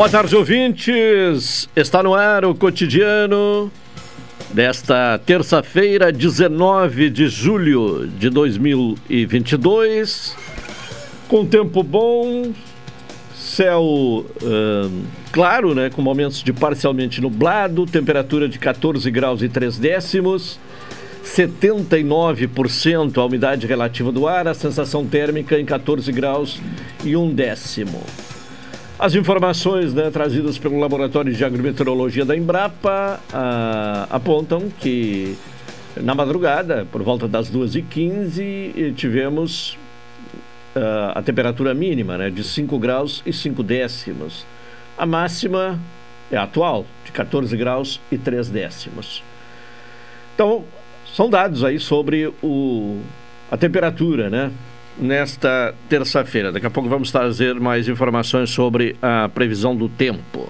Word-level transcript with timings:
Boa 0.00 0.08
tarde, 0.08 0.34
ouvintes. 0.34 1.68
Está 1.76 2.02
no 2.02 2.14
ar 2.14 2.46
o 2.46 2.54
cotidiano 2.54 3.70
desta 4.50 5.18
terça-feira, 5.18 6.10
19 6.10 7.10
de 7.10 7.28
julho 7.28 8.08
de 8.18 8.30
2022. 8.30 10.34
Com 11.28 11.44
tempo 11.44 11.82
bom, 11.82 12.50
céu 13.36 13.84
uh, 13.84 14.24
claro, 15.32 15.74
né? 15.74 15.90
Com 15.90 16.00
momentos 16.00 16.42
de 16.42 16.54
parcialmente 16.54 17.20
nublado, 17.20 17.84
temperatura 17.84 18.48
de 18.48 18.58
14 18.58 19.10
graus 19.10 19.42
e 19.42 19.50
3 19.50 19.76
décimos. 19.76 20.58
79% 21.22 23.18
a 23.18 23.24
umidade 23.26 23.66
relativa 23.66 24.10
do 24.10 24.26
ar, 24.26 24.48
a 24.48 24.54
sensação 24.54 25.04
térmica 25.04 25.60
em 25.60 25.66
14 25.66 26.10
graus 26.10 26.58
e 27.04 27.14
um 27.14 27.34
décimo. 27.34 28.02
As 29.00 29.14
informações 29.14 29.94
né, 29.94 30.10
trazidas 30.10 30.58
pelo 30.58 30.78
Laboratório 30.78 31.32
de 31.32 31.42
Agrometeorologia 31.42 32.22
da 32.22 32.36
Embrapa 32.36 33.18
ah, 33.32 34.06
apontam 34.10 34.70
que 34.78 35.38
na 35.96 36.14
madrugada, 36.14 36.86
por 36.92 37.02
volta 37.02 37.26
das 37.26 37.50
2h15, 37.50 38.94
tivemos 38.94 39.78
ah, 40.76 41.12
a 41.14 41.22
temperatura 41.22 41.72
mínima 41.72 42.18
né, 42.18 42.28
de 42.28 42.44
5 42.44 42.78
graus 42.78 43.22
e 43.24 43.32
5 43.32 43.62
décimos. 43.62 44.44
A 44.98 45.06
máxima 45.06 45.80
é 46.30 46.36
a 46.36 46.42
atual, 46.42 46.84
de 47.06 47.10
14 47.10 47.56
graus 47.56 47.98
e 48.12 48.18
3 48.18 48.50
décimos. 48.50 49.22
Então, 50.34 50.62
são 51.14 51.30
dados 51.30 51.64
aí 51.64 51.80
sobre 51.80 52.30
o, 52.42 53.00
a 53.50 53.56
temperatura, 53.56 54.28
né? 54.28 54.52
Nesta 55.00 55.74
terça-feira. 55.88 56.52
Daqui 56.52 56.66
a 56.66 56.70
pouco 56.70 56.88
vamos 56.88 57.10
trazer 57.10 57.54
mais 57.58 57.88
informações 57.88 58.50
sobre 58.50 58.96
a 59.00 59.28
previsão 59.28 59.74
do 59.74 59.88
tempo. 59.88 60.48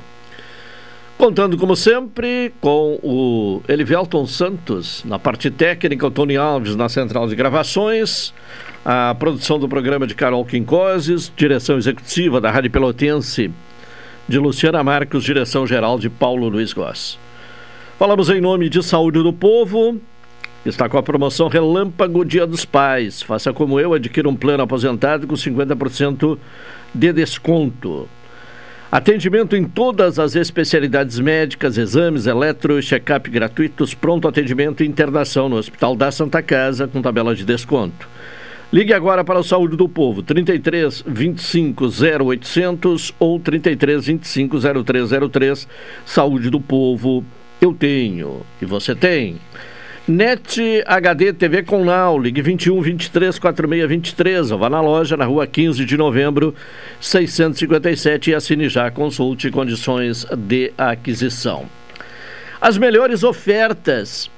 Contando, 1.17 1.59
como 1.59 1.77
sempre, 1.77 2.53
com 2.63 2.99
o 3.03 3.63
Elivelton 3.69 4.27
Santos 4.27 5.05
na 5.05 5.19
parte 5.19 5.51
técnica, 5.51 6.07
o 6.07 6.11
Tony 6.11 6.37
Alves 6.37 6.75
na 6.75 6.89
central 6.89 7.29
de 7.29 7.37
gravações, 7.37 8.33
a 8.85 9.15
produção 9.19 9.59
do 9.59 9.69
programa 9.69 10.07
de 10.07 10.15
Carol 10.15 10.45
Quincoses, 10.47 11.31
direção 11.37 11.77
executiva 11.77 12.41
da 12.41 12.51
Rádio 12.51 12.71
Pelotense 12.71 13.51
de 14.27 14.39
Luciana 14.39 14.83
Marcos, 14.83 15.25
direção 15.25 15.67
geral 15.67 15.99
de 15.99 16.09
Paulo 16.09 16.49
Luiz 16.49 16.73
Goss. 16.73 17.19
Falamos 17.99 18.31
em 18.31 18.41
nome 18.41 18.71
de 18.71 18.83
Saúde 18.83 19.23
do 19.23 19.31
Povo, 19.31 20.01
Está 20.65 20.91
com 20.91 20.99
a 20.99 21.03
promoção 21.03 21.49
Relâmpago 21.49 22.23
Dia 22.23 22.47
dos 22.47 22.67
Pais. 22.67 23.23
Faça 23.23 23.51
como 23.51 23.81
eu, 23.81 23.95
adquira 23.95 24.29
um 24.29 24.37
plano 24.37 24.63
aposentado 24.63 25.27
com 25.27 25.35
50% 25.35 26.39
de 26.95 27.13
desconto. 27.15 28.07
Atendimento 28.93 29.57
em 29.57 29.65
todas 29.65 30.19
as 30.19 30.35
especialidades 30.37 31.19
médicas, 31.19 31.79
exames, 31.79 32.27
eletro 32.27 32.83
check-up 32.83 33.31
gratuitos, 33.31 33.95
pronto 33.95 34.29
atendimento 34.29 34.83
e 34.83 34.87
internação 34.87 35.49
no 35.49 35.57
Hospital 35.57 35.97
da 35.97 36.11
Santa 36.11 36.43
Casa 36.43 36.87
com 36.87 37.01
tabela 37.01 37.35
de 37.35 37.45
desconto. 37.45 38.07
Ligue 38.71 38.93
agora 38.93 39.25
para 39.25 39.39
o 39.39 39.45
Saúde 39.45 39.77
do 39.77 39.89
Povo, 39.89 40.23
33 40.23 41.05
25 41.07 41.87
0800 41.87 43.15
ou 43.19 43.41
33 43.41 44.07
25 44.07 44.59
0303. 44.85 45.69
Saúde 46.05 46.51
do 46.51 46.61
Povo, 46.61 47.25
eu 47.63 47.73
tenho 47.73 48.43
e 48.61 48.67
você 48.67 48.95
tem. 48.95 49.39
NET 50.11 50.83
HD 50.87 51.33
TV 51.33 51.63
com 51.63 51.85
Now, 51.85 52.19
ligue 52.19 52.43
21 52.43 52.83
23 52.83 53.39
46 53.39 53.89
23, 53.89 54.51
ou 54.51 54.59
vá 54.59 54.69
na 54.69 54.81
loja 54.81 55.17
na 55.17 55.25
rua 55.25 55.47
15 55.47 55.85
de 55.85 55.97
novembro, 55.97 56.53
657 57.01 58.31
e 58.31 58.35
assine 58.35 58.69
já, 58.69 58.91
consulte 58.91 59.53
condições 59.53 60.27
de 60.37 60.73
aquisição. 60.77 61.67
As 62.61 62.77
melhores 62.77 63.23
ofertas 63.23 64.29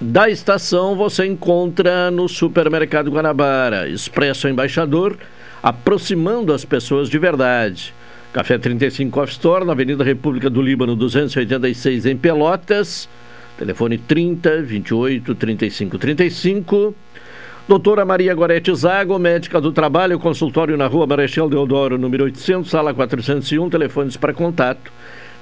da 0.00 0.30
estação 0.30 0.96
você 0.96 1.26
encontra 1.26 2.10
no 2.10 2.26
Supermercado 2.26 3.10
Guanabara, 3.10 3.86
Expresso 3.86 4.48
Embaixador, 4.48 5.18
aproximando 5.62 6.54
as 6.54 6.64
pessoas 6.64 7.10
de 7.10 7.18
verdade. 7.18 7.92
Café 8.32 8.56
35 8.56 9.20
Off 9.20 9.32
Store, 9.32 9.62
na 9.62 9.72
Avenida 9.72 10.02
República 10.02 10.48
do 10.48 10.62
Líbano, 10.62 10.96
286 10.96 12.06
em 12.06 12.16
Pelotas. 12.16 13.06
Telefone 13.60 13.98
30 13.98 14.62
28 14.62 15.34
35 15.34 15.98
35. 15.98 16.94
Doutora 17.68 18.06
Maria 18.06 18.34
Gorete 18.34 18.74
Zago, 18.74 19.18
médica 19.18 19.60
do 19.60 19.70
trabalho, 19.70 20.18
consultório 20.18 20.78
na 20.78 20.86
rua 20.86 21.06
Marechal 21.06 21.46
Deodoro, 21.46 21.98
número 21.98 22.24
800, 22.24 22.70
sala 22.70 22.94
401, 22.94 23.68
telefones 23.68 24.16
para 24.16 24.32
contato 24.32 24.90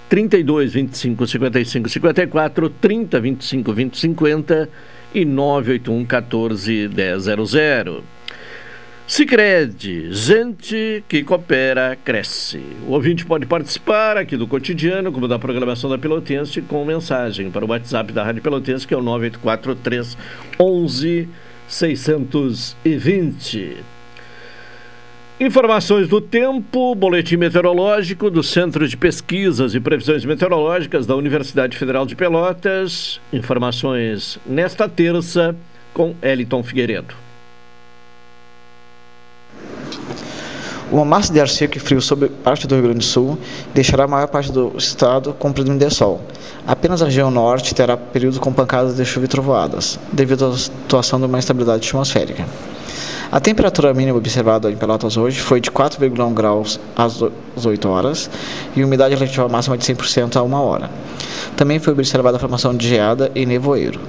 32 0.09 0.73
25 0.73 1.27
55 1.29 1.89
54, 1.89 2.69
30 2.69 3.21
25 3.21 3.73
20 3.73 3.97
50 3.97 4.69
e 5.15 5.25
981 5.25 6.05
14 6.05 6.89
100. 6.89 8.18
Sicredi, 9.09 10.13
gente 10.13 11.03
que 11.09 11.25
coopera, 11.25 11.99
cresce. 12.05 12.61
O 12.87 12.93
ouvinte 12.93 13.25
pode 13.25 13.47
participar 13.47 14.19
aqui 14.19 14.37
do 14.37 14.47
cotidiano, 14.47 15.11
como 15.11 15.27
da 15.27 15.39
programação 15.39 15.89
da 15.89 15.97
Pelotense, 15.97 16.61
com 16.61 16.85
mensagem 16.85 17.51
para 17.51 17.65
o 17.65 17.69
WhatsApp 17.69 18.13
da 18.13 18.23
Rádio 18.23 18.43
Pelotense, 18.43 18.87
que 18.87 18.93
é 18.93 18.97
o 18.99 19.03
9843 19.03 20.15
11 20.61 21.27
620. 21.67 23.77
Informações 25.41 26.07
do 26.07 26.21
tempo, 26.21 26.95
boletim 26.95 27.39
meteorológico 27.39 28.31
do 28.31 28.43
Centro 28.43 28.87
de 28.87 28.99
Pesquisas 28.99 29.75
e 29.75 29.81
Previsões 29.81 30.27
Meteorológicas 30.27 31.07
da 31.07 31.17
Universidade 31.17 31.79
Federal 31.79 32.05
de 32.05 32.15
Pelotas. 32.15 33.23
Informações 33.33 34.39
nesta 34.45 34.87
terça 34.87 35.57
com 35.95 36.15
Eliton 36.21 36.63
Figueiredo. 36.63 37.28
Uma 40.91 41.05
massa 41.05 41.31
de 41.31 41.39
ar 41.39 41.51
seco 41.51 41.77
e 41.77 41.81
frio 41.81 42.01
sobre 42.01 42.31
parte 42.31 42.67
do 42.67 42.75
Rio 42.75 42.85
Grande 42.85 43.01
do 43.01 43.05
Sul 43.05 43.39
deixará 43.75 44.05
a 44.05 44.09
maior 44.09 44.27
parte 44.27 44.51
do 44.51 44.73
estado 44.75 45.35
com 45.39 45.53
predomínio 45.53 45.87
de 45.87 45.95
sol. 45.95 46.19
Apenas 46.67 47.03
a 47.03 47.05
região 47.05 47.31
norte 47.31 47.75
terá 47.75 47.95
períodos 47.95 48.39
com 48.39 48.51
pancadas 48.51 48.97
de 48.97 49.05
chuva 49.05 49.27
e 49.27 49.29
trovoadas, 49.29 50.01
devido 50.11 50.47
à 50.47 50.57
situação 50.57 51.21
de 51.21 51.27
uma 51.27 51.39
instabilidade 51.39 51.87
atmosférica. 51.87 52.47
A 53.31 53.39
temperatura 53.39 53.93
mínima 53.93 54.17
observada 54.17 54.71
em 54.71 54.77
Pelotas 54.77 55.19
hoje 55.19 55.39
foi 55.39 55.61
de 55.61 55.71
4,1 55.71 56.33
graus 56.33 56.81
às 56.97 57.21
8 57.67 57.87
horas 57.87 58.31
e 58.75 58.83
umidade 58.83 59.15
relativa 59.15 59.47
máxima 59.47 59.77
de 59.77 59.85
100% 59.85 60.37
a 60.37 60.43
1 60.43 60.55
hora. 60.55 60.91
Também 61.55 61.79
foi 61.79 61.93
observada 61.93 62.39
a 62.39 62.41
formação 62.41 62.75
de 62.75 62.89
geada 62.89 63.31
e 63.35 63.45
nevoeiro. 63.45 64.01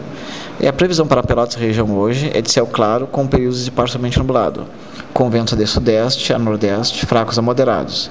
E 0.61 0.65
a 0.65 0.71
previsão 0.71 1.05
para 1.05 1.23
Pelotas 1.23 1.55
região 1.55 1.93
hoje 1.97 2.31
é 2.33 2.41
de 2.41 2.49
céu 2.49 2.65
claro 2.65 3.05
com 3.05 3.27
períodos 3.27 3.65
de 3.65 3.71
parcialmente 3.71 4.17
nublado 4.17 4.65
com 5.13 5.29
ventos 5.29 5.57
de 5.57 5.65
sudeste 5.65 6.33
a 6.33 6.39
nordeste, 6.39 7.05
fracos 7.05 7.37
a 7.37 7.41
moderados. 7.41 8.09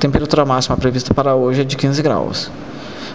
Temperatura 0.00 0.44
máxima 0.44 0.76
prevista 0.76 1.12
para 1.12 1.34
hoje 1.34 1.62
é 1.62 1.64
de 1.64 1.76
15 1.76 2.02
graus. 2.02 2.50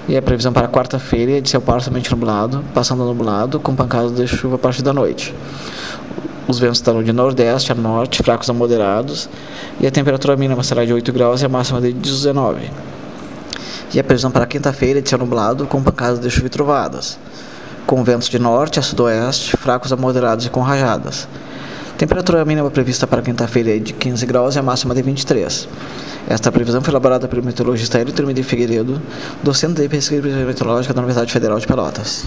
E 0.07 0.17
a 0.17 0.21
previsão 0.21 0.51
para 0.51 0.67
quarta-feira 0.67 1.37
é 1.37 1.41
de 1.41 1.49
céu 1.49 1.61
parcialmente 1.61 2.11
nublado, 2.11 2.63
passando 2.73 3.05
nublado, 3.05 3.59
com 3.59 3.73
pancadas 3.73 4.13
de 4.13 4.27
chuva 4.27 4.55
a 4.55 4.59
partir 4.59 4.81
da 4.81 4.91
noite. 4.91 5.33
Os 6.45 6.59
ventos 6.59 6.79
estarão 6.79 7.01
de 7.01 7.13
nordeste 7.13 7.71
a 7.71 7.75
norte, 7.75 8.21
fracos 8.21 8.49
a 8.49 8.53
moderados, 8.53 9.29
e 9.79 9.87
a 9.87 9.91
temperatura 9.91 10.35
mínima 10.35 10.61
será 10.61 10.83
de 10.83 10.93
8 10.93 11.13
graus 11.13 11.41
e 11.41 11.45
a 11.45 11.49
máxima 11.49 11.79
de 11.79 11.93
19. 11.93 12.69
E 13.93 13.99
a 13.99 14.03
previsão 14.03 14.29
para 14.29 14.45
quinta-feira 14.45 14.99
é 14.99 15.01
de 15.01 15.09
céu 15.09 15.19
nublado, 15.19 15.65
com 15.67 15.81
pancadas 15.81 16.19
de 16.19 16.29
chuva 16.29 16.47
e 16.47 16.49
trovadas, 16.49 17.17
com 17.87 18.03
ventos 18.03 18.27
de 18.27 18.37
norte 18.37 18.77
a 18.77 18.81
sudoeste, 18.81 19.55
fracos 19.55 19.93
a 19.93 19.95
moderados 19.95 20.45
e 20.45 20.49
com 20.49 20.59
rajadas. 20.59 21.29
Temperatura 21.97 22.43
mínima 22.43 22.71
prevista 22.71 23.05
para 23.05 23.21
quinta-feira 23.21 23.75
é 23.75 23.79
de 23.79 23.93
15 23.93 24.25
graus 24.25 24.55
e 24.55 24.59
a 24.59 24.63
máxima 24.63 24.95
de 24.95 25.01
23. 25.01 25.69
Esta 26.27 26.51
previsão 26.51 26.81
foi 26.81 26.91
elaborada 26.91 27.27
pelo 27.27 27.43
meteorologista 27.43 27.99
Hélio 27.99 28.13
Tremede 28.13 28.41
Figueiredo, 28.43 29.01
do 29.43 29.53
Centro 29.53 29.83
de 29.83 29.89
Pesquisa 29.89 30.27
Meteorológica 30.45 30.93
da 30.93 31.01
Universidade 31.01 31.31
Federal 31.31 31.59
de 31.59 31.67
Pelotas. 31.67 32.25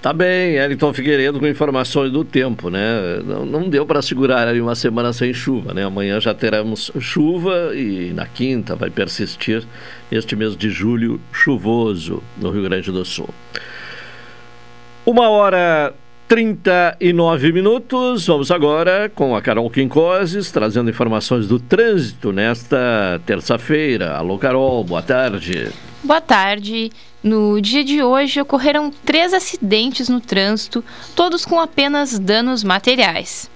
Tá 0.00 0.12
bem, 0.12 0.54
Elton 0.54 0.94
Figueiredo 0.94 1.40
com 1.40 1.48
informações 1.48 2.12
do 2.12 2.24
tempo, 2.24 2.70
né? 2.70 3.20
Não, 3.24 3.44
não 3.44 3.68
deu 3.68 3.84
para 3.84 4.00
segurar 4.00 4.46
ali 4.46 4.60
uma 4.60 4.76
semana 4.76 5.12
sem 5.12 5.34
chuva, 5.34 5.74
né? 5.74 5.82
Amanhã 5.82 6.20
já 6.20 6.32
teremos 6.32 6.92
chuva 7.00 7.74
e 7.74 8.12
na 8.14 8.24
quinta 8.24 8.76
vai 8.76 8.88
persistir 8.88 9.66
este 10.12 10.36
mês 10.36 10.56
de 10.56 10.70
julho 10.70 11.20
chuvoso 11.32 12.22
no 12.40 12.50
Rio 12.50 12.62
Grande 12.62 12.92
do 12.92 13.04
Sul. 13.04 13.28
Uma 15.04 15.28
hora 15.28 15.92
39 16.28 17.52
minutos. 17.52 18.26
Vamos 18.26 18.50
agora 18.50 19.10
com 19.14 19.36
a 19.36 19.40
Carol 19.40 19.70
Quincoses, 19.70 20.50
trazendo 20.50 20.90
informações 20.90 21.46
do 21.46 21.60
trânsito 21.60 22.32
nesta 22.32 23.20
terça-feira. 23.24 24.16
Alô, 24.16 24.36
Carol, 24.36 24.82
boa 24.82 25.02
tarde. 25.02 25.70
Boa 26.02 26.20
tarde. 26.20 26.90
No 27.22 27.60
dia 27.60 27.84
de 27.84 28.02
hoje 28.02 28.40
ocorreram 28.40 28.90
três 29.04 29.32
acidentes 29.32 30.08
no 30.08 30.20
trânsito, 30.20 30.84
todos 31.14 31.44
com 31.44 31.60
apenas 31.60 32.18
danos 32.18 32.62
materiais. 32.62 33.50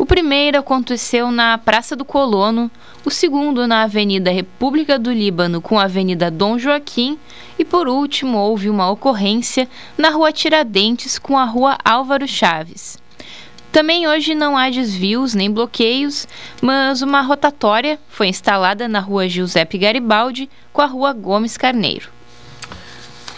O 0.00 0.06
primeiro 0.06 0.58
aconteceu 0.58 1.30
na 1.30 1.58
Praça 1.58 1.94
do 1.94 2.06
Colono, 2.06 2.70
o 3.04 3.10
segundo 3.10 3.66
na 3.66 3.82
Avenida 3.82 4.30
República 4.30 4.98
do 4.98 5.12
Líbano 5.12 5.60
com 5.60 5.78
a 5.78 5.82
Avenida 5.82 6.30
Dom 6.30 6.58
Joaquim 6.58 7.18
e 7.58 7.66
por 7.66 7.86
último 7.86 8.38
houve 8.38 8.70
uma 8.70 8.90
ocorrência 8.90 9.68
na 9.98 10.08
Rua 10.08 10.32
Tiradentes 10.32 11.18
com 11.18 11.36
a 11.36 11.44
Rua 11.44 11.76
Álvaro 11.84 12.26
Chaves. 12.26 12.96
Também 13.70 14.08
hoje 14.08 14.34
não 14.34 14.56
há 14.56 14.70
desvios 14.70 15.34
nem 15.34 15.50
bloqueios, 15.50 16.26
mas 16.62 17.02
uma 17.02 17.20
rotatória 17.20 18.00
foi 18.08 18.28
instalada 18.28 18.88
na 18.88 19.00
Rua 19.00 19.28
Giuseppe 19.28 19.76
Garibaldi 19.76 20.48
com 20.72 20.80
a 20.80 20.86
Rua 20.86 21.12
Gomes 21.12 21.58
Carneiro. 21.58 22.08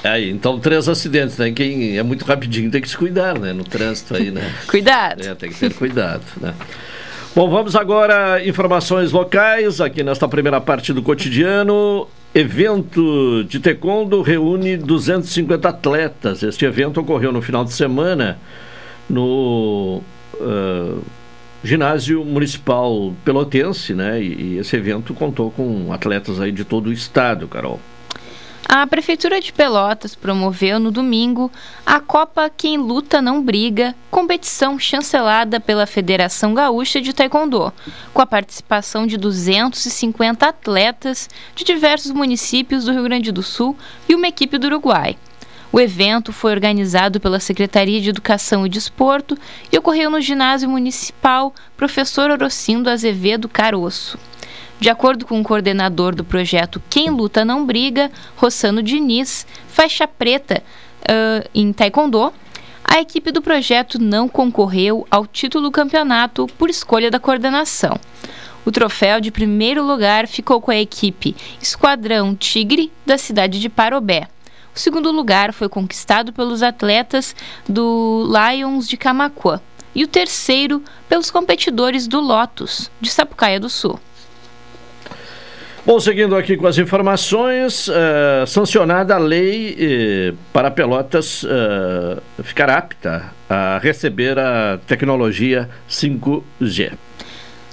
Aí, 0.04 0.30
então 0.30 0.58
três 0.58 0.88
acidentes, 0.88 1.38
né? 1.38 1.52
Quem 1.52 1.96
é 1.96 2.02
muito 2.02 2.24
rapidinho 2.24 2.70
tem 2.70 2.80
que 2.80 2.88
se 2.88 2.96
cuidar, 2.96 3.38
né? 3.38 3.52
No 3.52 3.62
trânsito 3.62 4.16
aí, 4.16 4.30
né? 4.30 4.52
cuidado. 4.66 5.24
É, 5.24 5.34
tem 5.34 5.50
que 5.50 5.58
ter 5.58 5.72
cuidado, 5.74 6.22
né? 6.40 6.54
Bom, 7.34 7.48
vamos 7.48 7.74
agora 7.74 8.46
informações 8.46 9.10
locais 9.10 9.80
aqui 9.80 10.02
nesta 10.02 10.28
primeira 10.28 10.60
parte 10.60 10.92
do 10.92 11.02
cotidiano. 11.02 12.06
Evento 12.34 13.44
de 13.44 13.60
taekwondo 13.60 14.22
reúne 14.22 14.76
250 14.76 15.68
atletas. 15.68 16.42
Este 16.42 16.64
evento 16.64 17.00
ocorreu 17.00 17.32
no 17.32 17.40
final 17.40 17.64
de 17.64 17.72
semana 17.72 18.38
no 19.08 20.02
uh, 20.34 21.02
ginásio 21.62 22.24
municipal 22.24 23.14
pelotense, 23.24 23.94
né? 23.94 24.20
E, 24.20 24.54
e 24.54 24.58
esse 24.58 24.76
evento 24.76 25.14
contou 25.14 25.50
com 25.50 25.92
atletas 25.92 26.40
aí 26.40 26.52
de 26.52 26.64
todo 26.64 26.88
o 26.88 26.92
estado, 26.92 27.46
Carol. 27.48 27.80
A 28.68 28.86
Prefeitura 28.86 29.40
de 29.40 29.52
Pelotas 29.52 30.14
promoveu 30.14 30.78
no 30.78 30.90
domingo 30.90 31.50
a 31.84 32.00
Copa 32.00 32.48
Quem 32.48 32.78
Luta 32.78 33.20
Não 33.20 33.42
Briga, 33.42 33.94
competição 34.10 34.78
chancelada 34.78 35.60
pela 35.60 35.86
Federação 35.86 36.54
Gaúcha 36.54 37.00
de 37.00 37.12
Taekwondo, 37.12 37.72
com 38.14 38.22
a 38.22 38.26
participação 38.26 39.06
de 39.06 39.16
250 39.16 40.46
atletas 40.46 41.28
de 41.54 41.64
diversos 41.64 42.12
municípios 42.12 42.84
do 42.84 42.92
Rio 42.92 43.02
Grande 43.02 43.32
do 43.32 43.42
Sul 43.42 43.76
e 44.08 44.14
uma 44.14 44.28
equipe 44.28 44.56
do 44.56 44.68
Uruguai. 44.68 45.18
O 45.72 45.80
evento 45.80 46.32
foi 46.32 46.52
organizado 46.52 47.18
pela 47.18 47.40
Secretaria 47.40 48.00
de 48.00 48.10
Educação 48.10 48.64
e 48.66 48.68
Desporto 48.68 49.36
e 49.72 49.78
ocorreu 49.78 50.10
no 50.10 50.20
ginásio 50.20 50.68
municipal 50.68 51.54
Professor 51.76 52.30
Orocindo 52.30 52.90
Azevedo 52.90 53.48
Caroço. 53.48 54.18
De 54.82 54.90
acordo 54.90 55.24
com 55.24 55.40
o 55.40 55.44
coordenador 55.44 56.12
do 56.12 56.24
projeto 56.24 56.82
Quem 56.90 57.08
Luta 57.08 57.44
Não 57.44 57.64
Briga, 57.64 58.10
Rossano 58.36 58.82
Diniz, 58.82 59.46
faixa 59.68 60.08
preta 60.08 60.60
uh, 61.02 61.48
em 61.54 61.72
Taekwondo, 61.72 62.32
a 62.82 63.00
equipe 63.00 63.30
do 63.30 63.40
projeto 63.40 63.96
não 64.00 64.28
concorreu 64.28 65.06
ao 65.08 65.24
título 65.24 65.68
do 65.68 65.70
campeonato 65.70 66.48
por 66.58 66.68
escolha 66.68 67.12
da 67.12 67.20
coordenação. 67.20 67.96
O 68.66 68.72
troféu 68.72 69.20
de 69.20 69.30
primeiro 69.30 69.84
lugar 69.84 70.26
ficou 70.26 70.60
com 70.60 70.72
a 70.72 70.76
equipe 70.76 71.36
Esquadrão 71.60 72.34
Tigre 72.34 72.90
da 73.06 73.16
cidade 73.16 73.60
de 73.60 73.68
Parobé. 73.68 74.26
O 74.74 74.78
segundo 74.80 75.12
lugar 75.12 75.52
foi 75.52 75.68
conquistado 75.68 76.32
pelos 76.32 76.60
atletas 76.60 77.36
do 77.68 78.26
Lions 78.26 78.88
de 78.88 78.96
Camacuã 78.96 79.60
e 79.94 80.02
o 80.02 80.08
terceiro 80.08 80.82
pelos 81.08 81.30
competidores 81.30 82.08
do 82.08 82.18
Lotus 82.18 82.90
de 83.00 83.10
Sapucaia 83.10 83.60
do 83.60 83.70
Sul. 83.70 84.00
Bom, 85.84 85.98
seguindo 85.98 86.36
aqui 86.36 86.56
com 86.56 86.68
as 86.68 86.78
informações, 86.78 87.88
uh, 87.88 88.46
sancionada 88.46 89.16
a 89.16 89.18
lei 89.18 90.30
uh, 90.30 90.36
para 90.52 90.70
Pelotas 90.70 91.42
uh, 91.42 92.22
ficar 92.44 92.70
apta 92.70 93.32
a 93.50 93.80
receber 93.82 94.38
a 94.38 94.78
tecnologia 94.86 95.68
5G. 95.90 96.92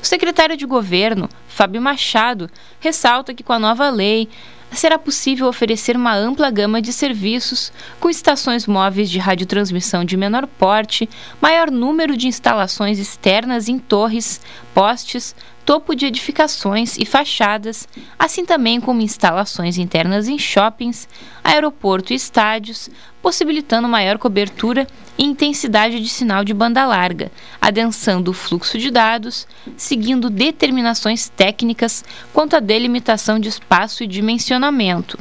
O 0.00 0.06
secretário 0.06 0.56
de 0.56 0.64
Governo, 0.64 1.28
Fábio 1.48 1.82
Machado, 1.82 2.48
ressalta 2.78 3.34
que 3.34 3.42
com 3.42 3.52
a 3.52 3.58
nova 3.58 3.90
lei 3.90 4.28
será 4.72 4.98
possível 4.98 5.46
oferecer 5.46 5.96
uma 5.96 6.14
ampla 6.14 6.50
gama 6.50 6.80
de 6.80 6.92
serviços, 6.92 7.72
com 8.00 8.08
estações 8.08 8.66
móveis 8.66 9.10
de 9.10 9.18
radiotransmissão 9.18 10.04
de 10.04 10.16
menor 10.16 10.46
porte, 10.46 11.08
maior 11.40 11.70
número 11.70 12.16
de 12.16 12.26
instalações 12.26 12.98
externas 12.98 13.68
em 13.68 13.78
torres, 13.78 14.40
postes, 14.74 15.34
topo 15.64 15.94
de 15.94 16.06
edificações 16.06 16.96
e 16.98 17.04
fachadas, 17.04 17.88
assim 18.18 18.44
também 18.44 18.80
como 18.80 19.00
instalações 19.00 19.78
internas 19.78 20.28
em 20.28 20.38
shoppings, 20.38 21.08
aeroporto 21.42 22.12
e 22.12 22.16
estádios, 22.16 22.90
possibilitando 23.20 23.88
maior 23.88 24.18
cobertura 24.18 24.86
e 25.16 25.24
intensidade 25.24 26.00
de 26.00 26.08
sinal 26.08 26.44
de 26.44 26.52
banda 26.52 26.84
larga, 26.84 27.30
adensando 27.60 28.30
o 28.30 28.34
fluxo 28.34 28.76
de 28.76 28.90
dados, 28.90 29.46
seguindo 29.76 30.28
determinações 30.28 31.28
técnicas 31.28 32.04
quanto 32.32 32.56
à 32.56 32.60
delimitação 32.60 33.38
de 33.38 33.48
espaço 33.48 34.02
e 34.02 34.06
dimensionamento. 34.08 35.18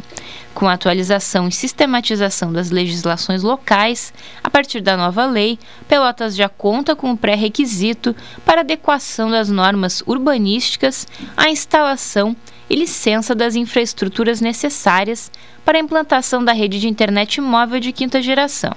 Com 0.54 0.68
a 0.68 0.74
atualização 0.74 1.48
e 1.48 1.52
sistematização 1.52 2.52
das 2.52 2.70
legislações 2.70 3.42
locais, 3.42 4.14
a 4.44 4.50
partir 4.50 4.82
da 4.82 4.98
nova 4.98 5.26
lei, 5.26 5.58
Pelotas 5.88 6.36
já 6.36 6.50
conta 6.50 6.96
com 6.96 7.12
o 7.12 7.18
pré-requisito 7.18 8.16
para 8.46 8.62
adequação 8.62 9.32
das 9.32 9.50
normas 9.50 10.04
urbanísticas 10.06 11.08
à 11.36 11.50
instalação 11.50 12.36
e 12.70 12.76
licença 12.76 13.34
das 13.34 13.56
infraestruturas 13.56 14.40
necessárias 14.40 15.32
para 15.66 15.78
a 15.78 15.82
implantação 15.82 16.44
da 16.44 16.54
rede 16.54 16.80
de 16.80 16.88
internet 16.88 17.42
móvel 17.42 17.80
de 17.80 17.92
quinta 17.92 18.22
geração. 18.22 18.72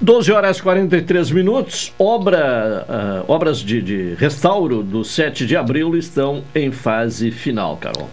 12 0.00 0.30
horas 0.32 0.58
e 0.58 0.62
43 0.62 1.30
minutos. 1.30 1.92
Obra, 1.98 2.86
uh, 3.26 3.32
obras 3.32 3.58
de, 3.58 3.82
de 3.82 4.14
restauro 4.14 4.82
do 4.82 5.04
7 5.04 5.46
de 5.46 5.56
abril 5.56 5.96
estão 5.96 6.42
em 6.54 6.70
fase 6.70 7.30
final, 7.30 7.76
Carol. 7.76 8.08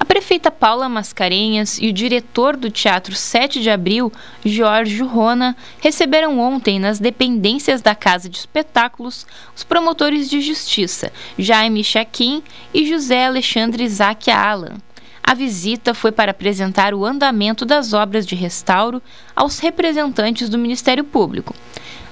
A 0.00 0.04
prefeita 0.06 0.50
Paula 0.50 0.88
Mascarenhas 0.88 1.78
e 1.78 1.86
o 1.86 1.92
diretor 1.92 2.56
do 2.56 2.70
Teatro 2.70 3.14
7 3.14 3.60
de 3.60 3.68
Abril, 3.68 4.10
Jorge 4.42 5.02
Rona, 5.02 5.54
receberam 5.78 6.40
ontem 6.40 6.78
nas 6.78 6.98
dependências 6.98 7.82
da 7.82 7.94
Casa 7.94 8.26
de 8.26 8.38
Espetáculos 8.38 9.26
os 9.54 9.62
promotores 9.62 10.30
de 10.30 10.40
justiça, 10.40 11.12
Jaime 11.38 11.84
Chaquim 11.84 12.42
e 12.72 12.86
José 12.86 13.26
Alexandre 13.26 13.84
Isaac 13.84 14.30
Alan. 14.30 14.78
A 15.22 15.34
visita 15.34 15.92
foi 15.92 16.10
para 16.10 16.30
apresentar 16.30 16.94
o 16.94 17.04
andamento 17.04 17.66
das 17.66 17.92
obras 17.92 18.26
de 18.26 18.34
restauro 18.34 19.02
aos 19.36 19.58
representantes 19.58 20.48
do 20.48 20.56
Ministério 20.56 21.04
Público. 21.04 21.54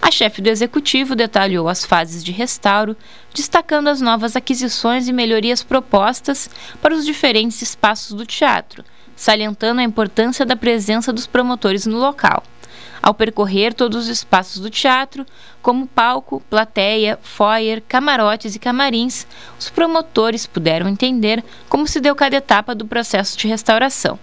A 0.01 0.11
chefe 0.11 0.41
do 0.41 0.49
executivo 0.49 1.15
detalhou 1.15 1.69
as 1.69 1.85
fases 1.85 2.25
de 2.25 2.33
restauro, 2.33 2.97
destacando 3.35 3.89
as 3.89 4.01
novas 4.01 4.37
aquisições 4.37 5.09
e 5.09 5.13
melhorias 5.13 5.63
propostas 5.63 6.49
para 6.81 6.95
os 6.95 7.05
diferentes 7.05 7.61
espaços 7.61 8.17
do 8.17 8.25
teatro, 8.25 8.85
salientando 9.15 9.81
a 9.81 9.85
importância 9.85 10.47
da 10.47 10.57
presença 10.57 11.13
dos 11.13 11.27
promotores 11.27 11.85
no 11.85 11.99
local. 11.99 12.43
Ao 13.03 13.15
percorrer 13.15 13.75
todos 13.75 14.05
os 14.05 14.09
espaços 14.09 14.61
do 14.61 14.71
teatro, 14.71 15.27
como 15.63 15.87
palco, 15.87 16.43
plateia, 16.49 17.19
foyer, 17.23 17.83
camarotes 17.89 18.55
e 18.55 18.59
camarins, 18.59 19.27
os 19.59 19.69
promotores 19.69 20.47
puderam 20.47 20.89
entender 20.89 21.45
como 21.69 21.87
se 21.87 22.01
deu 22.01 22.15
cada 22.17 22.37
etapa 22.37 22.75
do 22.75 22.87
processo 22.87 23.37
de 23.37 23.47
restauração. 23.47 24.19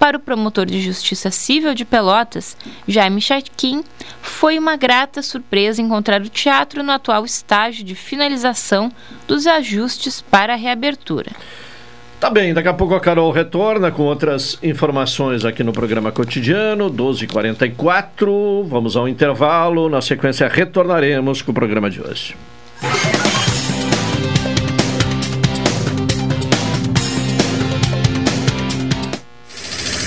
Para 0.00 0.16
o 0.16 0.20
promotor 0.20 0.64
de 0.64 0.80
justiça 0.80 1.30
civil 1.30 1.74
de 1.74 1.84
Pelotas, 1.84 2.56
Jaime 2.88 3.20
Chaquim, 3.20 3.84
foi 4.22 4.58
uma 4.58 4.74
grata 4.74 5.20
surpresa 5.20 5.82
encontrar 5.82 6.22
o 6.22 6.28
teatro 6.30 6.82
no 6.82 6.90
atual 6.90 7.22
estágio 7.22 7.84
de 7.84 7.94
finalização 7.94 8.90
dos 9.28 9.46
ajustes 9.46 10.22
para 10.22 10.54
a 10.54 10.56
reabertura. 10.56 11.30
Tá 12.18 12.30
bem, 12.30 12.54
daqui 12.54 12.68
a 12.68 12.72
pouco 12.72 12.94
a 12.94 13.00
Carol 13.00 13.30
retorna 13.30 13.90
com 13.90 14.04
outras 14.04 14.58
informações 14.62 15.44
aqui 15.44 15.62
no 15.62 15.72
programa 15.72 16.10
cotidiano, 16.10 16.90
12h44. 16.90 18.66
Vamos 18.66 18.96
ao 18.96 19.06
intervalo. 19.06 19.90
Na 19.90 20.00
sequência, 20.00 20.48
retornaremos 20.48 21.42
com 21.42 21.50
o 21.50 21.54
programa 21.54 21.90
de 21.90 22.00
hoje. 22.00 22.34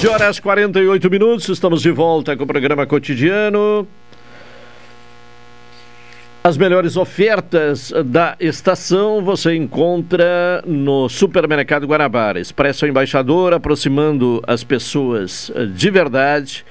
12 0.00 0.14
horas 0.14 0.40
48 0.40 1.10
minutos, 1.10 1.46
estamos 1.50 1.82
de 1.82 1.90
volta 1.90 2.34
com 2.34 2.44
o 2.44 2.46
programa 2.46 2.86
cotidiano. 2.86 3.86
As 6.42 6.56
melhores 6.56 6.96
ofertas 6.96 7.92
da 8.06 8.34
estação 8.40 9.22
você 9.22 9.54
encontra 9.54 10.64
no 10.66 11.06
Supermercado 11.10 11.86
Guanabara. 11.86 12.40
Expresso 12.40 12.86
Embaixador, 12.86 13.52
aproximando 13.52 14.42
as 14.46 14.64
pessoas 14.64 15.52
de 15.74 15.90
verdade. 15.90 16.64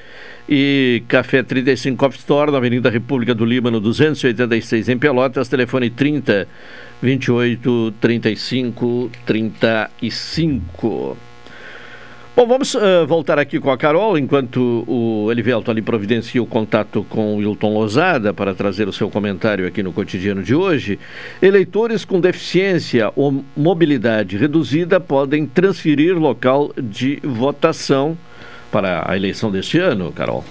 E 0.50 1.03
Café 1.07 1.43
35 1.43 1.98
Coffee 1.98 2.17
Store, 2.17 2.51
na 2.51 2.57
Avenida 2.57 2.89
República 2.89 3.36
do 3.36 3.45
Líbano, 3.45 3.79
286 3.79 4.89
em 4.89 4.98
Pelotas. 4.98 5.48
Telefone 5.48 5.91
30 5.91 6.48
28 7.00 7.93
35 8.01 9.12
35. 9.24 11.28
Bom, 12.39 12.48
vamos 12.48 12.74
uh, 12.74 13.05
voltar 13.05 13.38
aqui 13.38 13.60
com 13.60 13.69
a 13.69 13.77
Carol, 13.77 14.17
enquanto 14.17 14.86
o 14.88 15.29
Elivelto 15.29 15.69
ali 15.69 15.81
providencia 15.81 16.41
o 16.41 16.46
contato 16.46 17.05
com 17.10 17.34
o 17.34 17.38
Wilton 17.39 17.74
Lozada 17.74 18.34
para 18.34 18.55
trazer 18.55 18.88
o 18.88 18.93
seu 18.93 19.10
comentário 19.10 19.67
aqui 19.67 19.84
no 19.84 19.91
cotidiano 19.91 20.41
de 20.41 20.55
hoje. 20.55 20.98
Eleitores 21.41 22.05
com 22.05 22.17
deficiência 22.17 23.12
ou 23.13 23.43
mobilidade 23.58 24.38
reduzida 24.38 25.01
podem 25.01 25.46
transferir 25.46 26.17
local 26.17 26.72
de 26.81 27.19
votação 27.22 28.17
para 28.72 29.03
a 29.05 29.17
eleição 29.17 29.51
deste 29.51 29.77
ano, 29.77 30.10
Carol. 30.13 30.46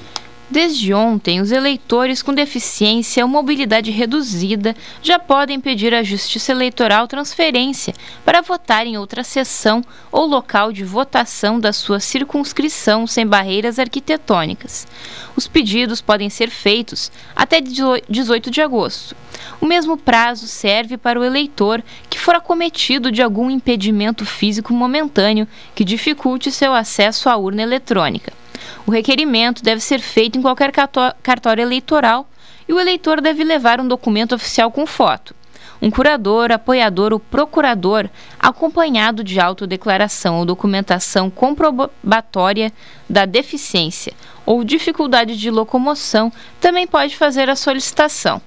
Desde 0.50 0.94
ontem, 0.94 1.42
os 1.42 1.52
eleitores 1.52 2.22
com 2.22 2.32
deficiência 2.32 3.22
ou 3.22 3.30
mobilidade 3.30 3.90
reduzida 3.90 4.74
já 5.02 5.18
podem 5.18 5.60
pedir 5.60 5.92
à 5.92 6.02
Justiça 6.02 6.52
Eleitoral 6.52 7.06
transferência 7.06 7.92
para 8.24 8.40
votar 8.40 8.86
em 8.86 8.96
outra 8.96 9.22
sessão 9.22 9.84
ou 10.10 10.24
local 10.24 10.72
de 10.72 10.84
votação 10.84 11.60
da 11.60 11.70
sua 11.70 12.00
circunscrição 12.00 13.06
sem 13.06 13.26
barreiras 13.26 13.78
arquitetônicas. 13.78 14.88
Os 15.36 15.46
pedidos 15.46 16.00
podem 16.00 16.30
ser 16.30 16.48
feitos 16.48 17.12
até 17.36 17.60
18 17.60 18.50
de 18.50 18.62
agosto. 18.62 19.14
O 19.60 19.66
mesmo 19.66 19.98
prazo 19.98 20.46
serve 20.46 20.96
para 20.96 21.20
o 21.20 21.24
eleitor 21.24 21.84
que 22.08 22.18
for 22.18 22.34
acometido 22.34 23.12
de 23.12 23.20
algum 23.20 23.50
impedimento 23.50 24.24
físico 24.24 24.72
momentâneo 24.72 25.46
que 25.74 25.84
dificulte 25.84 26.50
seu 26.50 26.72
acesso 26.72 27.28
à 27.28 27.36
urna 27.36 27.60
eletrônica. 27.60 28.32
O 28.88 28.90
requerimento 28.90 29.62
deve 29.62 29.82
ser 29.82 29.98
feito 29.98 30.38
em 30.38 30.40
qualquer 30.40 30.72
cartório 31.22 31.60
eleitoral 31.60 32.26
e 32.66 32.72
o 32.72 32.80
eleitor 32.80 33.20
deve 33.20 33.44
levar 33.44 33.82
um 33.82 33.86
documento 33.86 34.34
oficial 34.34 34.70
com 34.70 34.86
foto. 34.86 35.34
Um 35.82 35.90
curador, 35.90 36.50
apoiador 36.50 37.12
ou 37.12 37.20
procurador, 37.20 38.08
acompanhado 38.40 39.22
de 39.22 39.38
autodeclaração 39.38 40.38
ou 40.38 40.46
documentação 40.46 41.28
comprobatória 41.28 42.72
da 43.10 43.26
deficiência 43.26 44.14
ou 44.46 44.64
dificuldade 44.64 45.36
de 45.36 45.50
locomoção, 45.50 46.32
também 46.58 46.86
pode 46.86 47.14
fazer 47.14 47.50
a 47.50 47.56
solicitação. 47.56 48.40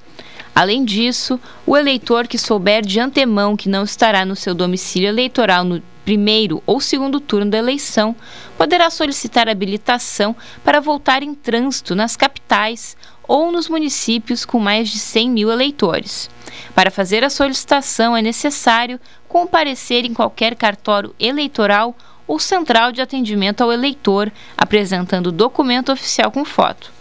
Além 0.56 0.84
disso, 0.84 1.40
o 1.68 1.78
eleitor 1.78 2.28
que 2.28 2.40
souber 2.40 2.84
de 2.84 3.00
antemão 3.00 3.56
que 3.56 3.70
não 3.70 3.84
estará 3.84 4.26
no 4.26 4.36
seu 4.36 4.56
domicílio 4.56 5.08
eleitoral 5.08 5.64
no 5.64 5.84
primeiro 6.04 6.62
ou 6.66 6.80
segundo 6.80 7.20
turno 7.20 7.52
da 7.52 7.58
eleição, 7.58 8.16
poderá 8.58 8.90
solicitar 8.90 9.48
habilitação 9.48 10.36
para 10.64 10.80
voltar 10.80 11.24
em 11.24 11.34
trânsito 11.34 11.96
nas 11.96 12.16
capitais 12.16 12.98
ou 13.28 13.52
nos 13.52 13.70
municípios 13.70 14.44
com 14.44 14.60
mais 14.60 14.90
de 14.90 15.00
100 15.00 15.30
mil 15.30 15.52
eleitores. 15.52 16.30
Para 16.76 16.92
fazer 16.92 17.24
a 17.24 17.30
solicitação, 17.30 18.16
é 18.16 18.22
necessário 18.22 19.00
comparecer 19.28 20.06
em 20.06 20.14
qualquer 20.14 20.56
cartório 20.56 21.16
eleitoral 21.20 21.96
ou 22.28 22.40
central 22.40 22.92
de 22.92 23.02
atendimento 23.02 23.62
ao 23.62 23.72
eleitor, 23.72 24.32
apresentando 24.58 25.32
documento 25.32 25.92
oficial 25.92 26.32
com 26.32 26.46
foto. 26.46 26.92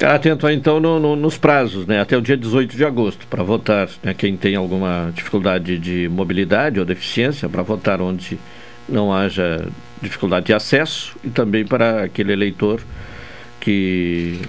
Atento 0.00 0.48
então 0.48 0.80
no, 0.80 0.98
no, 0.98 1.14
nos 1.14 1.36
prazos, 1.36 1.86
né? 1.86 2.00
Até 2.00 2.16
o 2.16 2.20
dia 2.20 2.36
18 2.36 2.76
de 2.76 2.84
agosto, 2.84 3.26
para 3.26 3.42
votar. 3.42 3.88
Né? 4.02 4.14
Quem 4.14 4.36
tem 4.36 4.56
alguma 4.56 5.12
dificuldade 5.14 5.78
de 5.78 6.08
mobilidade 6.08 6.80
ou 6.80 6.84
deficiência, 6.84 7.48
para 7.48 7.62
votar 7.62 8.00
onde 8.00 8.38
não 8.88 9.12
haja 9.12 9.68
dificuldade 10.00 10.46
de 10.46 10.54
acesso 10.54 11.16
e 11.22 11.30
também 11.30 11.64
para 11.64 12.04
aquele 12.04 12.32
eleitor 12.32 12.80
que 13.60 14.40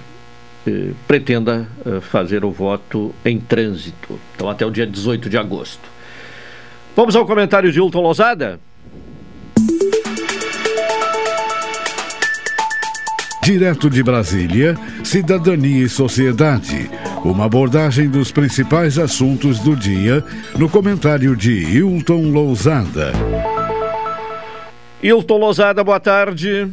eh, 0.66 0.90
pretenda 1.06 1.68
eh, 1.86 2.00
fazer 2.00 2.44
o 2.44 2.50
voto 2.50 3.14
em 3.24 3.38
trânsito. 3.38 4.18
Então, 4.34 4.50
até 4.50 4.66
o 4.66 4.70
dia 4.70 4.86
18 4.86 5.30
de 5.30 5.38
agosto. 5.38 5.88
Vamos 6.96 7.14
ao 7.14 7.24
comentário 7.24 7.70
de 7.70 7.78
Hilton 7.78 8.00
Lozada? 8.00 8.58
Direto 13.44 13.90
de 13.90 14.02
Brasília, 14.02 14.74
Cidadania 15.04 15.84
e 15.84 15.86
Sociedade. 15.86 16.90
Uma 17.22 17.44
abordagem 17.44 18.08
dos 18.08 18.32
principais 18.32 18.98
assuntos 18.98 19.58
do 19.58 19.76
dia 19.76 20.24
no 20.56 20.66
comentário 20.66 21.36
de 21.36 21.52
Hilton 21.52 22.30
Lousada. 22.30 23.12
Hilton 25.02 25.36
Lousada, 25.36 25.84
boa 25.84 26.00
tarde. 26.00 26.72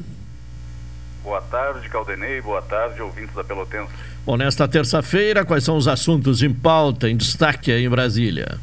Boa 1.22 1.42
tarde, 1.42 1.90
Caldenei. 1.90 2.40
Boa 2.40 2.62
tarde, 2.62 3.02
ouvintes 3.02 3.36
da 3.36 3.44
Pelotense. 3.44 3.92
Bom, 4.26 4.38
nesta 4.38 4.66
terça-feira, 4.66 5.44
quais 5.44 5.66
são 5.66 5.76
os 5.76 5.90
assuntos 5.90 6.42
em 6.42 6.54
pauta, 6.54 7.10
em 7.10 7.18
destaque 7.18 7.70
aí 7.70 7.84
em 7.84 7.90
Brasília? 7.90 8.58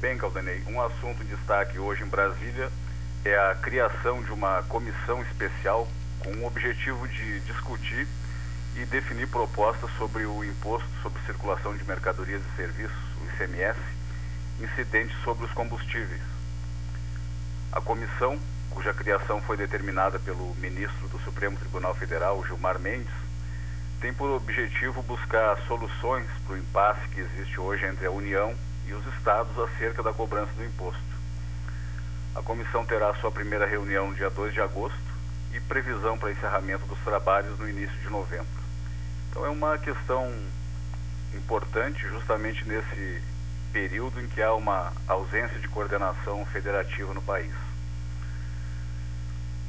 Bem, 0.00 0.16
Caldenei, 0.16 0.62
um 0.68 0.80
assunto 0.80 1.20
em 1.24 1.26
destaque 1.26 1.76
hoje 1.76 2.04
em 2.04 2.06
Brasília 2.06 2.68
é 3.24 3.36
a 3.36 3.56
criação 3.56 4.22
de 4.22 4.30
uma 4.30 4.62
comissão 4.68 5.20
especial 5.22 5.88
com 6.20 6.30
o 6.30 6.46
objetivo 6.46 7.08
de 7.08 7.40
discutir 7.40 8.06
e 8.76 8.84
definir 8.84 9.26
propostas 9.28 9.90
sobre 9.98 10.24
o 10.24 10.44
imposto 10.44 10.88
sobre 11.02 11.20
circulação 11.22 11.76
de 11.76 11.84
mercadorias 11.84 12.42
e 12.42 12.56
serviços, 12.56 12.96
o 13.20 13.34
ICMS, 13.34 13.78
incidente 14.60 15.14
sobre 15.24 15.46
os 15.46 15.52
combustíveis. 15.52 16.20
A 17.72 17.80
comissão, 17.80 18.38
cuja 18.70 18.92
criação 18.92 19.40
foi 19.42 19.56
determinada 19.56 20.18
pelo 20.18 20.54
ministro 20.56 21.08
do 21.08 21.18
Supremo 21.20 21.56
Tribunal 21.56 21.94
Federal, 21.94 22.44
Gilmar 22.46 22.78
Mendes, 22.78 23.12
tem 24.00 24.12
por 24.12 24.30
objetivo 24.30 25.02
buscar 25.02 25.58
soluções 25.66 26.26
para 26.46 26.54
o 26.54 26.58
impasse 26.58 27.08
que 27.08 27.20
existe 27.20 27.60
hoje 27.60 27.84
entre 27.86 28.06
a 28.06 28.10
União 28.10 28.54
e 28.86 28.92
os 28.92 29.06
estados 29.14 29.58
acerca 29.58 30.02
da 30.02 30.12
cobrança 30.12 30.52
do 30.52 30.64
imposto. 30.64 31.00
A 32.34 32.42
comissão 32.42 32.84
terá 32.86 33.12
sua 33.14 33.30
primeira 33.30 33.66
reunião 33.66 34.08
no 34.08 34.14
dia 34.14 34.30
2 34.30 34.54
de 34.54 34.60
agosto 34.60 35.09
e 35.52 35.60
previsão 35.60 36.18
para 36.18 36.32
encerramento 36.32 36.86
dos 36.86 36.98
trabalhos 37.00 37.58
no 37.58 37.68
início 37.68 37.96
de 37.98 38.08
novembro. 38.08 38.46
Então 39.30 39.44
é 39.44 39.48
uma 39.48 39.78
questão 39.78 40.32
importante 41.34 42.06
justamente 42.08 42.66
nesse 42.66 43.22
período 43.72 44.20
em 44.20 44.28
que 44.28 44.42
há 44.42 44.52
uma 44.54 44.92
ausência 45.06 45.58
de 45.58 45.68
coordenação 45.68 46.44
federativa 46.46 47.14
no 47.14 47.22
país. 47.22 47.52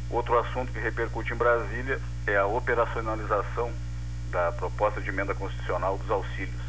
Outro 0.09 0.37
assunto 0.39 0.71
que 0.71 0.79
repercute 0.79 1.33
em 1.33 1.37
Brasília 1.37 1.99
é 2.27 2.35
a 2.35 2.45
operacionalização 2.45 3.71
da 4.29 4.51
proposta 4.51 4.99
de 4.99 5.09
emenda 5.09 5.33
constitucional 5.33 5.97
dos 5.97 6.09
auxílios. 6.09 6.61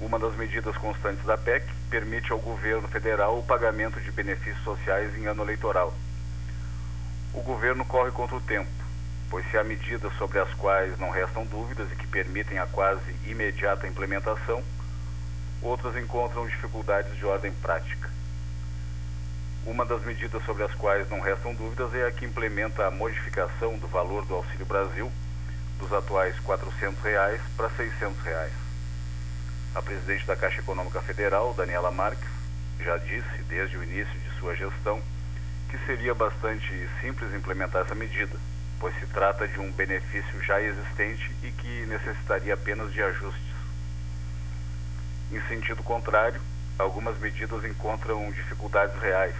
Uma 0.00 0.18
das 0.18 0.34
medidas 0.36 0.76
constantes 0.76 1.24
da 1.24 1.38
PEC 1.38 1.66
permite 1.88 2.32
ao 2.32 2.38
governo 2.38 2.88
federal 2.88 3.38
o 3.38 3.42
pagamento 3.42 4.00
de 4.00 4.10
benefícios 4.10 4.62
sociais 4.64 5.16
em 5.16 5.26
ano 5.26 5.42
eleitoral 5.42 5.94
o 7.36 7.42
governo 7.42 7.84
corre 7.84 8.10
contra 8.10 8.34
o 8.34 8.40
tempo, 8.40 8.70
pois 9.28 9.48
se 9.50 9.58
há 9.58 9.62
medidas 9.62 10.10
sobre 10.14 10.38
as 10.38 10.52
quais 10.54 10.98
não 10.98 11.10
restam 11.10 11.44
dúvidas 11.44 11.92
e 11.92 11.96
que 11.96 12.06
permitem 12.06 12.58
a 12.58 12.66
quase 12.66 13.14
imediata 13.26 13.86
implementação, 13.86 14.64
outras 15.60 15.96
encontram 15.96 16.46
dificuldades 16.46 17.14
de 17.14 17.26
ordem 17.26 17.52
prática. 17.52 18.10
Uma 19.66 19.84
das 19.84 20.02
medidas 20.02 20.42
sobre 20.44 20.62
as 20.62 20.74
quais 20.76 21.08
não 21.10 21.20
restam 21.20 21.54
dúvidas 21.54 21.94
é 21.94 22.06
a 22.06 22.12
que 22.12 22.24
implementa 22.24 22.86
a 22.86 22.90
modificação 22.90 23.76
do 23.76 23.86
valor 23.86 24.24
do 24.24 24.34
Auxílio 24.34 24.64
Brasil 24.64 25.12
dos 25.78 25.92
atuais 25.92 26.38
400 26.40 27.02
reais 27.02 27.40
para 27.54 27.68
600 27.68 28.18
reais. 28.22 28.52
A 29.74 29.82
presidente 29.82 30.24
da 30.24 30.36
Caixa 30.36 30.60
Econômica 30.60 31.02
Federal, 31.02 31.52
Daniela 31.52 31.90
Marques, 31.90 32.30
já 32.80 32.96
disse 32.96 33.42
desde 33.46 33.76
o 33.76 33.82
início 33.82 34.18
de 34.20 34.38
sua 34.38 34.56
gestão 34.56 35.02
que 35.68 35.78
seria 35.86 36.14
bastante 36.14 36.88
simples 37.00 37.34
implementar 37.34 37.82
essa 37.82 37.94
medida, 37.94 38.38
pois 38.78 38.94
se 38.98 39.06
trata 39.06 39.46
de 39.48 39.58
um 39.58 39.70
benefício 39.72 40.42
já 40.42 40.60
existente 40.60 41.30
e 41.42 41.50
que 41.50 41.86
necessitaria 41.86 42.54
apenas 42.54 42.92
de 42.92 43.02
ajustes. 43.02 43.56
Em 45.32 45.40
sentido 45.48 45.82
contrário, 45.82 46.40
algumas 46.78 47.18
medidas 47.18 47.64
encontram 47.64 48.30
dificuldades 48.30 49.00
reais, 49.00 49.34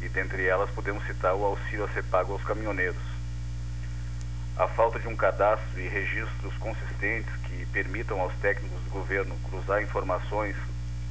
e 0.00 0.08
dentre 0.08 0.46
elas 0.46 0.70
podemos 0.70 1.04
citar 1.06 1.34
o 1.34 1.44
auxílio 1.44 1.84
a 1.84 1.88
ser 1.88 2.04
pago 2.04 2.32
aos 2.32 2.42
caminhoneiros. 2.42 3.02
A 4.56 4.68
falta 4.68 4.98
de 5.00 5.08
um 5.08 5.16
cadastro 5.16 5.80
e 5.80 5.88
registros 5.88 6.56
consistentes 6.58 7.34
que 7.44 7.66
permitam 7.66 8.20
aos 8.20 8.34
técnicos 8.36 8.80
do 8.84 8.90
governo 8.90 9.36
cruzar 9.48 9.82
informações 9.82 10.56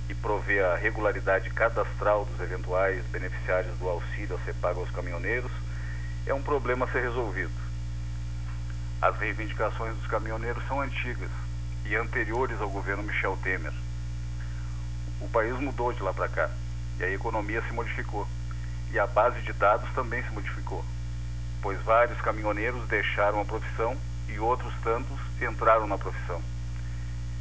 e 0.10 0.13
prover 0.13 0.66
a 0.66 0.76
regularidade 0.76 1.50
cadastral 1.52 2.26
dos 2.26 2.39
eventuais 2.42 3.04
beneficiários 3.06 3.78
do 3.78 3.88
auxílio 3.88 4.36
a 4.36 4.46
ser 4.46 4.54
pago 4.56 4.82
aos 4.82 4.92
caminhoneiros 4.92 5.52
é 6.26 6.34
um 6.34 6.42
problema 6.42 6.86
a 6.86 6.92
ser 6.92 7.02
resolvido. 7.02 7.52
As 9.02 9.18
reivindicações 9.18 9.96
dos 9.98 10.08
caminhoneiros 10.08 10.66
são 10.68 10.80
antigas 10.82 11.30
e 11.86 11.96
anteriores 11.96 12.60
ao 12.62 12.70
governo 12.70 13.04
Michel 13.04 13.38
Temer. 13.44 13.74
O 15.20 15.28
país 15.28 15.54
mudou 15.60 15.92
de 15.92 16.02
lá 16.02 16.13
para 16.13 16.30
cá 16.30 16.50
e 17.00 17.04
a 17.04 17.10
economia 17.10 17.62
se 17.62 17.74
modificou 17.74 18.28
e 18.92 19.00
a 19.00 19.08
base 19.08 19.42
de 19.42 19.52
dados 19.54 19.89
também 19.94 20.24
se 20.24 20.32
modificou, 20.32 20.86
pois 21.62 21.82
vários 21.82 22.20
caminhoneiros 22.22 22.88
deixaram 22.88 23.42
a 23.42 23.46
profissão 23.46 23.98
e 24.30 24.39
outros 24.39 24.74
tantos 24.84 25.20
entraram 25.42 25.88
na 25.88 25.98
profissão. 25.98 26.42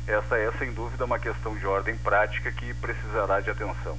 Essa 0.06 0.36
é, 0.36 0.50
sem 0.58 0.72
dúvida, 0.72 1.04
uma 1.04 1.18
questão 1.18 1.56
de 1.56 1.64
ordem 1.64 1.96
prática 1.96 2.50
que 2.50 2.74
precisará 2.74 3.40
de 3.40 3.50
atenção. 3.50 3.96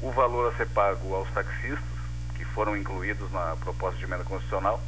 O 0.00 0.10
valor 0.10 0.50
a 0.50 0.56
ser 0.56 0.66
pago 0.68 1.14
aos 1.14 1.30
taxistas, 1.32 2.00
que 2.34 2.44
foram 2.46 2.74
incluídos 2.74 3.30
na 3.30 3.56
proposta 3.56 3.98
de 3.98 4.04
emenda 4.04 4.24
constitucional, 4.24 4.80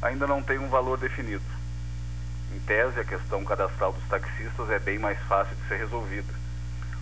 ainda 0.00 0.26
não 0.26 0.42
tem 0.42 0.58
um 0.58 0.70
valor 0.70 0.96
definido. 0.96 1.44
Em 2.56 2.58
tese, 2.60 2.98
a 2.98 3.04
questão 3.04 3.44
cadastral 3.44 3.92
dos 3.92 4.08
taxistas 4.08 4.70
é 4.70 4.78
bem 4.78 4.98
mais 4.98 5.18
fácil 5.24 5.54
de 5.54 5.68
ser 5.68 5.76
resolvida, 5.76 6.32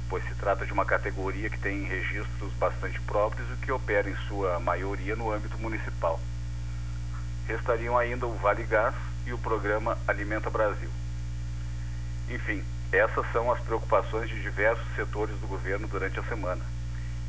pois 0.08 0.24
se 0.24 0.34
trata 0.34 0.66
de 0.66 0.72
uma 0.72 0.84
categoria 0.84 1.48
que 1.48 1.58
tem 1.60 1.84
registros 1.84 2.52
bastante 2.54 3.00
próprios 3.02 3.48
e 3.52 3.64
que 3.64 3.70
opera, 3.70 4.10
em 4.10 4.16
sua 4.26 4.58
maioria, 4.58 5.14
no 5.14 5.30
âmbito 5.30 5.56
municipal. 5.58 6.18
restariam 7.46 7.96
ainda 7.96 8.26
o 8.26 8.34
Vale 8.38 8.64
Gás 8.64 8.96
e 9.26 9.32
o 9.32 9.38
programa 9.38 9.98
Alimenta 10.06 10.48
Brasil. 10.48 10.88
Enfim, 12.30 12.64
essas 12.92 13.30
são 13.32 13.52
as 13.52 13.60
preocupações 13.60 14.30
de 14.30 14.40
diversos 14.40 14.86
setores 14.94 15.36
do 15.38 15.46
governo 15.46 15.88
durante 15.88 16.18
a 16.18 16.22
semana 16.24 16.64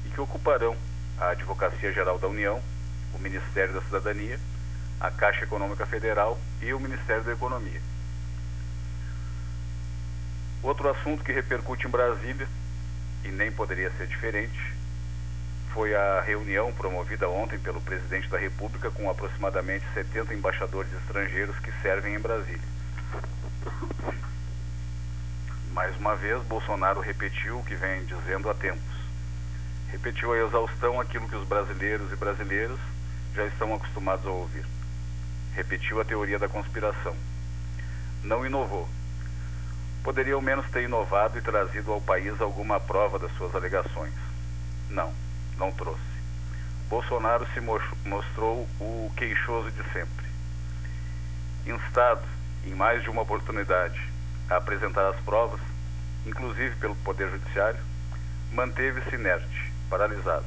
e 0.05 0.09
que 0.09 0.21
ocuparão 0.21 0.75
a 1.17 1.29
Advocacia 1.29 1.91
Geral 1.91 2.19
da 2.19 2.27
União, 2.27 2.61
o 3.13 3.19
Ministério 3.19 3.73
da 3.73 3.81
Cidadania, 3.81 4.39
a 4.99 5.09
Caixa 5.11 5.43
Econômica 5.43 5.85
Federal 5.85 6.39
e 6.61 6.73
o 6.73 6.79
Ministério 6.79 7.23
da 7.23 7.33
Economia. 7.33 7.81
Outro 10.61 10.89
assunto 10.89 11.23
que 11.23 11.31
repercute 11.31 11.87
em 11.87 11.89
Brasília, 11.89 12.47
e 13.23 13.29
nem 13.29 13.51
poderia 13.51 13.91
ser 13.97 14.07
diferente, 14.07 14.76
foi 15.73 15.95
a 15.95 16.21
reunião 16.21 16.71
promovida 16.73 17.29
ontem 17.29 17.59
pelo 17.59 17.81
presidente 17.81 18.29
da 18.29 18.37
República 18.37 18.89
com 18.91 19.09
aproximadamente 19.09 19.85
70 19.93 20.33
embaixadores 20.33 20.91
estrangeiros 20.93 21.57
que 21.59 21.71
servem 21.81 22.15
em 22.15 22.19
Brasília. 22.19 22.67
Mais 25.71 25.95
uma 25.97 26.15
vez, 26.15 26.41
Bolsonaro 26.43 26.99
repetiu 26.99 27.59
o 27.59 27.63
que 27.63 27.75
vem 27.75 28.05
dizendo 28.05 28.49
há 28.49 28.53
tempos. 28.53 28.97
Repetiu 29.91 30.33
a 30.33 30.39
exaustão 30.39 30.99
aquilo 30.99 31.29
que 31.29 31.35
os 31.35 31.47
brasileiros 31.47 32.11
e 32.11 32.15
brasileiras 32.15 32.79
já 33.35 33.45
estão 33.45 33.73
acostumados 33.73 34.25
a 34.25 34.31
ouvir. 34.31 34.65
Repetiu 35.53 36.01
a 36.01 36.05
teoria 36.05 36.39
da 36.39 36.49
conspiração. 36.49 37.15
Não 38.23 38.45
inovou. 38.45 38.89
Poderia 40.03 40.33
ao 40.33 40.41
menos 40.41 40.69
ter 40.71 40.83
inovado 40.83 41.37
e 41.37 41.41
trazido 41.41 41.91
ao 41.91 42.01
país 42.01 42.39
alguma 42.41 42.79
prova 42.79 43.19
das 43.19 43.31
suas 43.37 43.53
alegações. 43.53 44.13
Não, 44.89 45.13
não 45.57 45.71
trouxe. 45.71 46.01
Bolsonaro 46.89 47.45
se 47.53 47.59
mostrou 47.59 48.67
o 48.79 49.11
queixoso 49.17 49.69
de 49.71 49.83
sempre. 49.91 50.25
Instado, 51.65 52.21
em 52.65 52.73
mais 52.73 53.03
de 53.03 53.09
uma 53.09 53.23
oportunidade, 53.23 53.99
a 54.49 54.55
apresentar 54.55 55.09
as 55.09 55.19
provas, 55.21 55.59
inclusive 56.25 56.75
pelo 56.77 56.95
Poder 56.97 57.29
Judiciário, 57.29 57.79
manteve-se 58.53 59.15
inerte, 59.15 59.71
paralisado. 59.89 60.45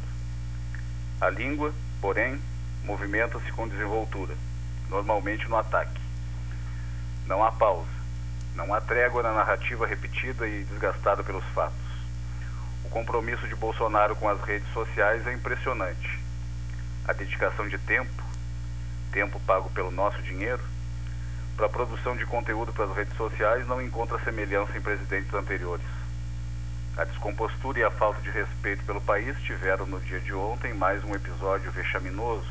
A 1.21 1.29
língua, 1.29 1.75
porém, 2.01 2.41
movimenta-se 2.85 3.53
com 3.53 3.69
desenvoltura, 3.69 4.35
normalmente 4.89 5.47
no 5.49 5.57
ataque. 5.57 6.01
Não 7.27 7.45
há 7.45 7.53
pausa, 7.53 7.91
não 8.55 8.73
há 8.73 8.81
trégua 8.81 9.23
na 9.23 9.33
narrativa 9.33 9.87
repetida 9.87 10.49
e 10.49 10.65
desgastada 10.65 11.23
pelos 11.23 11.45
fatos. 11.55 11.80
Compromisso 12.91 13.47
de 13.47 13.55
Bolsonaro 13.55 14.17
com 14.17 14.29
as 14.29 14.41
redes 14.43 14.69
sociais 14.73 15.25
é 15.25 15.33
impressionante. 15.33 16.19
A 17.07 17.13
dedicação 17.13 17.69
de 17.69 17.79
tempo, 17.79 18.23
tempo 19.13 19.39
pago 19.47 19.71
pelo 19.71 19.93
nosso 19.93 20.21
dinheiro, 20.23 20.63
para 21.57 21.67
a 21.67 21.71
produção 21.71 22.17
de 22.17 22.27
conteúdo 22.27 22.73
para 22.73 22.87
as 22.87 22.97
redes 22.97 23.17
sociais 23.17 23.65
não 23.69 23.81
encontra 23.81 24.19
semelhança 24.25 24.77
em 24.77 24.81
presidentes 24.81 25.33
anteriores. 25.33 25.87
A 26.97 27.05
descompostura 27.05 27.79
e 27.79 27.85
a 27.85 27.93
falta 27.93 28.21
de 28.23 28.31
respeito 28.31 28.85
pelo 28.85 29.01
país 29.01 29.41
tiveram 29.43 29.87
no 29.87 30.01
dia 30.01 30.19
de 30.19 30.33
ontem 30.33 30.75
mais 30.75 31.05
um 31.05 31.15
episódio 31.15 31.71
vexaminoso, 31.71 32.51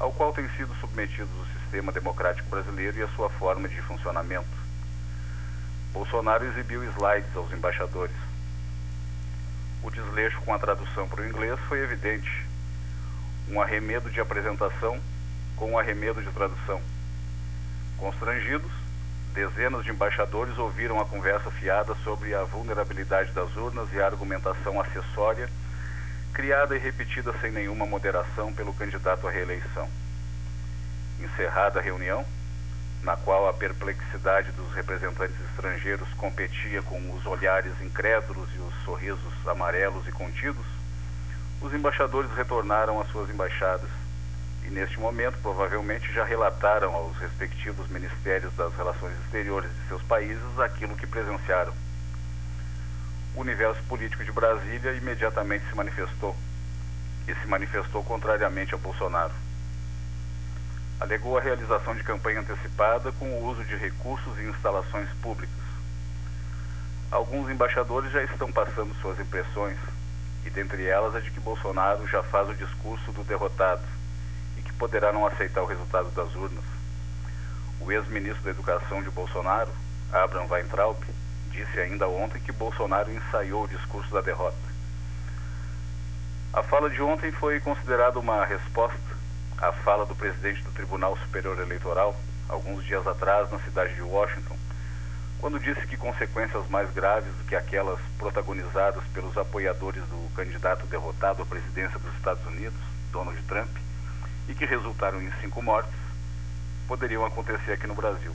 ao 0.00 0.10
qual 0.12 0.32
tem 0.32 0.48
sido 0.56 0.74
submetido 0.80 1.30
o 1.40 1.60
sistema 1.60 1.92
democrático 1.92 2.50
brasileiro 2.50 2.98
e 2.98 3.02
a 3.02 3.08
sua 3.08 3.30
forma 3.30 3.68
de 3.68 3.80
funcionamento. 3.82 4.48
Bolsonaro 5.92 6.44
exibiu 6.46 6.82
slides 6.82 7.36
aos 7.36 7.52
embaixadores. 7.52 8.27
O 9.82 9.90
desleixo 9.90 10.40
com 10.42 10.52
a 10.52 10.58
tradução 10.58 11.08
para 11.08 11.22
o 11.22 11.26
inglês 11.26 11.58
foi 11.68 11.80
evidente. 11.80 12.46
Um 13.48 13.60
arremedo 13.60 14.10
de 14.10 14.20
apresentação 14.20 15.00
com 15.56 15.72
um 15.72 15.78
arremedo 15.78 16.22
de 16.22 16.30
tradução. 16.30 16.80
Constrangidos, 17.96 18.70
dezenas 19.34 19.84
de 19.84 19.90
embaixadores 19.90 20.58
ouviram 20.58 21.00
a 21.00 21.06
conversa 21.06 21.50
fiada 21.50 21.94
sobre 22.02 22.34
a 22.34 22.44
vulnerabilidade 22.44 23.32
das 23.32 23.54
urnas 23.56 23.88
e 23.92 24.00
a 24.00 24.06
argumentação 24.06 24.80
acessória, 24.80 25.48
criada 26.32 26.76
e 26.76 26.78
repetida 26.78 27.32
sem 27.40 27.50
nenhuma 27.50 27.86
moderação 27.86 28.52
pelo 28.52 28.74
candidato 28.74 29.26
à 29.26 29.30
reeleição. 29.30 29.88
Encerrada 31.20 31.80
a 31.80 31.82
reunião, 31.82 32.24
na 33.02 33.16
qual 33.16 33.48
a 33.48 33.52
perplexidade 33.52 34.50
dos 34.52 34.72
representantes 34.72 35.36
estrangeiros 35.50 36.08
competia 36.14 36.82
com 36.82 36.98
os 37.12 37.26
olhares 37.26 37.72
incrédulos 37.80 38.48
e 38.54 38.58
os 38.58 38.74
sorrisos 38.84 39.46
amarelos 39.46 40.06
e 40.06 40.12
contidos, 40.12 40.66
os 41.60 41.72
embaixadores 41.72 42.30
retornaram 42.32 43.00
às 43.00 43.08
suas 43.08 43.30
embaixadas 43.30 43.90
e 44.64 44.70
neste 44.70 45.00
momento 45.00 45.38
provavelmente 45.42 46.12
já 46.12 46.24
relataram 46.24 46.94
aos 46.94 47.16
respectivos 47.16 47.88
ministérios 47.88 48.54
das 48.54 48.74
relações 48.74 49.14
exteriores 49.24 49.70
de 49.70 49.88
seus 49.88 50.02
países 50.02 50.58
aquilo 50.58 50.94
que 50.94 51.06
presenciaram. 51.06 51.72
O 53.34 53.40
universo 53.40 53.82
político 53.84 54.22
de 54.24 54.32
Brasília 54.32 54.92
imediatamente 54.92 55.64
se 55.68 55.74
manifestou 55.74 56.36
e 57.26 57.34
se 57.34 57.46
manifestou 57.46 58.04
contrariamente 58.04 58.74
a 58.74 58.78
Bolsonaro. 58.78 59.32
Alegou 61.00 61.38
a 61.38 61.40
realização 61.40 61.94
de 61.94 62.02
campanha 62.02 62.40
antecipada 62.40 63.12
com 63.12 63.26
o 63.26 63.44
uso 63.46 63.64
de 63.64 63.76
recursos 63.76 64.38
e 64.38 64.44
instalações 64.44 65.08
públicas. 65.22 65.54
Alguns 67.10 67.50
embaixadores 67.50 68.12
já 68.12 68.22
estão 68.22 68.52
passando 68.52 68.94
suas 69.00 69.18
impressões, 69.18 69.78
e 70.44 70.50
dentre 70.50 70.86
elas 70.86 71.14
a 71.14 71.20
de 71.20 71.30
que 71.30 71.40
Bolsonaro 71.40 72.06
já 72.06 72.22
faz 72.22 72.48
o 72.48 72.54
discurso 72.54 73.12
do 73.12 73.24
derrotado 73.24 73.82
poderá 74.78 75.12
não 75.12 75.26
aceitar 75.26 75.62
o 75.62 75.66
resultado 75.66 76.08
das 76.10 76.34
urnas. 76.34 76.64
O 77.80 77.90
ex-ministro 77.90 78.42
da 78.44 78.50
Educação 78.50 79.02
de 79.02 79.10
Bolsonaro, 79.10 79.70
Abraham 80.12 80.46
Weintraub, 80.48 80.98
disse 81.50 81.80
ainda 81.80 82.08
ontem 82.08 82.40
que 82.40 82.52
Bolsonaro 82.52 83.12
ensaiou 83.12 83.64
o 83.64 83.68
discurso 83.68 84.10
da 84.12 84.20
derrota. 84.20 84.56
A 86.52 86.62
fala 86.62 86.88
de 86.88 87.02
ontem 87.02 87.32
foi 87.32 87.60
considerada 87.60 88.18
uma 88.18 88.44
resposta 88.44 89.17
à 89.60 89.72
fala 89.72 90.06
do 90.06 90.14
presidente 90.14 90.62
do 90.62 90.70
Tribunal 90.70 91.16
Superior 91.18 91.58
Eleitoral, 91.58 92.14
alguns 92.48 92.84
dias 92.84 93.06
atrás, 93.06 93.50
na 93.50 93.58
cidade 93.58 93.94
de 93.94 94.02
Washington, 94.02 94.56
quando 95.40 95.58
disse 95.58 95.86
que 95.86 95.96
consequências 95.96 96.68
mais 96.68 96.90
graves 96.92 97.32
do 97.34 97.44
que 97.44 97.56
aquelas 97.56 97.98
protagonizadas 98.18 99.02
pelos 99.12 99.36
apoiadores 99.36 100.02
do 100.04 100.34
candidato 100.34 100.86
derrotado 100.86 101.42
à 101.42 101.46
presidência 101.46 101.98
dos 101.98 102.14
Estados 102.14 102.44
Unidos, 102.46 102.78
Donald 103.10 103.40
Trump, 103.42 103.70
e 104.48 104.54
que 104.54 104.64
resultaram 104.64 105.20
em 105.20 105.30
cinco 105.40 105.60
mortes, 105.60 105.92
poderiam 106.86 107.24
acontecer 107.24 107.72
aqui 107.72 107.86
no 107.86 107.94
Brasil. 107.94 108.34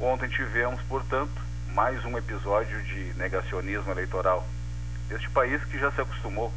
Ontem 0.00 0.28
tivemos, 0.28 0.80
portanto, 0.82 1.40
mais 1.72 2.04
um 2.04 2.18
episódio 2.18 2.82
de 2.82 3.14
negacionismo 3.14 3.90
eleitoral. 3.92 4.46
Este 5.10 5.28
país 5.30 5.62
que 5.64 5.78
já 5.78 5.90
se 5.92 6.00
acostumou, 6.00 6.52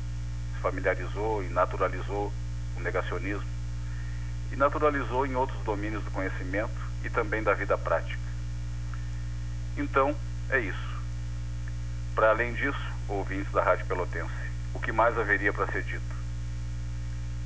se 0.56 0.62
familiarizou 0.62 1.44
e 1.44 1.50
naturalizou 1.50 2.32
negacionismo 2.82 3.48
e 4.52 4.56
naturalizou 4.56 5.26
em 5.26 5.36
outros 5.36 5.60
domínios 5.64 6.04
do 6.04 6.12
conhecimento 6.12 6.74
e 7.04 7.10
também 7.10 7.42
da 7.42 7.54
vida 7.54 7.78
prática. 7.78 8.20
Então, 9.78 10.16
é 10.50 10.60
isso. 10.60 10.92
Para 12.14 12.32
além 12.32 12.54
disso, 12.54 12.92
ouvintes 13.08 13.52
da 13.52 13.64
Rádio 13.64 13.86
Pelotense, 13.86 14.32
o 14.74 14.80
que 14.80 14.92
mais 14.92 15.18
haveria 15.18 15.54
para 15.54 15.72
ser 15.72 15.84
dito? 15.84 16.16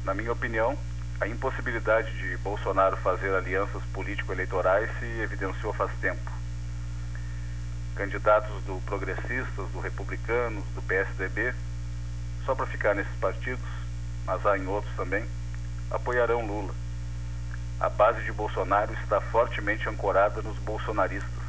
Na 0.04 0.14
minha 0.14 0.32
opinião, 0.32 0.78
a 1.20 1.28
impossibilidade 1.28 2.12
de 2.18 2.38
Bolsonaro 2.38 2.98
fazer 2.98 3.34
alianças 3.34 3.82
político-eleitorais 3.94 4.90
se 5.00 5.06
evidenciou 5.22 5.74
faz 5.74 5.92
tempo. 6.02 6.32
Candidatos 7.96 8.64
do 8.64 8.82
Progressistas, 8.86 9.70
do 9.72 9.80
Republicanos, 9.80 10.66
do 10.76 10.82
PSDB, 10.82 11.54
só 12.46 12.54
para 12.54 12.66
ficar 12.66 12.94
nesses 12.94 13.16
partidos, 13.16 13.64
mas 14.26 14.46
há 14.46 14.58
em 14.58 14.68
outros 14.68 14.94
também, 14.96 15.26
apoiarão 15.92 16.46
Lula. 16.46 16.74
A 17.80 17.90
base 17.90 18.24
de 18.24 18.32
Bolsonaro 18.32 18.94
está 18.94 19.22
fortemente 19.22 19.88
ancorada 19.88 20.42
nos 20.42 20.58
bolsonaristas, 20.60 21.44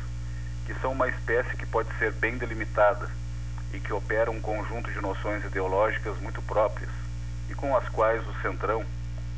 que 0.66 0.74
são 0.80 0.92
uma 0.92 1.08
espécie 1.08 1.56
que 1.56 1.66
pode 1.66 1.88
ser 1.98 2.12
bem 2.12 2.36
delimitada 2.36 3.08
e 3.72 3.80
que 3.80 3.92
opera 3.92 4.30
um 4.30 4.40
conjunto 4.40 4.90
de 4.90 5.00
noções 5.00 5.44
ideológicas 5.44 6.18
muito 6.18 6.42
próprias 6.42 6.90
e 7.48 7.54
com 7.54 7.76
as 7.76 7.88
quais 7.88 8.26
o 8.26 8.42
Centrão, 8.42 8.84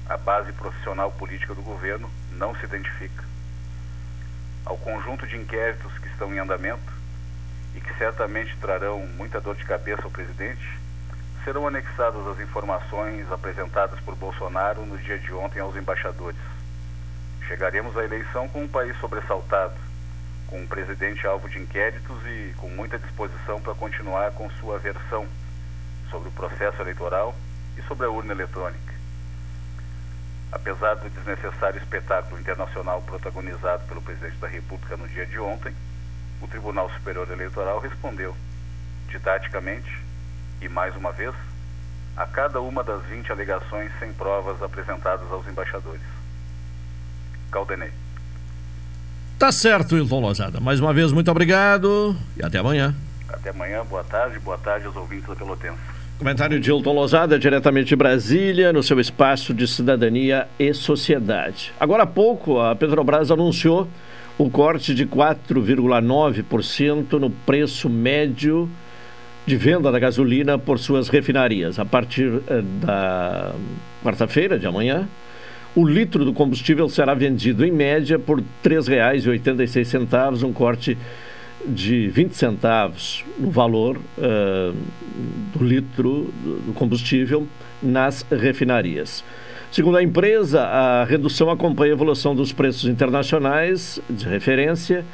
a 0.08 0.16
base 0.16 0.52
profissional 0.52 1.12
política 1.12 1.54
do 1.54 1.62
governo, 1.62 2.10
não 2.32 2.54
se 2.54 2.64
identifica. 2.64 3.24
Ao 4.64 4.76
conjunto 4.78 5.26
de 5.26 5.36
inquéritos 5.36 5.96
que 5.98 6.08
estão 6.08 6.32
em 6.34 6.38
andamento 6.38 6.92
e 7.74 7.80
que 7.80 7.94
certamente 7.98 8.56
trarão 8.56 9.06
muita 9.16 9.40
dor 9.40 9.56
de 9.56 9.64
cabeça 9.64 10.02
ao 10.02 10.10
presidente, 10.10 10.78
serão 11.48 11.66
anexadas 11.66 12.26
as 12.26 12.40
informações 12.40 13.32
apresentadas 13.32 13.98
por 14.00 14.14
Bolsonaro 14.14 14.84
no 14.84 14.98
dia 14.98 15.18
de 15.18 15.32
ontem 15.32 15.60
aos 15.60 15.74
embaixadores. 15.76 16.38
Chegaremos 17.46 17.96
à 17.96 18.04
eleição 18.04 18.46
com 18.50 18.64
um 18.64 18.68
país 18.68 18.94
sobressaltado, 19.00 19.72
com 20.46 20.60
um 20.60 20.66
presidente 20.66 21.26
alvo 21.26 21.48
de 21.48 21.58
inquéritos 21.58 22.18
e 22.26 22.52
com 22.58 22.68
muita 22.68 22.98
disposição 22.98 23.58
para 23.62 23.74
continuar 23.74 24.30
com 24.32 24.50
sua 24.60 24.78
versão 24.78 25.26
sobre 26.10 26.28
o 26.28 26.32
processo 26.32 26.82
eleitoral 26.82 27.34
e 27.78 27.82
sobre 27.84 28.04
a 28.04 28.10
urna 28.10 28.34
eletrônica. 28.34 28.92
Apesar 30.52 30.96
do 30.96 31.08
desnecessário 31.08 31.80
espetáculo 31.80 32.38
internacional 32.38 33.00
protagonizado 33.00 33.86
pelo 33.86 34.02
presidente 34.02 34.36
da 34.36 34.48
República 34.48 34.98
no 34.98 35.08
dia 35.08 35.24
de 35.24 35.38
ontem, 35.38 35.74
o 36.42 36.46
Tribunal 36.46 36.90
Superior 36.90 37.30
Eleitoral 37.30 37.80
respondeu, 37.80 38.36
didaticamente 39.08 40.07
e 40.60 40.68
mais 40.68 40.96
uma 40.96 41.12
vez, 41.12 41.34
a 42.16 42.26
cada 42.26 42.60
uma 42.60 42.82
das 42.82 43.02
20 43.04 43.30
alegações 43.30 43.92
sem 43.98 44.12
provas 44.12 44.60
apresentadas 44.62 45.30
aos 45.30 45.46
embaixadores. 45.46 46.02
Caldenei. 47.50 47.92
Tá 49.38 49.52
certo, 49.52 49.94
Wilton 49.94 50.20
Lozada. 50.20 50.58
Mais 50.58 50.80
uma 50.80 50.92
vez, 50.92 51.12
muito 51.12 51.30
obrigado 51.30 52.16
e 52.36 52.44
até 52.44 52.58
amanhã. 52.58 52.94
Até 53.28 53.50
amanhã, 53.50 53.84
boa 53.84 54.02
tarde, 54.02 54.38
boa 54.40 54.58
tarde 54.58 54.86
aos 54.86 54.96
ouvintes 54.96 55.28
da 55.28 55.36
Pelotense. 55.36 55.78
Comentário 56.18 56.58
de 56.58 56.68
Hilton 56.68 56.92
Lozada, 56.92 57.38
diretamente 57.38 57.90
de 57.90 57.96
Brasília, 57.96 58.72
no 58.72 58.82
seu 58.82 58.98
espaço 58.98 59.54
de 59.54 59.68
cidadania 59.68 60.48
e 60.58 60.74
sociedade. 60.74 61.72
Agora 61.78 62.02
há 62.02 62.06
pouco, 62.06 62.58
a 62.58 62.74
Petrobras 62.74 63.30
anunciou 63.30 63.86
o 64.36 64.50
corte 64.50 64.92
de 64.92 65.06
4,9% 65.06 67.12
no 67.12 67.30
preço 67.30 67.88
médio 67.88 68.68
de 69.48 69.56
venda 69.56 69.90
da 69.90 69.98
gasolina 69.98 70.58
por 70.58 70.78
suas 70.78 71.08
refinarias. 71.08 71.78
A 71.78 71.84
partir 71.84 72.42
eh, 72.46 72.62
da 72.82 73.54
quarta-feira 74.04 74.58
de 74.58 74.66
amanhã, 74.66 75.08
o 75.74 75.86
litro 75.86 76.22
do 76.22 76.34
combustível 76.34 76.86
será 76.88 77.14
vendido 77.14 77.64
em 77.64 77.72
média 77.72 78.18
por 78.18 78.40
R$ 78.40 78.44
3,86, 78.62 80.42
um 80.42 80.52
corte 80.52 80.98
de 81.66 82.08
20 82.08 82.36
centavos 82.36 83.24
no 83.38 83.50
valor 83.50 83.96
uh, 83.96 84.74
do 85.56 85.64
litro 85.64 86.32
do 86.66 86.72
combustível 86.74 87.46
nas 87.82 88.24
refinarias. 88.30 89.24
Segundo 89.70 89.96
a 89.96 90.02
empresa, 90.02 90.62
a 90.62 91.04
redução 91.04 91.50
acompanha 91.50 91.92
a 91.92 91.96
evolução 91.96 92.34
dos 92.34 92.52
preços 92.52 92.88
internacionais 92.88 94.00
de 94.08 94.26
referência, 94.26 95.04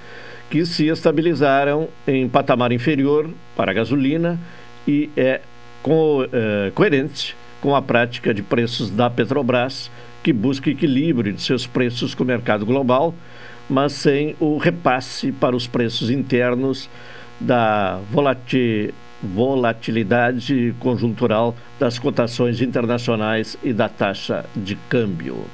que 0.50 0.64
se 0.66 0.86
estabilizaram 0.86 1.88
em 2.06 2.28
patamar 2.28 2.72
inferior 2.72 3.28
para 3.56 3.70
a 3.70 3.74
gasolina 3.74 4.38
e 4.86 5.10
é 5.16 5.40
co 5.82 6.24
uh, 6.24 6.72
coerente 6.74 7.36
com 7.60 7.74
a 7.74 7.82
prática 7.82 8.34
de 8.34 8.42
preços 8.42 8.90
da 8.90 9.08
Petrobras, 9.08 9.90
que 10.22 10.32
busca 10.32 10.70
equilíbrio 10.70 11.32
de 11.32 11.42
seus 11.42 11.66
preços 11.66 12.14
com 12.14 12.22
o 12.22 12.26
mercado 12.26 12.64
global 12.64 13.14
mas 13.68 13.92
sem 13.92 14.34
o 14.40 14.56
repasse 14.58 15.32
para 15.32 15.56
os 15.56 15.66
preços 15.66 16.08
internos 16.10 16.88
da 17.40 17.98
volatilidade 19.22 20.74
conjuntural 20.78 21.56
das 21.78 21.98
cotações 21.98 22.60
internacionais 22.60 23.56
e 23.62 23.72
da 23.72 23.88
taxa 23.88 24.44
de 24.54 24.76
câmbio. 24.88 25.46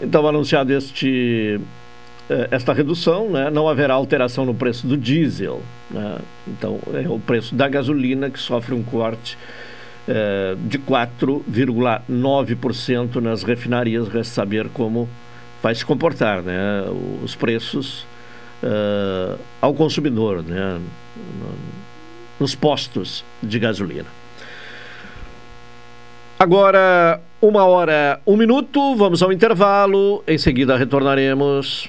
Então, 0.00 0.26
anunciado 0.26 0.72
este, 0.72 1.60
eh, 1.60 1.60
esta 2.50 2.72
redução, 2.72 3.30
né, 3.30 3.50
não 3.50 3.68
haverá 3.68 3.94
alteração 3.94 4.44
no 4.44 4.54
preço 4.54 4.86
do 4.86 4.96
diesel. 4.96 5.60
Né? 5.90 6.18
Então, 6.48 6.78
é 6.94 7.08
o 7.08 7.18
preço 7.18 7.54
da 7.54 7.68
gasolina 7.68 8.30
que 8.30 8.38
sofre 8.38 8.74
um 8.74 8.82
corte 8.82 9.36
eh, 10.08 10.56
de 10.58 10.80
4,9% 10.80 13.14
nas 13.16 13.42
refinarias. 13.44 14.08
Resta 14.08 14.34
saber 14.34 14.68
como 14.70 15.08
vai 15.62 15.74
se 15.76 15.86
comportar, 15.86 16.42
né? 16.42 16.82
Os 17.22 17.36
preços 17.36 18.04
uh, 18.64 19.38
ao 19.60 19.72
consumidor, 19.72 20.42
né? 20.42 20.80
Nos 22.40 22.56
postos 22.56 23.24
de 23.40 23.60
gasolina. 23.60 24.08
Agora, 26.36 27.20
uma 27.40 27.64
hora, 27.64 28.20
um 28.26 28.36
minuto, 28.36 28.96
vamos 28.96 29.22
ao 29.22 29.32
intervalo. 29.32 30.24
Em 30.26 30.36
seguida, 30.36 30.76
retornaremos. 30.76 31.88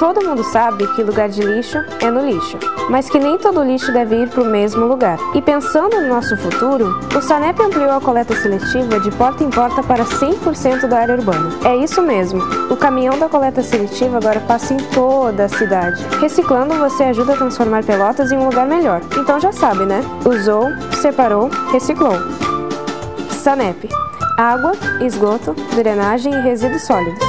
Todo 0.00 0.24
mundo 0.26 0.42
sabe 0.42 0.86
que 0.94 1.02
lugar 1.02 1.28
de 1.28 1.42
lixo 1.42 1.76
é 2.00 2.10
no 2.10 2.24
lixo, 2.26 2.58
mas 2.88 3.10
que 3.10 3.18
nem 3.18 3.36
todo 3.36 3.62
lixo 3.62 3.92
deve 3.92 4.22
ir 4.22 4.30
para 4.30 4.42
o 4.42 4.46
mesmo 4.46 4.86
lugar. 4.86 5.18
E 5.34 5.42
pensando 5.42 6.00
no 6.00 6.08
nosso 6.08 6.38
futuro, 6.38 6.98
o 7.14 7.20
SANEP 7.20 7.60
ampliou 7.60 7.90
a 7.90 8.00
coleta 8.00 8.34
seletiva 8.34 8.98
de 8.98 9.10
porta 9.10 9.44
em 9.44 9.50
porta 9.50 9.82
para 9.82 10.02
100% 10.02 10.86
da 10.86 11.00
área 11.00 11.16
urbana. 11.16 11.50
É 11.66 11.76
isso 11.76 12.00
mesmo, 12.00 12.40
o 12.70 12.76
caminhão 12.78 13.18
da 13.18 13.28
coleta 13.28 13.62
seletiva 13.62 14.16
agora 14.16 14.40
passa 14.40 14.72
em 14.72 14.78
toda 14.78 15.44
a 15.44 15.48
cidade. 15.50 16.02
Reciclando, 16.18 16.76
você 16.76 17.04
ajuda 17.04 17.34
a 17.34 17.36
transformar 17.36 17.84
Pelotas 17.84 18.32
em 18.32 18.38
um 18.38 18.46
lugar 18.46 18.66
melhor. 18.66 19.02
Então 19.18 19.38
já 19.38 19.52
sabe, 19.52 19.84
né? 19.84 20.00
Usou, 20.24 20.68
separou, 21.02 21.50
reciclou. 21.70 22.14
SANEP. 23.28 23.86
Água, 24.38 24.72
esgoto, 25.02 25.54
drenagem 25.74 26.32
e 26.32 26.40
resíduos 26.40 26.86
sólidos. 26.86 27.20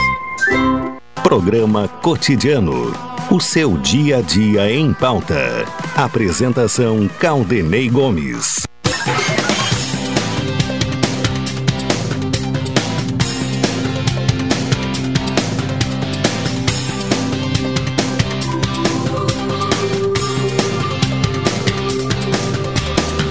Programa 1.23 1.87
Cotidiano. 1.87 2.91
O 3.29 3.39
seu 3.39 3.77
dia 3.77 4.17
a 4.17 4.21
dia 4.21 4.69
em 4.71 4.91
pauta. 4.91 5.65
Apresentação 5.95 7.07
Caldenei 7.19 7.89
Gomes. 7.89 8.63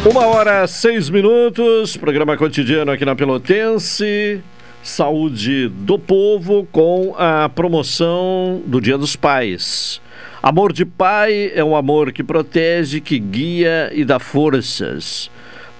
Uma 0.08 0.26
hora 0.26 0.66
seis 0.66 1.10
minutos, 1.10 1.96
programa 1.96 2.36
cotidiano 2.36 2.90
aqui 2.92 3.04
na 3.04 3.14
Pelotense. 3.14 4.42
Saúde 4.82 5.68
do 5.68 5.98
Povo 5.98 6.66
com 6.72 7.14
a 7.18 7.50
promoção 7.50 8.62
do 8.64 8.80
Dia 8.80 8.96
dos 8.96 9.14
Pais. 9.14 10.00
Amor 10.42 10.72
de 10.72 10.86
pai 10.86 11.52
é 11.54 11.62
um 11.62 11.76
amor 11.76 12.12
que 12.12 12.24
protege, 12.24 12.98
que 12.98 13.18
guia 13.18 13.90
e 13.94 14.06
dá 14.06 14.18
forças. 14.18 15.30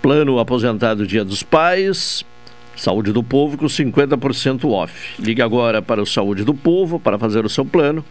Plano 0.03 0.39
aposentado 0.39 1.07
Dia 1.07 1.25
dos 1.25 1.43
Pais, 1.43 2.27
Saúde 2.77 3.11
do 3.11 3.23
Povo 3.23 3.57
com 3.57 3.65
50% 3.65 4.71
off. 4.71 5.15
Ligue 5.19 5.41
agora 5.41 5.81
para 5.81 6.03
o 6.03 6.07
Saúde 6.07 6.45
do 6.45 6.55
Povo 6.55 7.01
para 7.01 7.19
fazer 7.19 7.43
o 7.47 7.49
seu 7.49 7.65
plano. 7.65 8.05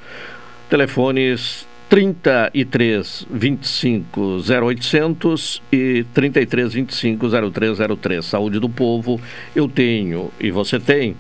Telefones 0.72 1.68
33 1.90 3.26
25 3.32 4.38
0800 4.48 5.62
e 5.72 6.06
33 6.14 6.74
25 6.74 7.28
0303. 7.52 8.24
Saúde 8.24 8.60
do 8.60 8.70
povo, 8.70 9.20
eu 9.56 9.68
tenho 9.68 10.32
e 10.40 10.52
você 10.52 10.80
tem. 10.80 11.16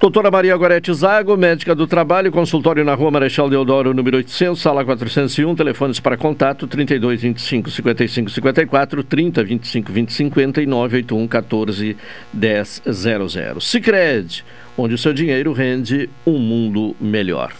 Doutora 0.00 0.30
Maria 0.30 0.56
Gorete 0.56 0.92
Zago, 0.92 1.36
médica 1.36 1.74
do 1.74 1.86
trabalho, 1.86 2.32
consultório 2.32 2.84
na 2.84 2.94
rua 2.94 3.10
Marechal 3.10 3.48
Deodoro, 3.48 3.94
número 3.94 4.18
800, 4.18 4.60
sala 4.60 4.84
401, 4.84 5.54
telefones 5.54 6.00
para 6.00 6.16
contato 6.16 6.66
32 6.66 7.22
25 7.22 7.70
55 7.70 8.30
54, 8.30 9.04
30 9.04 9.44
25 9.44 9.92
20 9.92 10.12
50 10.12 10.62
e 10.62 10.66
981 10.66 11.28
14 11.28 11.96
10 12.32 12.82
00. 12.92 13.60
Cicred, 13.60 14.44
onde 14.76 14.94
o 14.94 14.98
seu 14.98 15.12
dinheiro 15.12 15.52
rende 15.52 16.10
um 16.26 16.38
mundo 16.38 16.94
melhor. 17.00 17.52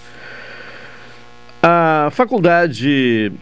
A 1.66 2.10
Faculdade 2.10 3.32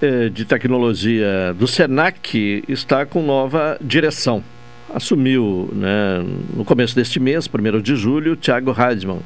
eh, 0.00 0.28
de 0.28 0.44
Tecnologia 0.44 1.52
do 1.58 1.66
SENAC 1.66 2.62
está 2.68 3.04
com 3.04 3.20
nova 3.20 3.76
direção. 3.80 4.44
Assumiu 4.94 5.68
né, 5.72 6.24
no 6.54 6.64
começo 6.64 6.94
deste 6.94 7.18
mês, 7.18 7.50
1 7.52 7.82
de 7.82 7.96
julho, 7.96 8.36
Tiago 8.36 8.70
Radman 8.70 9.18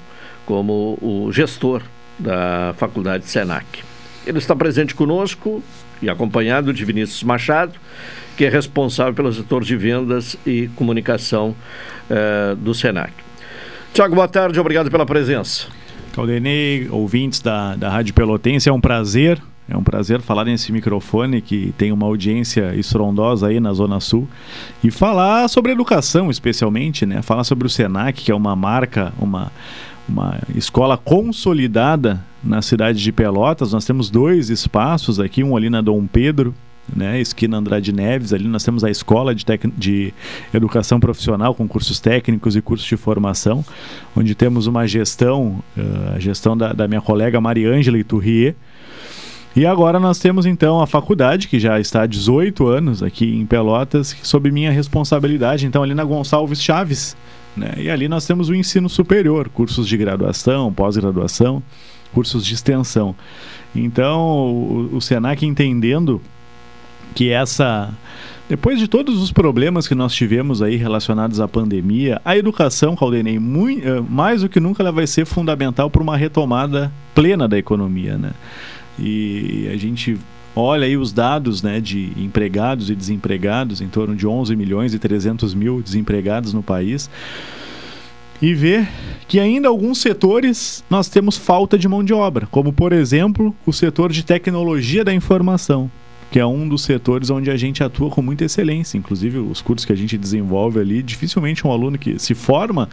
como 0.46 0.98
o 1.02 1.30
gestor 1.30 1.82
da 2.18 2.74
Faculdade 2.78 3.28
SENAC. 3.28 3.84
Ele 4.26 4.38
está 4.38 4.56
presente 4.56 4.94
conosco 4.94 5.62
e 6.00 6.08
acompanhado 6.08 6.72
de 6.72 6.86
Vinícius 6.86 7.22
Machado, 7.22 7.74
que 8.34 8.46
é 8.46 8.48
responsável 8.48 9.12
pelo 9.12 9.30
setor 9.30 9.62
de 9.62 9.76
vendas 9.76 10.38
e 10.46 10.68
comunicação 10.68 11.54
eh, 12.08 12.56
do 12.56 12.72
SENAC. 12.72 13.12
Tiago, 13.92 14.14
boa 14.14 14.26
tarde, 14.26 14.58
obrigado 14.58 14.90
pela 14.90 15.04
presença. 15.04 15.66
Caldenei, 16.18 16.88
ouvintes 16.90 17.38
da, 17.40 17.76
da 17.76 17.88
Rádio 17.88 18.12
Pelotense, 18.12 18.68
é 18.68 18.72
um 18.72 18.80
prazer, 18.80 19.40
é 19.68 19.76
um 19.76 19.84
prazer 19.84 20.20
falar 20.20 20.44
nesse 20.44 20.72
microfone 20.72 21.40
que 21.40 21.72
tem 21.78 21.92
uma 21.92 22.06
audiência 22.06 22.74
estrondosa 22.74 23.46
aí 23.46 23.60
na 23.60 23.72
Zona 23.72 24.00
Sul 24.00 24.26
e 24.82 24.90
falar 24.90 25.46
sobre 25.46 25.70
educação, 25.70 26.28
especialmente, 26.28 27.06
né? 27.06 27.22
Falar 27.22 27.44
sobre 27.44 27.68
o 27.68 27.70
Senac, 27.70 28.20
que 28.20 28.32
é 28.32 28.34
uma 28.34 28.56
marca, 28.56 29.12
uma, 29.16 29.52
uma 30.08 30.40
escola 30.56 30.98
consolidada 30.98 32.20
na 32.42 32.62
cidade 32.62 33.00
de 33.00 33.12
Pelotas. 33.12 33.72
Nós 33.72 33.84
temos 33.84 34.10
dois 34.10 34.50
espaços 34.50 35.20
aqui, 35.20 35.44
um 35.44 35.56
ali 35.56 35.70
na 35.70 35.80
Dom 35.80 36.04
Pedro 36.04 36.52
né, 36.94 37.20
esquina 37.20 37.58
Andrade 37.58 37.92
Neves, 37.92 38.32
ali 38.32 38.48
nós 38.48 38.64
temos 38.64 38.82
a 38.84 38.90
Escola 38.90 39.34
de, 39.34 39.44
de 39.76 40.14
Educação 40.52 40.98
Profissional 40.98 41.54
com 41.54 41.68
cursos 41.68 42.00
técnicos 42.00 42.56
e 42.56 42.62
cursos 42.62 42.86
de 42.86 42.96
formação, 42.96 43.64
onde 44.16 44.34
temos 44.34 44.66
uma 44.66 44.86
gestão, 44.86 45.62
uh, 45.76 46.16
a 46.16 46.18
gestão 46.18 46.56
da, 46.56 46.72
da 46.72 46.88
minha 46.88 47.00
colega 47.00 47.40
Mariângela 47.40 47.98
Iturrier, 47.98 48.54
e 49.56 49.66
agora 49.66 49.98
nós 49.98 50.18
temos 50.18 50.46
então 50.46 50.80
a 50.80 50.86
faculdade, 50.86 51.48
que 51.48 51.58
já 51.58 51.80
está 51.80 52.02
há 52.02 52.06
18 52.06 52.66
anos 52.66 53.02
aqui 53.02 53.36
em 53.36 53.44
Pelotas, 53.44 54.16
sob 54.22 54.50
minha 54.50 54.70
responsabilidade, 54.70 55.66
então 55.66 55.82
ali 55.82 55.94
na 55.94 56.04
Gonçalves 56.04 56.62
Chaves, 56.62 57.16
né, 57.56 57.74
e 57.76 57.90
ali 57.90 58.08
nós 58.08 58.24
temos 58.24 58.48
o 58.48 58.54
ensino 58.54 58.88
superior, 58.88 59.48
cursos 59.48 59.88
de 59.88 59.96
graduação, 59.96 60.72
pós-graduação, 60.72 61.62
cursos 62.12 62.46
de 62.46 62.54
extensão. 62.54 63.14
Então, 63.74 64.20
o, 64.20 64.96
o 64.96 65.00
Senac 65.00 65.44
entendendo 65.44 66.20
que 67.14 67.30
essa 67.30 67.92
depois 68.48 68.78
de 68.78 68.88
todos 68.88 69.22
os 69.22 69.30
problemas 69.30 69.86
que 69.86 69.94
nós 69.94 70.14
tivemos 70.14 70.62
aí 70.62 70.76
relacionados 70.76 71.38
à 71.38 71.46
pandemia, 71.46 72.18
a 72.24 72.34
educação, 72.34 72.96
Caldenei, 72.96 73.38
muito, 73.38 73.86
eh, 73.86 74.00
mais 74.08 74.40
do 74.40 74.48
que 74.48 74.58
nunca 74.58 74.82
ela 74.82 74.90
vai 74.90 75.06
ser 75.06 75.26
fundamental 75.26 75.90
para 75.90 76.02
uma 76.02 76.16
retomada 76.16 76.90
plena 77.14 77.46
da 77.46 77.58
economia, 77.58 78.16
né? 78.16 78.32
E 78.98 79.68
a 79.70 79.76
gente 79.76 80.16
olha 80.56 80.86
aí 80.86 80.96
os 80.96 81.12
dados 81.12 81.62
né, 81.62 81.78
de 81.78 82.10
empregados 82.16 82.88
e 82.88 82.94
desempregados, 82.94 83.82
em 83.82 83.88
torno 83.88 84.16
de 84.16 84.26
11 84.26 84.56
milhões 84.56 84.94
e 84.94 84.98
300 84.98 85.52
mil 85.52 85.82
desempregados 85.82 86.54
no 86.54 86.62
país, 86.62 87.10
e 88.40 88.54
vê 88.54 88.86
que 89.28 89.38
ainda 89.38 89.68
alguns 89.68 89.98
setores 89.98 90.82
nós 90.88 91.08
temos 91.08 91.36
falta 91.36 91.76
de 91.76 91.86
mão 91.86 92.02
de 92.02 92.14
obra, 92.14 92.48
como 92.50 92.72
por 92.72 92.94
exemplo 92.94 93.54
o 93.66 93.74
setor 93.74 94.10
de 94.10 94.24
tecnologia 94.24 95.04
da 95.04 95.12
informação 95.12 95.90
que 96.30 96.38
é 96.38 96.46
um 96.46 96.68
dos 96.68 96.82
setores 96.82 97.30
onde 97.30 97.50
a 97.50 97.56
gente 97.56 97.82
atua 97.82 98.10
com 98.10 98.20
muita 98.20 98.44
excelência. 98.44 98.98
Inclusive, 98.98 99.38
os 99.38 99.62
cursos 99.62 99.84
que 99.84 99.92
a 99.92 99.96
gente 99.96 100.18
desenvolve 100.18 100.78
ali, 100.78 101.02
dificilmente 101.02 101.66
um 101.66 101.72
aluno 101.72 101.98
que 101.98 102.18
se 102.18 102.34
forma, 102.34 102.88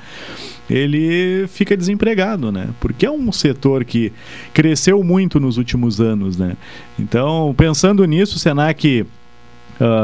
ele 0.70 1.46
fica 1.48 1.76
desempregado, 1.76 2.52
né? 2.52 2.70
Porque 2.80 3.06
é 3.06 3.12
um 3.12 3.32
setor 3.32 3.84
que 3.84 4.12
cresceu 4.54 5.04
muito 5.04 5.40
nos 5.40 5.58
últimos 5.58 6.00
anos, 6.00 6.38
né? 6.38 6.56
Então, 6.98 7.54
pensando 7.58 8.06
nisso, 8.06 8.38
o 8.38 8.40
Senac 8.40 9.06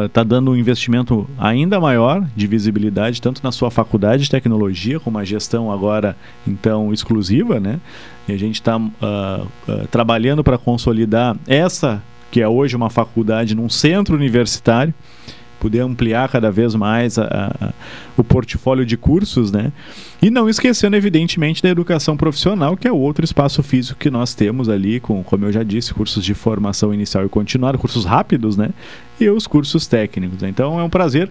está 0.06 0.22
uh, 0.22 0.26
dando 0.26 0.52
um 0.52 0.56
investimento 0.56 1.30
ainda 1.38 1.80
maior 1.80 2.28
de 2.36 2.46
visibilidade, 2.46 3.22
tanto 3.22 3.42
na 3.42 3.54
sua 3.54 3.72
faculdade 3.72 4.24
de 4.24 4.30
tecnologia, 4.30 5.00
com 5.00 5.10
uma 5.10 5.24
gestão 5.24 5.72
agora, 5.72 6.18
então, 6.46 6.92
exclusiva, 6.92 7.60
né? 7.60 7.80
E 8.28 8.34
a 8.34 8.38
gente 8.38 8.56
está 8.56 8.78
uh, 8.78 8.82
uh, 8.82 9.88
trabalhando 9.90 10.44
para 10.44 10.58
consolidar 10.58 11.38
essa 11.48 12.04
que 12.32 12.42
é 12.42 12.48
hoje 12.48 12.76
uma 12.76 12.90
faculdade 12.90 13.54
num 13.54 13.70
centro 13.70 14.16
universitário, 14.16 14.94
poder 15.60 15.82
ampliar 15.82 16.28
cada 16.28 16.52
vez 16.52 16.74
mais 16.74 17.20
a, 17.20 17.54
a, 17.62 17.74
o 18.18 18.24
portfólio 18.24 18.84
de 18.84 18.98
cursos, 18.98 19.52
né? 19.52 19.72
E 20.20 20.32
não 20.32 20.50
esquecendo, 20.50 20.96
evidentemente, 20.96 21.62
da 21.62 21.70
educação 21.70 22.18
profissional, 22.18 22.76
que 22.76 22.88
é 22.88 22.92
outro 22.92 23.24
espaço 23.24 23.62
físico 23.62 24.00
que 24.00 24.10
nós 24.10 24.34
temos 24.34 24.70
ali, 24.70 25.00
com, 25.00 25.24
como 25.24 25.46
eu 25.46 25.52
já 25.52 25.62
disse, 25.62 25.94
cursos 25.94 26.26
de 26.26 26.34
formação 26.34 26.92
inicial 26.92 27.24
e 27.24 27.30
continuada, 27.30 27.78
cursos 27.78 28.06
rápidos, 28.06 28.58
né? 28.58 28.72
E 29.20 29.30
os 29.30 29.46
cursos 29.46 29.86
técnicos. 29.86 30.42
Então 30.42 30.80
é 30.80 30.84
um 30.84 30.90
prazer 30.90 31.30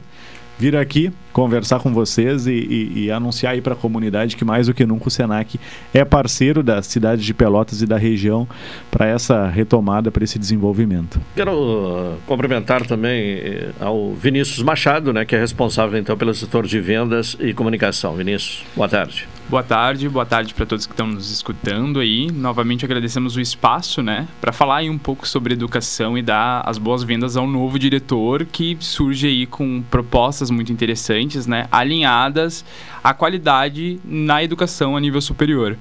vir 0.61 0.77
aqui 0.77 1.11
conversar 1.33 1.81
com 1.81 1.91
vocês 1.91 2.47
e, 2.47 2.53
e, 2.53 3.05
e 3.05 3.11
anunciar 3.11 3.55
aí 3.55 3.63
para 3.63 3.73
a 3.73 3.77
comunidade 3.77 4.37
que 4.37 4.45
mais 4.45 4.67
do 4.67 4.75
que 4.75 4.85
nunca 4.85 5.09
o 5.09 5.11
Senac 5.11 5.59
é 5.95 6.05
parceiro 6.05 6.63
da 6.63 6.83
cidade 6.83 7.25
de 7.25 7.33
Pelotas 7.33 7.81
e 7.81 7.87
da 7.87 7.97
região 7.97 8.47
para 8.91 9.07
essa 9.07 9.47
retomada, 9.47 10.11
para 10.11 10.23
esse 10.23 10.39
desenvolvimento. 10.39 11.19
Quero 11.35 12.19
cumprimentar 12.27 12.85
também 12.87 13.39
uh, 13.39 13.73
ao 13.81 14.13
Vinícius 14.13 14.63
Machado, 14.63 15.15
né, 15.15 15.25
que 15.25 15.35
é 15.35 15.41
responsável 15.41 15.99
então 15.99 16.15
pelo 16.15 16.35
setor 16.35 16.67
de 16.67 16.79
vendas 16.79 17.39
e 17.41 17.55
comunicação. 17.55 18.15
Vinícius, 18.15 18.63
boa 18.77 18.89
tarde. 18.89 19.27
Boa 19.51 19.65
tarde, 19.65 20.09
boa 20.09 20.25
tarde 20.25 20.55
para 20.55 20.65
todos 20.65 20.87
que 20.87 20.93
estão 20.93 21.09
nos 21.09 21.29
escutando 21.29 21.99
aí. 21.99 22.31
Novamente 22.31 22.85
agradecemos 22.85 23.35
o 23.35 23.41
espaço, 23.41 24.01
né, 24.01 24.29
para 24.41 24.53
falar 24.53 24.77
aí 24.77 24.89
um 24.89 24.97
pouco 24.97 25.27
sobre 25.27 25.55
educação 25.55 26.17
e 26.17 26.23
dar 26.23 26.63
as 26.65 26.79
boas-vindas 26.79 27.37
ao 27.37 27.49
novo 27.49 27.77
diretor 27.77 28.45
que 28.45 28.77
surge 28.79 29.27
aí 29.27 29.47
com 29.47 29.83
propostas 29.91 30.53
muito 30.53 30.73
interessantes, 30.73 31.49
né, 31.49 31.67
alinhadas 31.73 32.65
à 33.03 33.15
qualidade 33.15 34.01
na 34.05 34.43
educação 34.43 34.97
a 34.97 35.01
nível 35.01 35.21
superior. 35.21 35.77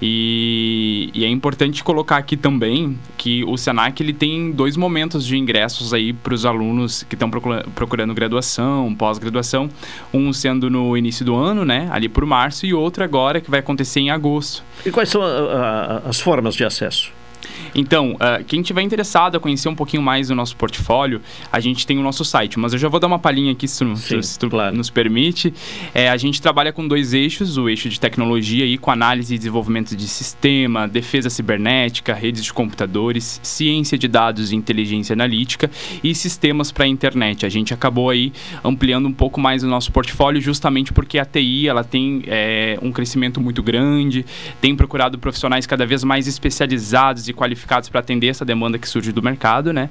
E, 0.00 1.10
e 1.14 1.24
é 1.24 1.28
importante 1.28 1.82
colocar 1.82 2.16
aqui 2.16 2.36
também 2.36 2.98
que 3.16 3.44
o 3.44 3.56
Senac 3.56 4.02
ele 4.02 4.12
tem 4.12 4.52
dois 4.52 4.76
momentos 4.76 5.26
de 5.26 5.36
ingressos 5.36 5.92
aí 5.92 6.12
para 6.12 6.34
os 6.34 6.46
alunos 6.46 7.02
que 7.02 7.14
estão 7.14 7.30
procurando, 7.30 7.70
procurando 7.70 8.14
graduação, 8.14 8.94
pós-graduação, 8.94 9.68
um 10.12 10.32
sendo 10.32 10.70
no 10.70 10.96
início 10.96 11.24
do 11.24 11.34
ano, 11.34 11.64
né, 11.64 11.88
ali 11.90 12.08
por 12.08 12.24
março, 12.24 12.66
e 12.66 12.74
outro 12.74 13.04
agora 13.04 13.40
que 13.40 13.50
vai 13.50 13.60
acontecer 13.60 14.00
em 14.00 14.10
agosto. 14.10 14.62
E 14.84 14.90
quais 14.90 15.08
são 15.08 15.22
a, 15.22 15.26
a, 15.26 15.96
as 16.08 16.20
formas 16.20 16.54
de 16.54 16.64
acesso? 16.64 17.19
Então, 17.74 18.12
uh, 18.14 18.44
quem 18.44 18.62
tiver 18.62 18.82
interessado 18.82 19.36
a 19.36 19.40
conhecer 19.40 19.68
um 19.68 19.74
pouquinho 19.74 20.02
mais 20.02 20.28
do 20.28 20.34
nosso 20.34 20.56
portfólio, 20.56 21.20
a 21.52 21.60
gente 21.60 21.86
tem 21.86 21.98
o 21.98 22.02
nosso 22.02 22.24
site, 22.24 22.58
mas 22.58 22.72
eu 22.72 22.78
já 22.78 22.88
vou 22.88 23.00
dar 23.00 23.06
uma 23.06 23.18
palhinha 23.18 23.52
aqui, 23.52 23.68
se, 23.68 23.84
Sim, 23.96 24.22
se 24.22 24.38
tu 24.38 24.50
claro. 24.50 24.76
nos 24.76 24.90
permite. 24.90 25.52
É, 25.94 26.08
a 26.08 26.16
gente 26.16 26.40
trabalha 26.42 26.72
com 26.72 26.86
dois 26.86 27.14
eixos, 27.14 27.56
o 27.56 27.68
eixo 27.68 27.88
de 27.88 27.98
tecnologia 27.98 28.64
aí, 28.64 28.76
com 28.76 28.90
análise 28.90 29.34
e 29.34 29.38
desenvolvimento 29.38 29.96
de 29.96 30.08
sistema, 30.08 30.88
defesa 30.88 31.30
cibernética, 31.30 32.12
redes 32.12 32.44
de 32.44 32.52
computadores, 32.52 33.40
ciência 33.42 33.96
de 33.96 34.08
dados 34.08 34.52
e 34.52 34.56
inteligência 34.56 35.12
analítica 35.12 35.70
e 36.02 36.14
sistemas 36.14 36.72
para 36.72 36.84
a 36.84 36.88
internet. 36.88 37.46
A 37.46 37.48
gente 37.48 37.72
acabou 37.72 38.10
aí 38.10 38.32
ampliando 38.64 39.06
um 39.06 39.12
pouco 39.12 39.40
mais 39.40 39.62
o 39.62 39.66
nosso 39.66 39.92
portfólio 39.92 40.40
justamente 40.40 40.92
porque 40.92 41.18
a 41.18 41.24
TI 41.24 41.68
ela 41.68 41.84
tem 41.84 42.22
é, 42.26 42.78
um 42.82 42.92
crescimento 42.92 43.40
muito 43.40 43.62
grande, 43.62 44.24
tem 44.60 44.74
procurado 44.74 45.18
profissionais 45.18 45.66
cada 45.66 45.86
vez 45.86 46.04
mais 46.04 46.26
especializados 46.26 47.28
e 47.30 47.32
qualificados 47.32 47.88
para 47.88 48.00
atender 48.00 48.28
essa 48.28 48.44
demanda 48.44 48.78
que 48.78 48.88
surge 48.88 49.12
do 49.12 49.22
mercado, 49.22 49.72
né? 49.72 49.88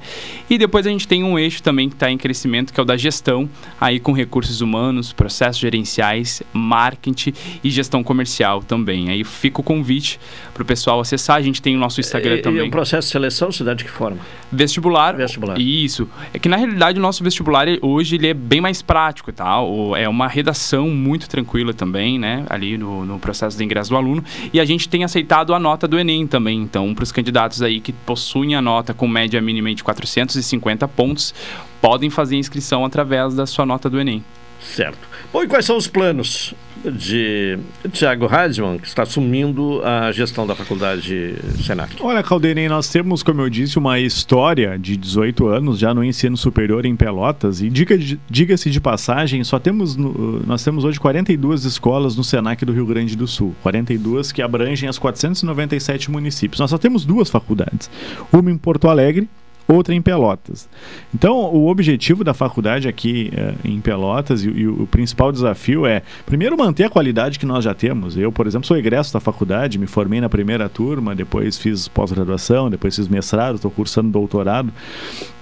E 0.50 0.58
depois 0.58 0.86
a 0.86 0.90
gente 0.90 1.08
tem 1.08 1.24
um 1.24 1.38
eixo 1.38 1.64
também 1.64 1.90
que 1.90 1.96
está 1.96 2.12
em 2.12 2.18
crescimento, 2.18 2.74
que 2.74 2.80
é 2.80 2.84
o 2.84 2.86
da 2.86 2.98
gestão, 2.98 3.50
aí 3.80 4.00
com 4.00 4.12
recursos 4.12 4.62
humanos, 4.62 5.12
processos 5.12 5.60
gerenciais, 5.60 6.44
marketing 6.54 7.34
e 7.64 7.70
gestão 7.70 8.04
comercial 8.04 8.62
também. 8.62 9.10
Aí 9.10 9.24
fica 9.24 9.62
o 9.62 9.64
convite 9.64 10.20
para 10.60 10.64
o 10.64 10.66
pessoal 10.66 11.00
acessar. 11.00 11.38
A 11.38 11.42
gente 11.42 11.62
tem 11.62 11.76
o 11.76 11.80
nosso 11.80 12.02
Instagram 12.02 12.36
e, 12.36 12.42
também. 12.42 12.66
E 12.66 12.68
o 12.68 12.72
processo 12.72 13.08
de 13.08 13.12
seleção 13.14 13.52
se 13.52 13.64
dá 13.64 13.74
de 13.74 13.86
que 13.86 13.90
forma? 13.90 14.18
Vestibular. 14.52 15.16
Vestibular. 15.16 15.58
Isso. 15.58 16.10
É 16.34 16.40
que 16.40 16.50
na 16.50 16.58
realidade 16.58 17.00
o 17.00 17.02
nosso 17.02 17.24
vestibular 17.24 17.68
hoje 17.82 18.16
ele 18.16 18.28
é 18.28 18.34
bem 18.34 18.60
mais 18.60 18.82
prático, 18.82 19.32
tá? 19.32 19.58
É 19.98 20.10
uma 20.10 20.28
redação 20.28 20.90
muito 20.90 21.30
tranquila 21.30 21.74
também, 21.74 22.20
né? 22.20 22.46
Ali 22.50 22.78
no, 22.78 23.06
no 23.06 23.20
processo 23.20 23.58
de 23.58 23.64
ingresso 23.64 23.90
do 23.90 23.96
aluno. 23.96 24.24
E 24.52 24.60
a 24.60 24.66
gente 24.66 24.90
tem 24.90 25.04
aceitado 25.04 25.54
a 25.54 25.60
nota 25.60 25.88
do 25.88 25.98
Enem 25.98 26.28
também. 26.28 26.60
Então, 26.60 26.94
para 26.94 27.04
os 27.04 27.12
candidatos 27.12 27.62
aí 27.62 27.80
que 27.80 27.94
possuem 27.94 28.56
a 28.56 28.62
nota 28.62 28.94
com 28.94 29.08
média 29.08 29.42
mínima 29.42 29.74
de 29.74 29.84
450 29.84 30.88
pontos 30.90 31.34
podem 31.82 32.10
fazer 32.10 32.36
inscrição 32.36 32.84
através 32.84 33.34
da 33.34 33.46
sua 33.46 33.66
nota 33.66 33.90
do 33.90 34.00
Enem. 34.00 34.24
Certo. 34.60 35.00
Bom, 35.32 35.42
e 35.44 35.48
quais 35.48 35.64
são 35.64 35.78
os 35.78 35.88
planos 35.88 36.54
de 36.86 37.58
Tiago 37.92 38.26
Radman, 38.26 38.78
que 38.78 38.88
está 38.88 39.04
assumindo 39.04 39.82
a 39.84 40.12
gestão 40.12 40.46
da 40.46 40.56
faculdade 40.56 41.36
Senac? 41.64 41.96
Olha, 42.00 42.24
Caldenei, 42.24 42.68
nós 42.68 42.90
temos, 42.90 43.24
como 43.24 43.42
eu 43.42 43.50
disse, 43.50 43.78
uma 43.78 44.00
história 44.00 44.78
de 44.78 44.96
18 44.96 45.48
anos 45.48 45.80
já 45.80 45.94
no 45.94 46.04
ensino 46.04 46.38
superior 46.38 46.86
em 46.86 46.96
Pelotas. 46.96 47.62
E 47.62 47.70
diga-se 47.70 48.20
diga 48.30 48.56
de 48.56 48.80
passagem, 48.80 49.44
só 49.44 49.60
temos 49.60 49.96
nós 49.96 50.64
temos 50.64 50.84
hoje 50.84 51.00
42 51.00 51.66
escolas 51.66 52.16
no 52.16 52.24
Senac 52.24 52.64
do 52.64 52.72
Rio 52.72 52.86
Grande 52.86 53.16
do 53.16 53.28
Sul. 53.28 53.56
42 53.64 54.32
que 54.32 54.42
abrangem 54.42 54.88
as 54.88 54.98
497 54.98 56.12
municípios. 56.12 56.60
Nós 56.60 56.70
só 56.70 56.78
temos 56.78 57.06
duas 57.06 57.30
faculdades. 57.30 57.90
Uma 58.32 58.52
em 58.52 58.58
Porto 58.58 58.88
Alegre, 58.88 59.28
outra 59.70 59.94
em 59.94 60.02
Pelotas. 60.02 60.68
Então, 61.14 61.38
o 61.38 61.68
objetivo 61.68 62.24
da 62.24 62.34
faculdade 62.34 62.88
aqui 62.88 63.32
é, 63.36 63.54
em 63.64 63.80
Pelotas 63.80 64.44
e, 64.44 64.50
e, 64.50 64.68
o 64.68 64.88
principal 64.88 65.32
desafio 65.32 65.86
é, 65.86 66.02
primeiro, 66.26 66.58
manter 66.58 66.86
a 66.86 66.90
qualidade 66.90 67.38
que 67.38 67.46
nós 67.46 67.64
já 67.64 67.74
temos. 67.74 68.18
Eu, 68.18 68.32
por 68.32 68.48
exemplo, 68.48 68.68
sou 68.68 68.76
egresso 68.76 69.14
da 69.14 69.20
faculdade, 69.20 69.78
me 69.78 69.86
formei 69.86 70.20
na 70.20 70.28
primeira 70.28 70.68
turma, 70.68 71.16
depois 71.16 71.58
fiz 71.58 71.88
pós-graduação, 71.88 72.70
depois 72.70 72.96
fiz 72.96 73.08
mestrado, 73.08 73.56
estou 73.56 73.70
cursando 73.70 74.10
doutorado 74.10 74.74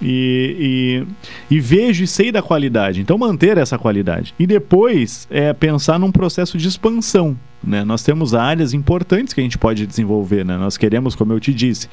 e, 0.02 1.06
e, 1.50 1.56
e, 1.56 1.60
vejo 1.60 2.04
e 2.04 2.08
sei 2.08 2.32
da 2.32 2.42
qualidade. 2.42 3.02
Então, 3.02 3.18
manter 3.18 3.58
essa 3.58 3.78
qualidade. 3.78 4.34
E 4.38 4.46
depois, 4.46 5.28
é 5.32 5.54
pensar 5.54 5.98
num 5.98 6.12
processo 6.12 6.58
de 6.58 6.68
expansão. 6.68 7.38
Né? 7.64 7.84
Nós 7.84 8.04
temos 8.04 8.34
áreas 8.34 8.74
importantes 8.74 9.34
que 9.34 9.42
a 9.42 9.44
gente 9.44 9.58
pode 9.58 9.86
desenvolver. 9.86 10.46
Né? 10.46 10.58
Nós 10.58 10.78
queremos, 10.78 11.16
como 11.16 11.34
eu 11.34 11.40
te 11.40 11.54
disse, 11.54 11.88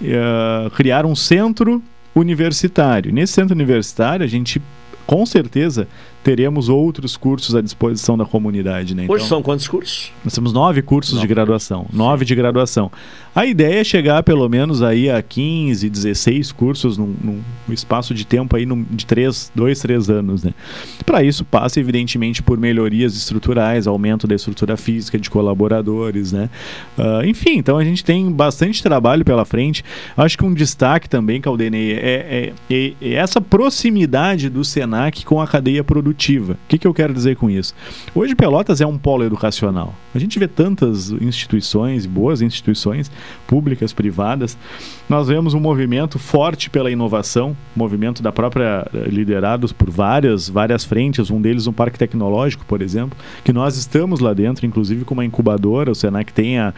uh, 0.00 0.70
criar 0.70 1.04
um 1.06 1.14
centro 1.14 1.82
universitário. 2.14 3.12
Nesse 3.12 3.32
centro 3.32 3.54
universitário, 3.54 4.24
a 4.24 4.28
gente 4.28 4.60
com 5.06 5.26
certeza 5.26 5.88
teremos 6.22 6.68
outros 6.68 7.16
cursos 7.16 7.54
à 7.54 7.60
disposição 7.60 8.16
da 8.16 8.24
comunidade. 8.24 8.94
Né? 8.94 9.04
Então, 9.04 9.14
Hoje 9.14 9.26
são 9.26 9.42
quantos 9.42 9.66
cursos? 9.66 10.12
Nós 10.24 10.32
temos 10.32 10.52
nove 10.52 10.82
cursos 10.82 11.14
nove. 11.14 11.26
de 11.26 11.34
graduação. 11.34 11.86
Nove 11.92 12.24
de 12.24 12.34
graduação. 12.34 12.90
A 13.34 13.46
ideia 13.46 13.80
é 13.80 13.84
chegar 13.84 14.22
pelo 14.22 14.46
menos 14.48 14.82
aí 14.82 15.10
a 15.10 15.22
15, 15.22 15.88
16 15.88 16.52
cursos 16.52 16.98
num, 16.98 17.14
num 17.22 17.40
espaço 17.70 18.14
de 18.14 18.26
tempo 18.26 18.54
aí 18.54 18.66
num, 18.66 18.82
de 18.82 19.06
três, 19.06 19.50
dois, 19.54 19.80
três 19.80 20.10
anos. 20.10 20.44
Né? 20.44 20.52
Para 21.04 21.22
isso 21.24 21.44
passa 21.44 21.80
evidentemente 21.80 22.42
por 22.42 22.58
melhorias 22.58 23.16
estruturais, 23.16 23.86
aumento 23.86 24.26
da 24.26 24.34
estrutura 24.34 24.76
física 24.76 25.18
de 25.18 25.30
colaboradores. 25.30 26.30
Né? 26.30 26.50
Uh, 26.96 27.24
enfim, 27.26 27.56
então 27.56 27.78
a 27.78 27.84
gente 27.84 28.04
tem 28.04 28.30
bastante 28.30 28.82
trabalho 28.82 29.24
pela 29.24 29.44
frente. 29.44 29.82
Acho 30.16 30.36
que 30.36 30.44
um 30.44 30.52
destaque 30.52 31.08
também, 31.08 31.40
Caldenei, 31.40 31.92
é, 31.92 31.96
é, 31.96 32.52
é, 32.70 32.92
é 33.00 33.12
essa 33.14 33.40
proximidade 33.40 34.48
do 34.48 34.64
Senac 34.64 35.24
com 35.24 35.40
a 35.40 35.46
cadeia 35.46 35.82
produtiva. 35.82 36.11
O 36.54 36.68
que, 36.68 36.78
que 36.78 36.86
eu 36.86 36.94
quero 36.94 37.12
dizer 37.12 37.36
com 37.36 37.48
isso? 37.48 37.74
Hoje 38.14 38.34
Pelotas 38.34 38.80
é 38.80 38.86
um 38.86 38.98
polo 38.98 39.24
educacional. 39.24 39.94
A 40.14 40.18
gente 40.18 40.38
vê 40.38 40.46
tantas 40.46 41.10
instituições, 41.10 42.06
boas 42.06 42.42
instituições, 42.42 43.10
públicas, 43.46 43.92
privadas. 43.92 44.56
Nós 45.08 45.28
vemos 45.28 45.52
um 45.52 45.60
movimento 45.60 46.18
forte 46.18 46.70
pela 46.70 46.90
inovação, 46.90 47.56
movimento 47.76 48.22
da 48.22 48.32
própria 48.32 48.86
eh, 48.94 49.08
liderados 49.08 49.72
por 49.72 49.90
várias 49.90 50.48
várias 50.48 50.84
frentes, 50.84 51.30
um 51.30 51.40
deles 51.40 51.66
um 51.66 51.72
parque 51.72 51.98
tecnológico, 51.98 52.64
por 52.64 52.80
exemplo, 52.80 53.18
que 53.44 53.52
nós 53.52 53.76
estamos 53.76 54.20
lá 54.20 54.32
dentro, 54.32 54.64
inclusive 54.64 55.04
com 55.04 55.14
uma 55.14 55.24
incubadora, 55.24 55.90
o 55.90 55.94
Senac 55.94 56.32
tem 56.32 56.58
a, 56.58 56.72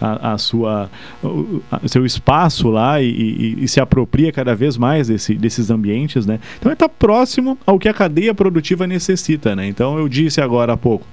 a, 0.00 0.34
a 0.34 0.38
sua 0.38 0.90
o 1.22 1.88
seu 1.88 2.04
espaço 2.06 2.68
lá 2.68 3.00
e, 3.02 3.08
e, 3.08 3.64
e, 3.64 3.68
se 3.68 3.80
apropria 3.80 4.30
cada 4.30 4.54
vez 4.54 4.76
mais 4.76 5.08
desse, 5.08 5.34
desses 5.34 5.70
ambientes, 5.70 6.26
né? 6.26 6.38
Então 6.58 6.70
está 6.70 6.88
próximo 6.88 7.58
ao 7.66 7.78
que 7.78 7.88
a 7.88 7.94
cadeia 7.94 8.34
produtiva 8.34 8.86
necessita, 8.86 9.56
né? 9.56 9.66
Então 9.66 9.98
eu 9.98 10.08
disse 10.08 10.40
agora 10.40 10.74
há 10.74 10.76
pouco, 10.76 11.06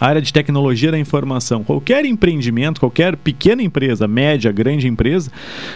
área 0.00 0.20
de 0.20 0.32
tecnologia 0.32 0.90
da 0.90 0.98
informação, 0.98 1.64
qualquer 1.64 2.04
empreendimento, 2.04 2.80
qualquer 2.80 3.16
pequena 3.16 3.62
empresa, 3.62 4.06
média, 4.06 4.52
grande 4.52 4.86
empresa, 4.86 5.30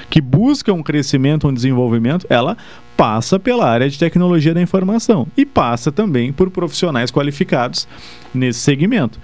que 0.08 0.20
busca 0.20 0.72
um 0.72 0.82
crescimento, 0.82 1.48
um 1.48 1.54
desenvolvimento, 1.54 2.26
ela 2.28 2.56
passa 2.96 3.38
pela 3.38 3.68
área 3.68 3.88
de 3.88 3.98
tecnologia 3.98 4.54
da 4.54 4.62
informação 4.62 5.26
e 5.36 5.44
passa 5.44 5.90
também 5.90 6.32
por 6.32 6.50
profissionais 6.50 7.10
qualificados 7.10 7.88
nesse 8.34 8.60
segmento. 8.60 9.18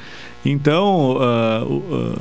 Então, 0.45 1.17
uh, 1.17 1.65
uh, 1.65 2.19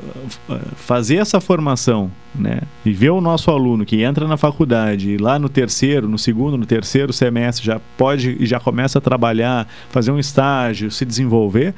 uh, 0.50 0.60
fazer 0.76 1.18
essa 1.18 1.40
formação 1.40 2.12
né, 2.34 2.62
e 2.84 2.92
ver 2.92 3.12
o 3.12 3.22
nosso 3.22 3.52
aluno 3.52 3.86
que 3.86 4.02
entra 4.02 4.28
na 4.28 4.38
faculdade, 4.38 5.18
lá 5.18 5.38
no 5.38 5.48
terceiro, 5.48 6.10
no 6.10 6.18
segundo, 6.18 6.58
no 6.58 6.66
terceiro 6.66 7.14
semestre, 7.14 7.66
já 7.66 7.80
pode 7.96 8.46
já 8.46 8.60
começa 8.60 8.98
a 8.98 9.02
trabalhar, 9.02 9.68
fazer 9.90 10.12
um 10.12 10.20
estágio, 10.20 10.90
se 10.90 11.06
desenvolver, 11.06 11.76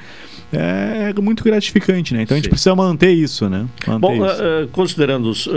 é 0.52 1.14
muito 1.22 1.44
gratificante. 1.44 2.14
Né? 2.14 2.24
Então, 2.24 2.36
Sim. 2.36 2.40
a 2.40 2.42
gente 2.42 2.50
precisa 2.50 2.76
manter 2.76 3.12
isso. 3.12 3.50
Né? 3.50 3.68
Manter 3.86 4.00
Bom, 4.00 4.26
isso. 4.26 4.70
considerando 4.72 5.30
os 5.30 5.48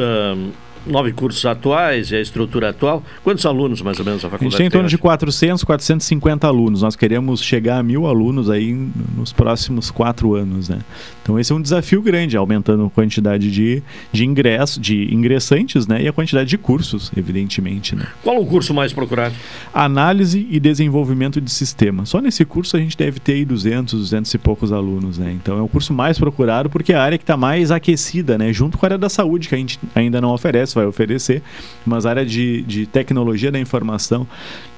nove 0.87 1.12
cursos 1.12 1.45
atuais 1.45 2.11
e 2.11 2.16
a 2.16 2.20
estrutura 2.20 2.70
atual. 2.70 3.03
Quantos 3.22 3.45
alunos, 3.47 3.83
mais 3.83 3.99
ou 3.99 4.05
menos, 4.05 4.24
a 4.24 4.28
faculdade 4.28 4.47
A 4.47 4.51
gente 4.51 4.59
tem 4.59 4.66
em 4.66 4.70
torno 4.70 4.89
de 4.89 4.99
400, 4.99 5.64
450 5.64 6.47
alunos. 6.47 6.83
Nós 6.83 6.97
queremos 6.97 7.43
chegar 7.43 7.78
a 7.78 7.83
mil 7.83 8.07
alunos 8.07 8.51
aí 8.51 8.72
nos 9.16 9.33
próximos 9.33 9.91
quatro 9.91 10.35
anos, 10.35 10.68
né? 10.68 10.78
Então 11.22 11.39
esse 11.39 11.53
é 11.53 11.55
um 11.55 11.62
desafio 11.62 12.03
grande, 12.03 12.37
aumentando 12.37 12.85
a 12.85 12.91
quantidade 12.91 13.51
de, 13.51 13.83
de 14.11 14.24
ingresso, 14.24 14.80
de 14.80 15.14
ingressantes, 15.14 15.87
né? 15.87 16.03
E 16.03 16.09
a 16.09 16.12
quantidade 16.12 16.49
de 16.49 16.59
cursos, 16.59 17.12
evidentemente, 17.16 17.95
né? 17.95 18.07
Qual 18.22 18.41
o 18.41 18.47
curso 18.47 18.74
mais 18.74 18.93
procurado? 18.93 19.35
Análise 19.72 20.47
e 20.51 20.59
desenvolvimento 20.59 21.41
de 21.41 21.51
sistema. 21.51 22.05
Só 22.05 22.20
nesse 22.20 22.45
curso 22.45 22.76
a 22.76 22.80
gente 22.80 22.97
deve 22.97 23.20
ter 23.20 23.35
aí 23.35 23.45
200, 23.45 23.95
200 24.01 24.35
e 24.35 24.39
poucos 24.39 24.72
alunos, 24.72 25.18
né? 25.18 25.33
Então 25.33 25.59
é 25.59 25.62
o 25.62 25.68
curso 25.68 25.93
mais 25.93 26.18
procurado 26.18 26.68
porque 26.68 26.93
é 26.93 26.97
a 26.97 27.03
área 27.03 27.18
que 27.18 27.24
está 27.24 27.37
mais 27.37 27.70
aquecida, 27.70 28.37
né? 28.37 28.53
Junto 28.53 28.76
com 28.76 28.85
a 28.85 28.89
área 28.89 28.99
da 28.99 29.09
saúde, 29.09 29.49
que 29.49 29.55
a 29.55 29.59
gente 29.59 29.78
ainda 29.95 30.20
não 30.20 30.30
oferece, 30.30 30.71
vai 30.74 30.86
oferecer, 30.86 31.42
mas 31.84 32.06
a 32.06 32.10
área 32.10 32.26
de, 32.26 32.62
de 32.62 32.86
tecnologia 32.86 33.50
da 33.50 33.58
informação, 33.58 34.26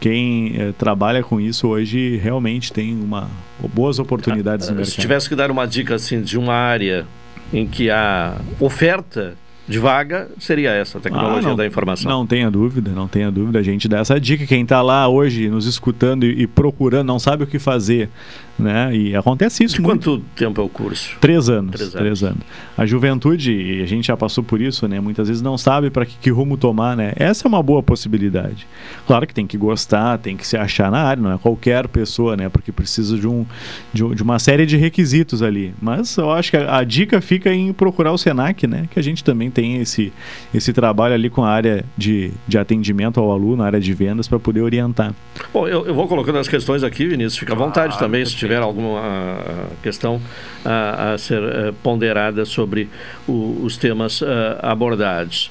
quem 0.00 0.54
eh, 0.56 0.72
trabalha 0.78 1.22
com 1.22 1.40
isso 1.40 1.68
hoje 1.68 2.16
realmente 2.16 2.72
tem 2.72 2.94
uma 2.94 3.28
boas 3.72 3.98
oportunidades 3.98 4.68
no 4.68 4.74
mercado. 4.74 4.92
Se 4.92 5.00
tivesse 5.00 5.28
que 5.28 5.34
dar 5.34 5.50
uma 5.50 5.66
dica 5.66 5.94
assim 5.94 6.20
de 6.20 6.38
uma 6.38 6.54
área 6.54 7.06
em 7.52 7.66
que 7.66 7.90
há 7.90 8.36
oferta 8.60 9.34
de 9.66 9.78
vaga 9.78 10.28
seria 10.38 10.70
essa, 10.70 10.98
a 10.98 11.00
tecnologia 11.00 11.48
Ah, 11.48 11.50
não, 11.50 11.56
da 11.56 11.66
informação. 11.66 12.10
Não 12.10 12.26
tenha 12.26 12.50
dúvida, 12.50 12.90
não 12.90 13.08
tenha 13.08 13.30
dúvida. 13.30 13.58
A 13.58 13.62
gente 13.62 13.88
dá 13.88 14.00
essa 14.00 14.20
dica. 14.20 14.46
Quem 14.46 14.62
está 14.62 14.82
lá 14.82 15.08
hoje 15.08 15.48
nos 15.48 15.64
escutando 15.66 16.24
e, 16.24 16.42
e 16.42 16.46
procurando, 16.46 17.06
não 17.06 17.18
sabe 17.18 17.44
o 17.44 17.46
que 17.46 17.58
fazer, 17.58 18.10
né? 18.58 18.94
E 18.94 19.16
acontece 19.16 19.64
isso 19.64 19.76
De 19.76 19.82
muito. 19.82 20.10
quanto 20.10 20.24
tempo 20.36 20.60
é 20.60 20.64
o 20.64 20.68
curso? 20.68 21.16
Três 21.20 21.48
anos, 21.48 21.72
Três 21.72 21.90
três 21.92 22.22
anos. 22.22 22.22
anos. 22.22 22.42
A 22.76 22.86
juventude, 22.86 23.52
e 23.52 23.82
a 23.82 23.86
gente 23.86 24.06
já 24.06 24.16
passou 24.16 24.42
por 24.44 24.60
isso, 24.60 24.86
né? 24.88 25.00
Muitas 25.00 25.28
vezes 25.28 25.42
não 25.42 25.56
sabe 25.58 25.90
para 25.90 26.06
que, 26.06 26.16
que 26.20 26.30
rumo 26.30 26.56
tomar, 26.56 26.96
né? 26.96 27.12
Essa 27.16 27.46
é 27.46 27.48
uma 27.48 27.62
boa 27.62 27.82
possibilidade. 27.82 28.66
Claro 29.06 29.26
que 29.26 29.34
tem 29.34 29.46
que 29.46 29.56
gostar, 29.56 30.18
tem 30.18 30.36
que 30.36 30.46
se 30.46 30.56
achar 30.56 30.90
na 30.90 30.98
área, 31.02 31.22
não 31.22 31.32
é 31.32 31.38
qualquer 31.38 31.88
pessoa, 31.88 32.36
né? 32.36 32.48
Porque 32.48 32.70
precisa 32.72 33.16
de, 33.18 33.26
um, 33.26 33.44
de, 33.92 34.14
de 34.14 34.22
uma 34.22 34.38
série 34.38 34.66
de 34.66 34.76
requisitos 34.76 35.42
ali. 35.42 35.74
Mas 35.80 36.16
eu 36.16 36.30
acho 36.30 36.50
que 36.50 36.56
a, 36.56 36.78
a 36.78 36.84
dica 36.84 37.20
fica 37.20 37.52
em 37.52 37.72
procurar 37.72 38.12
o 38.12 38.18
Senac, 38.18 38.66
né? 38.66 38.88
Que 38.90 38.98
a 38.98 39.02
gente 39.02 39.22
também 39.24 39.50
tem 39.50 39.80
esse, 39.80 40.12
esse 40.52 40.72
trabalho 40.72 41.14
ali 41.14 41.28
com 41.30 41.44
a 41.44 41.50
área 41.50 41.84
de, 41.96 42.30
de 42.46 42.58
atendimento 42.58 43.18
ao 43.20 43.30
aluno, 43.30 43.62
a 43.62 43.66
área 43.66 43.80
de 43.80 43.92
vendas, 43.92 44.28
para 44.28 44.38
poder 44.38 44.60
orientar. 44.62 45.14
Bom, 45.52 45.66
eu, 45.66 45.86
eu 45.86 45.94
vou 45.94 46.06
colocando 46.08 46.38
as 46.38 46.48
questões 46.48 46.82
aqui, 46.82 47.06
Vinícius. 47.06 47.38
Fica 47.38 47.52
à 47.52 47.56
vontade 47.56 47.98
também, 47.98 48.24
se 48.24 48.36
tiver 48.44 48.62
alguma 48.62 49.00
ah, 49.00 49.66
questão 49.82 50.20
ah, 50.64 51.12
a 51.14 51.18
ser 51.18 51.42
eh, 51.42 51.72
ponderada 51.82 52.44
sobre 52.44 52.88
o- 53.26 53.60
os 53.64 53.76
temas 53.76 54.22
ah, 54.22 54.58
abordados. 54.72 55.50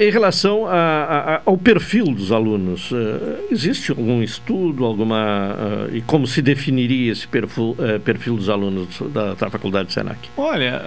Em 0.00 0.10
relação 0.10 0.64
a- 0.66 0.70
a- 0.72 1.40
ao 1.44 1.58
perfil 1.58 2.04
dos 2.06 2.30
alunos, 2.30 2.90
ah, 2.92 3.40
existe 3.50 3.90
algum 3.90 4.22
estudo, 4.22 4.84
alguma 4.84 5.16
ah, 5.18 5.88
e 5.92 6.00
como 6.02 6.24
se 6.26 6.40
definiria 6.40 7.10
esse 7.10 7.26
perfil, 7.26 7.74
eh, 7.80 7.98
perfil 7.98 8.36
dos 8.36 8.48
alunos 8.48 8.86
da, 9.12 9.34
da 9.34 9.50
faculdade 9.50 9.88
de 9.88 9.94
Senac? 9.94 10.16
Olha, 10.36 10.80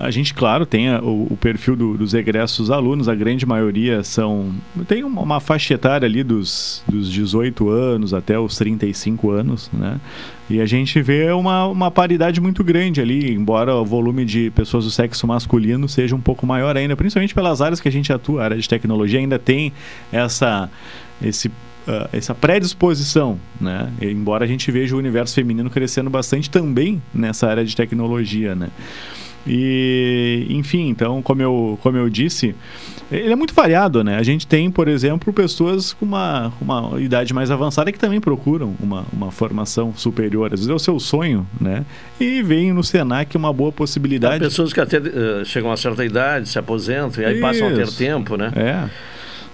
a 0.00 0.10
gente, 0.10 0.34
claro, 0.34 0.66
tem 0.66 0.92
o, 0.96 1.28
o 1.30 1.38
perfil 1.40 1.76
do- 1.76 1.96
dos 1.96 2.12
egressos 2.12 2.70
alunos, 2.70 3.08
a 3.08 3.14
grande 3.14 3.46
maioria 3.46 4.02
são. 4.02 4.52
Tem 4.88 5.04
uma, 5.04 5.22
uma 5.22 5.40
faixa 5.40 5.74
etária 5.74 6.04
ali 6.06 6.24
dos, 6.24 6.82
dos 6.88 7.10
18 7.10 7.68
anos 7.68 8.12
até 8.12 8.36
os 8.38 8.56
35 8.56 9.30
anos, 9.30 9.70
né? 9.72 10.00
E 10.48 10.60
a 10.60 10.66
gente 10.66 11.02
vê 11.02 11.30
uma, 11.32 11.66
uma 11.66 11.90
paridade 11.90 12.40
muito 12.40 12.62
grande 12.62 13.00
ali, 13.00 13.32
embora 13.32 13.74
o 13.74 13.84
volume 13.84 14.24
de 14.24 14.50
pessoas 14.50 14.84
do 14.84 14.90
sexo 14.90 15.26
masculino 15.26 15.88
seja 15.88 16.14
um 16.14 16.20
pouco 16.20 16.46
maior 16.46 16.76
ainda, 16.76 16.96
principalmente 16.96 17.34
pelas 17.34 17.60
áreas 17.60 17.80
que 17.80 17.88
a 17.88 17.92
gente 17.92 18.12
atua, 18.12 18.42
a 18.42 18.44
área 18.44 18.56
de 18.56 18.68
tecnologia 18.68 19.18
ainda 19.18 19.40
tem 19.40 19.72
essa, 20.12 20.70
esse, 21.20 21.50
ah, 21.88 22.08
essa 22.12 22.34
predisposição, 22.34 23.40
né? 23.60 23.92
Embora 24.00 24.44
a 24.44 24.48
gente 24.48 24.70
veja 24.70 24.94
o 24.94 24.98
universo 24.98 25.34
feminino 25.34 25.68
crescendo 25.68 26.10
bastante 26.10 26.48
também 26.48 27.02
nessa 27.12 27.48
área 27.48 27.64
de 27.64 27.74
tecnologia, 27.74 28.54
né? 28.54 28.70
E, 29.46 30.46
enfim, 30.50 30.88
então, 30.88 31.22
como 31.22 31.40
eu, 31.42 31.78
como 31.82 31.96
eu 31.96 32.10
disse, 32.10 32.54
ele 33.10 33.32
é 33.32 33.36
muito 33.36 33.54
variado, 33.54 34.02
né? 34.02 34.16
A 34.16 34.22
gente 34.22 34.46
tem, 34.46 34.70
por 34.70 34.88
exemplo, 34.88 35.32
pessoas 35.32 35.92
com 35.92 36.04
uma, 36.04 36.52
uma 36.60 37.00
idade 37.00 37.32
mais 37.32 37.50
avançada 37.50 37.92
que 37.92 37.98
também 37.98 38.20
procuram 38.20 38.74
uma, 38.80 39.04
uma 39.12 39.30
formação 39.30 39.94
superior. 39.94 40.52
Às 40.52 40.60
vezes 40.60 40.70
é 40.70 40.74
o 40.74 40.78
seu 40.78 40.98
sonho, 40.98 41.46
né? 41.60 41.84
E 42.18 42.42
veem 42.42 42.72
no 42.72 42.82
Senac 42.82 43.36
uma 43.36 43.52
boa 43.52 43.70
Há 43.70 43.72
possibilidade. 43.72 44.40
pessoas 44.42 44.72
que 44.72 44.80
até 44.80 44.96
eh, 44.96 45.44
chegam 45.44 45.70
a 45.70 45.76
certa 45.76 46.04
idade, 46.04 46.48
se 46.48 46.58
aposentam 46.58 47.22
e 47.22 47.26
aí 47.26 47.40
passam 47.40 47.68
a 47.68 47.72
ter 47.72 47.84
Isso. 47.84 47.96
tempo, 47.96 48.36
né? 48.36 48.52
É. 48.56 48.88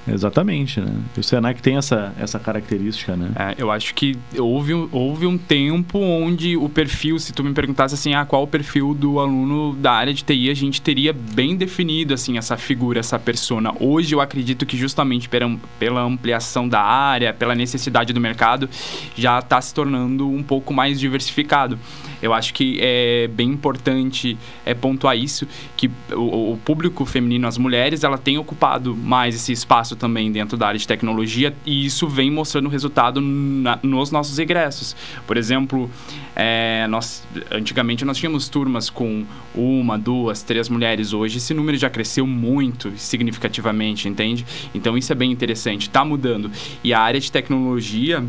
Exatamente, 0.07 0.81
né? 0.81 0.93
O 1.17 1.23
Senac 1.23 1.63
tem 1.63 1.77
essa, 1.77 2.13
essa 2.19 2.39
característica, 2.39 3.17
né? 3.17 3.31
É, 3.37 3.55
eu 3.57 3.71
acho 3.71 3.95
que 3.95 4.19
houve, 4.37 4.73
houve 4.91 5.27
um 5.27 5.39
tempo 5.39 5.99
onde 5.99 6.57
o 6.57 6.69
perfil, 6.69 7.19
se 7.19 7.33
tu 7.33 7.45
me 7.45 7.53
perguntasse 7.53 7.95
assim, 7.95 8.15
ah, 8.15 8.25
qual 8.25 8.43
o 8.43 8.47
perfil 8.47 8.95
do 8.95 9.21
aluno 9.21 9.75
da 9.75 9.93
área 9.93 10.13
de 10.13 10.25
TI, 10.25 10.51
a 10.51 10.55
gente 10.55 10.83
teria 10.83 11.13
bem 11.13 11.57
definido 11.57 12.15
assim 12.15 12.37
essa 12.37 12.57
figura, 12.57 12.99
essa 12.99 13.19
persona. 13.19 13.73
Hoje 13.79 14.15
eu 14.15 14.21
acredito 14.21 14.67
que 14.67 14.77
justamente 14.77 15.29
pela, 15.29 15.57
pela 15.79 16.03
ampliação 16.03 16.69
da 16.69 16.81
área, 16.81 17.33
pela 17.33 17.55
necessidade 17.55 18.13
do 18.13 18.21
mercado, 18.21 18.69
já 19.17 19.39
está 19.39 19.61
se 19.61 19.73
tornando 19.73 20.29
um 20.29 20.43
pouco 20.43 20.75
mais 20.75 20.99
diversificado. 20.99 21.79
Eu 22.23 22.33
acho 22.33 22.55
que 22.55 22.79
é 22.81 23.29
bem 23.29 23.49
importante 23.51 24.39
é, 24.65 24.73
pontuar 24.73 25.17
isso, 25.17 25.47
que 25.77 25.91
o, 26.13 26.53
o 26.53 26.61
público 26.65 27.05
feminino, 27.05 27.47
as 27.49 27.59
mulheres, 27.59 28.05
ela 28.05 28.17
tem 28.17 28.39
ocupado 28.39 28.97
mais 28.97 29.35
esse 29.35 29.51
espaço 29.53 29.97
também 29.97 30.31
dentro 30.31 30.57
da 30.57 30.69
área 30.69 30.79
de 30.79 30.87
tecnologia 30.87 31.55
e 31.67 31.85
isso 31.85 32.07
vem 32.07 32.31
mostrando 32.31 32.69
resultado 32.69 33.21
na- 33.21 33.79
nos 33.83 34.11
nossos 34.11 34.39
egressos. 34.39 34.95
Por 35.27 35.37
exemplo, 35.37 35.91
é, 36.37 36.87
nós, 36.89 37.27
antigamente 37.51 38.05
nós 38.05 38.17
tínhamos 38.17 38.49
turmas 38.49 38.89
com 38.89 39.25
uma, 39.55 39.99
duas, 39.99 40.43
três 40.43 40.69
mulheres. 40.69 41.13
Hoje 41.13 41.39
esse 41.39 41.53
número 41.53 41.77
já 41.77 41.91
cresceu 41.91 42.27
muito 42.27 42.93
significativamente, 42.97 44.09
entende? 44.09 44.47
Então 44.75 44.97
isso 44.97 45.11
é 45.13 45.15
bem 45.15 45.33
interessante, 45.33 45.83
está 45.89 46.05
mudando. 46.05 46.51
E 46.85 46.95
a 46.95 47.01
área 47.01 47.19
de 47.21 47.31
tecnologia 47.33 48.25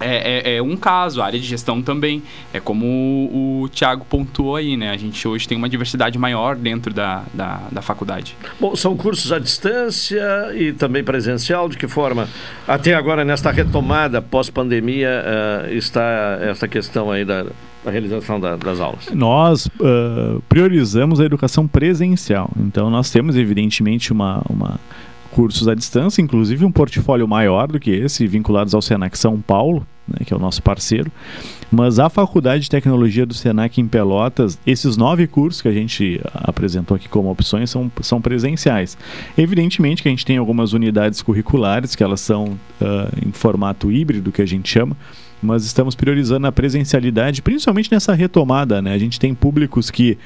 é, 0.00 0.52
é- 0.54 0.56
é 0.56 0.62
um 0.62 0.76
caso, 0.76 1.22
a 1.22 1.26
área 1.26 1.38
de 1.38 1.46
gestão 1.46 1.80
também. 1.80 2.22
É 2.52 2.60
como 2.60 2.84
o, 2.84 3.62
o 3.62 3.68
Thiago 3.68 4.04
pontuou 4.04 4.56
aí, 4.56 4.76
né? 4.76 4.90
A 4.90 4.96
gente 4.96 5.26
hoje 5.26 5.46
tem 5.46 5.56
uma 5.56 5.68
diversidade 5.68 6.18
maior 6.18 6.56
dentro 6.56 6.92
da, 6.92 7.22
da, 7.32 7.60
da 7.70 7.80
faculdade. 7.82 8.36
Bom, 8.60 8.74
são 8.74 8.96
cursos 8.96 9.30
à 9.32 9.38
distância 9.38 10.22
e 10.54 10.72
também 10.72 11.04
presencial. 11.04 11.68
De 11.68 11.76
que 11.76 11.86
forma, 11.88 12.28
até 12.66 12.94
agora, 12.94 13.24
nesta 13.24 13.50
retomada 13.50 14.20
pós-pandemia, 14.20 15.08
eh, 15.08 15.74
está 15.74 16.38
essa 16.42 16.66
questão 16.68 17.10
aí 17.10 17.24
da, 17.24 17.44
da 17.84 17.90
realização 17.90 18.40
da- 18.40 18.56
das 18.56 18.80
aulas? 18.80 19.08
Nós 19.14 19.68
ah, 19.80 20.38
priorizamos 20.48 21.20
a 21.20 21.24
educação 21.24 21.66
presencial. 21.68 22.50
Então, 22.58 22.90
nós 22.90 23.10
temos, 23.10 23.36
evidentemente, 23.36 24.12
uma, 24.12 24.42
uma 24.48 24.80
cursos 25.34 25.66
à 25.66 25.74
distância, 25.74 26.22
inclusive 26.22 26.64
um 26.64 26.70
portfólio 26.70 27.26
maior 27.26 27.66
do 27.66 27.80
que 27.80 27.90
esse, 27.90 28.26
vinculados 28.26 28.74
ao 28.74 28.80
Senac 28.80 29.18
São 29.18 29.40
Paulo, 29.40 29.84
né, 30.06 30.24
que 30.24 30.32
é 30.32 30.36
o 30.36 30.40
nosso 30.40 30.62
parceiro. 30.62 31.10
Mas 31.70 31.98
a 31.98 32.08
Faculdade 32.08 32.62
de 32.62 32.70
Tecnologia 32.70 33.26
do 33.26 33.34
Senac 33.34 33.80
em 33.80 33.88
Pelotas, 33.88 34.58
esses 34.64 34.96
nove 34.96 35.26
cursos 35.26 35.60
que 35.60 35.66
a 35.66 35.72
gente 35.72 36.20
apresentou 36.32 36.94
aqui 36.94 37.08
como 37.08 37.30
opções 37.30 37.68
são, 37.68 37.90
são 38.00 38.20
presenciais. 38.20 38.96
Evidentemente 39.36 40.02
que 40.02 40.08
a 40.08 40.10
gente 40.10 40.24
tem 40.24 40.36
algumas 40.36 40.72
unidades 40.72 41.20
curriculares 41.20 41.96
que 41.96 42.04
elas 42.04 42.20
são 42.20 42.56
ah, 42.80 43.08
em 43.26 43.32
formato 43.32 43.90
híbrido, 43.90 44.30
que 44.30 44.42
a 44.42 44.46
gente 44.46 44.68
chama, 44.70 44.96
mas 45.44 45.64
estamos 45.64 45.94
priorizando 45.94 46.46
a 46.46 46.52
presencialidade, 46.52 47.42
principalmente 47.42 47.90
nessa 47.92 48.12
retomada, 48.14 48.80
né? 48.82 48.92
A 48.94 48.98
gente 48.98 49.20
tem 49.20 49.34
públicos 49.34 49.90
que 49.90 50.16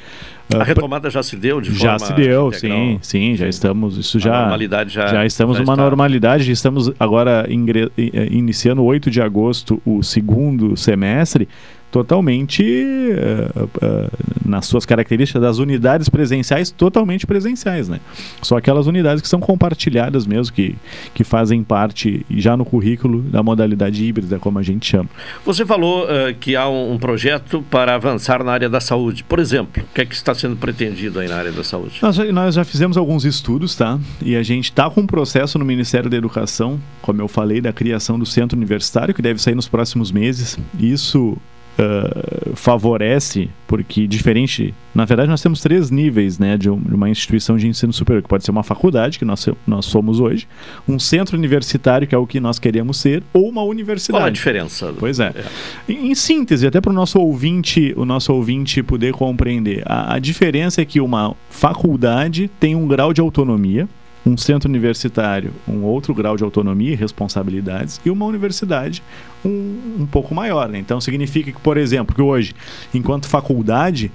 A 0.54 0.58
ah, 0.60 0.64
retomada 0.64 1.10
já 1.10 1.22
se 1.22 1.36
deu 1.36 1.60
de 1.60 1.72
já 1.74 1.98
forma 1.98 2.06
se 2.06 2.12
deu, 2.14 2.48
integral? 2.48 2.78
sim, 2.78 2.98
sim, 3.02 3.36
já 3.36 3.46
estamos, 3.48 3.98
isso 3.98 4.16
A 4.16 4.20
já 4.20 4.40
normalidade 4.40 4.94
já- 4.94 5.26
estamos 5.26 5.56
já 5.58 5.62
numa 5.62 5.74
está. 5.74 5.82
normalidade, 5.82 6.50
estamos 6.50 6.90
agora 6.98 7.46
ingre- 7.50 7.90
eh, 7.98 8.28
iniciando 8.30 8.82
8 8.82 9.10
de 9.10 9.20
agosto 9.20 9.82
o 9.84 10.02
segundo 10.02 10.74
semestre 10.76 11.46
totalmente 11.90 12.62
eh, 12.62 13.50
eh, 13.82 14.08
nas 14.44 14.66
suas 14.66 14.84
características 14.84 15.40
das 15.40 15.58
unidades 15.58 16.08
presenciais 16.08 16.70
totalmente 16.70 17.26
presenciais, 17.26 17.88
né? 17.88 18.00
Só 18.42 18.56
aquelas 18.56 18.86
unidades 18.86 19.22
que 19.22 19.28
são 19.28 19.40
compartilhadas 19.40 20.26
mesmo 20.26 20.54
que 20.54 20.76
que 21.14 21.24
fazem 21.24 21.62
parte 21.62 22.24
já 22.30 22.56
no 22.56 22.64
currículo 22.64 23.20
da 23.22 23.42
modalidade 23.42 24.04
híbrida, 24.04 24.38
como 24.38 24.58
a 24.58 24.62
gente 24.62 24.86
chama. 24.86 25.08
Você 25.44 25.64
falou 25.64 26.08
eh, 26.08 26.34
que 26.38 26.54
há 26.54 26.68
um, 26.68 26.92
um 26.92 26.98
projeto 26.98 27.64
para 27.70 27.94
avançar 27.94 28.44
na 28.44 28.52
área 28.52 28.68
da 28.68 28.80
saúde. 28.80 29.24
Por 29.24 29.38
exemplo, 29.38 29.82
o 29.82 29.94
que 29.94 30.00
é 30.02 30.04
que 30.04 30.14
está 30.14 30.34
sendo 30.34 30.56
pretendido 30.56 31.20
aí 31.20 31.28
na 31.28 31.36
área 31.36 31.52
da 31.52 31.64
saúde? 31.64 31.98
Nós 32.02 32.14
já, 32.14 32.24
nós 32.32 32.54
já 32.54 32.64
fizemos 32.64 32.96
alguns 32.96 33.24
estudos, 33.24 33.74
tá? 33.74 33.98
E 34.22 34.36
a 34.36 34.42
gente 34.42 34.64
está 34.64 34.88
com 34.90 35.00
um 35.00 35.06
processo 35.06 35.58
no 35.58 35.64
Ministério 35.64 36.10
da 36.10 36.16
Educação, 36.16 36.78
como 37.00 37.20
eu 37.20 37.28
falei, 37.28 37.60
da 37.60 37.72
criação 37.72 38.18
do 38.18 38.26
centro 38.26 38.56
universitário, 38.56 39.14
que 39.14 39.22
deve 39.22 39.40
sair 39.40 39.54
nos 39.54 39.68
próximos 39.68 40.12
meses. 40.12 40.58
Isso 40.78 41.36
uh, 41.78 42.56
favorece, 42.56 43.48
porque 43.66 44.06
diferente, 44.06 44.74
na 44.94 45.04
verdade 45.04 45.30
nós 45.30 45.40
temos 45.40 45.60
três 45.60 45.90
níveis 45.90 46.38
né, 46.38 46.56
de, 46.56 46.68
uma 46.68 47.08
instituição 47.08 47.56
de 47.56 47.68
ensino 47.68 47.92
superior, 47.92 48.22
que 48.22 48.28
pode 48.28 48.44
ser 48.44 48.50
uma 48.50 48.62
faculdade, 48.62 49.18
que 49.18 49.24
nós, 49.24 49.48
nós 49.66 49.86
somos 49.86 50.20
hoje, 50.20 50.48
um 50.88 50.98
centro 50.98 51.36
universitário, 51.36 52.06
que 52.06 52.14
é 52.14 52.18
o 52.18 52.26
que 52.26 52.40
nós 52.40 52.58
queremos 52.58 52.98
ser, 52.98 53.22
ou 53.32 53.48
uma 53.48 53.62
universidade. 53.62 54.20
Qual 54.20 54.26
a 54.26 54.30
diferença? 54.30 54.92
Pois 54.98 55.20
é. 55.20 55.32
é. 55.34 55.92
Em, 55.92 56.10
em, 56.10 56.14
síntese, 56.14 56.66
até 56.66 56.80
para 56.80 56.90
o 56.90 56.94
nosso 56.94 57.18
ouvinte, 57.18 57.94
o 57.96 58.04
nosso 58.04 58.32
ouvinte 58.32 58.82
poder 58.82 59.12
compreender, 59.12 59.82
a, 59.86 60.14
a 60.14 60.18
diferença 60.18 60.82
é 60.82 60.84
que 60.84 61.00
uma 61.00 61.34
faculdade 61.50 62.50
tem 62.58 62.74
um 62.74 62.86
grau 62.86 63.12
de 63.12 63.20
autonomia, 63.20 63.88
um 64.28 64.36
centro 64.36 64.68
universitário 64.68 65.52
um 65.66 65.82
outro 65.82 66.14
grau 66.14 66.36
de 66.36 66.44
autonomia 66.44 66.92
e 66.92 66.94
responsabilidades 66.94 68.00
e 68.04 68.10
uma 68.10 68.26
universidade 68.26 69.02
um, 69.44 70.00
um 70.00 70.06
pouco 70.06 70.34
maior. 70.34 70.68
Né? 70.68 70.78
Então 70.78 71.00
significa 71.00 71.52
que, 71.52 71.60
por 71.60 71.76
exemplo, 71.76 72.14
que 72.14 72.22
hoje, 72.22 72.54
enquanto 72.92 73.28
faculdade, 73.28 74.10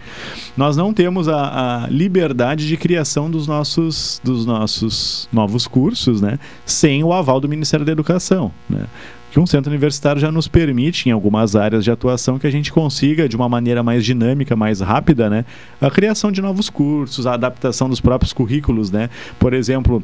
nós 0.56 0.76
não 0.76 0.94
temos 0.94 1.28
a, 1.28 1.84
a, 1.86 1.88
liberdade 1.88 2.68
de 2.68 2.78
criação 2.78 3.30
dos 3.30 3.48
nossos, 3.48 4.20
dos 4.24 4.46
nossos 4.46 5.28
novos 5.32 5.68
cursos 5.68 6.22
né? 6.22 6.40
sem 6.66 7.04
o 7.04 7.14
aval 7.14 7.40
do 7.40 7.48
Ministério 7.48 7.86
da 7.86 7.92
Educação. 7.92 8.52
Né? 8.70 8.86
Que 9.34 9.40
um 9.40 9.48
centro 9.48 9.72
universitário 9.72 10.22
já 10.22 10.32
nos 10.32 10.48
permite, 10.48 11.10
em 11.10 11.12
algumas 11.12 11.56
áreas 11.56 11.84
de 11.84 11.90
atuação, 11.90 12.38
que 12.38 12.46
a 12.46 12.52
gente 12.52 12.72
consiga, 12.72 13.28
de 13.28 13.36
uma 13.36 13.50
maneira 13.50 13.82
mais 13.82 14.06
dinâmica, 14.06 14.56
mais 14.56 14.80
rápida, 14.80 15.28
né, 15.28 15.44
a 15.82 15.90
criação 15.90 16.32
de 16.32 16.40
novos 16.40 16.70
cursos, 16.70 17.26
a 17.26 17.34
adaptação 17.34 17.90
dos 17.90 18.00
próprios 18.00 18.32
currículos, 18.32 18.92
né? 18.92 19.10
Por 19.40 19.54
exemplo, 19.54 20.04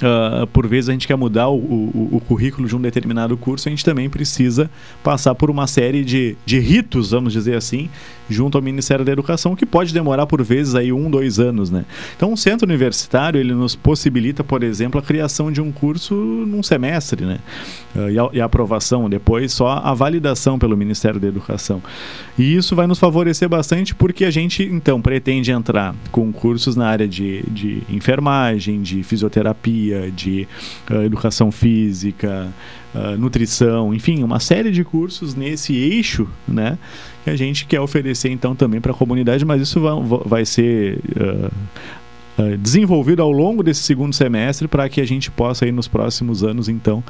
Uh, 0.00 0.46
por 0.46 0.66
vezes 0.66 0.88
a 0.88 0.92
gente 0.92 1.06
quer 1.06 1.16
mudar 1.16 1.50
o, 1.50 1.58
o, 1.58 2.08
o, 2.12 2.20
currículo 2.20 2.66
de 2.66 2.74
um 2.74 2.80
determinado 2.80 3.36
curso, 3.36 3.68
a 3.68 3.70
gente 3.70 3.84
também 3.84 4.08
precisa 4.08 4.70
passar 5.04 5.34
por 5.34 5.50
uma 5.50 5.66
série 5.66 6.02
de, 6.02 6.38
de 6.46 6.58
ritos, 6.58 7.10
vamos 7.10 7.34
dizer 7.34 7.54
assim, 7.54 7.90
junto 8.30 8.56
ao 8.56 8.62
Ministério 8.62 9.04
da 9.04 9.12
Educação, 9.12 9.56
que 9.56 9.66
pode 9.66 9.92
demorar 9.92 10.26
por 10.26 10.42
vezes 10.42 10.74
aí 10.74 10.92
um, 10.92 11.10
dois 11.10 11.38
anos, 11.38 11.70
né? 11.70 11.84
Então, 12.16 12.32
um 12.32 12.36
centro 12.36 12.66
universitário 12.66 13.40
ele 13.40 13.52
nos 13.52 13.74
possibilita, 13.74 14.44
por 14.44 14.62
exemplo, 14.62 15.00
a 15.00 15.02
criação 15.02 15.50
de 15.50 15.60
um 15.60 15.72
curso 15.72 16.14
num 16.14 16.62
semestre, 16.62 17.24
né? 17.24 17.38
Uh, 17.94 18.10
e, 18.10 18.18
a, 18.18 18.28
e, 18.34 18.40
a, 18.40 18.44
aprovação 18.44 19.10
depois 19.10 19.52
só 19.52 19.68
a 19.68 19.92
validação 19.92 20.58
pelo 20.58 20.76
Ministério 20.76 21.18
da 21.18 21.26
Educação. 21.26 21.82
E 22.38 22.54
isso 22.54 22.76
vai 22.76 22.86
nos 22.86 22.98
favorecer 22.98 23.48
bastante 23.48 23.94
porque 23.94 24.24
a 24.24 24.30
gente 24.30 24.62
então 24.62 25.02
pretende 25.02 25.50
entrar 25.50 25.94
com 26.12 26.32
cursos 26.32 26.76
na 26.76 26.86
área 26.86 27.08
de, 27.08 27.42
de 27.48 27.82
enfermagem, 27.88 28.80
de 28.80 29.02
fisioterapia 29.02 30.10
de 30.10 30.46
uh, 30.90 31.02
educação 31.02 31.50
física, 31.50 32.48
uh, 32.94 33.16
nutrição, 33.18 33.94
enfim, 33.94 34.22
uma 34.22 34.40
série 34.40 34.70
de 34.70 34.84
cursos 34.84 35.34
nesse 35.34 35.74
eixo, 35.74 36.28
né? 36.46 36.78
Que 37.24 37.30
a 37.30 37.36
gente 37.36 37.66
quer 37.66 37.80
oferecer 37.80 38.30
então 38.30 38.54
também 38.54 38.80
para 38.80 38.92
a 38.92 38.94
comunidade, 38.94 39.44
mas 39.44 39.60
isso 39.62 39.80
vai, 39.80 39.92
vai 40.24 40.44
ser 40.44 40.98
uh, 41.16 42.56
desenvolvido 42.58 43.22
ao 43.22 43.30
longo 43.30 43.62
desse 43.62 43.82
segundo 43.82 44.14
semestre 44.14 44.66
para 44.66 44.88
que 44.88 45.00
a 45.00 45.06
gente 45.06 45.30
possa 45.30 45.64
aí 45.64 45.72
nos 45.72 45.86
próximos 45.86 46.42
anos 46.42 46.68
então 46.68 47.04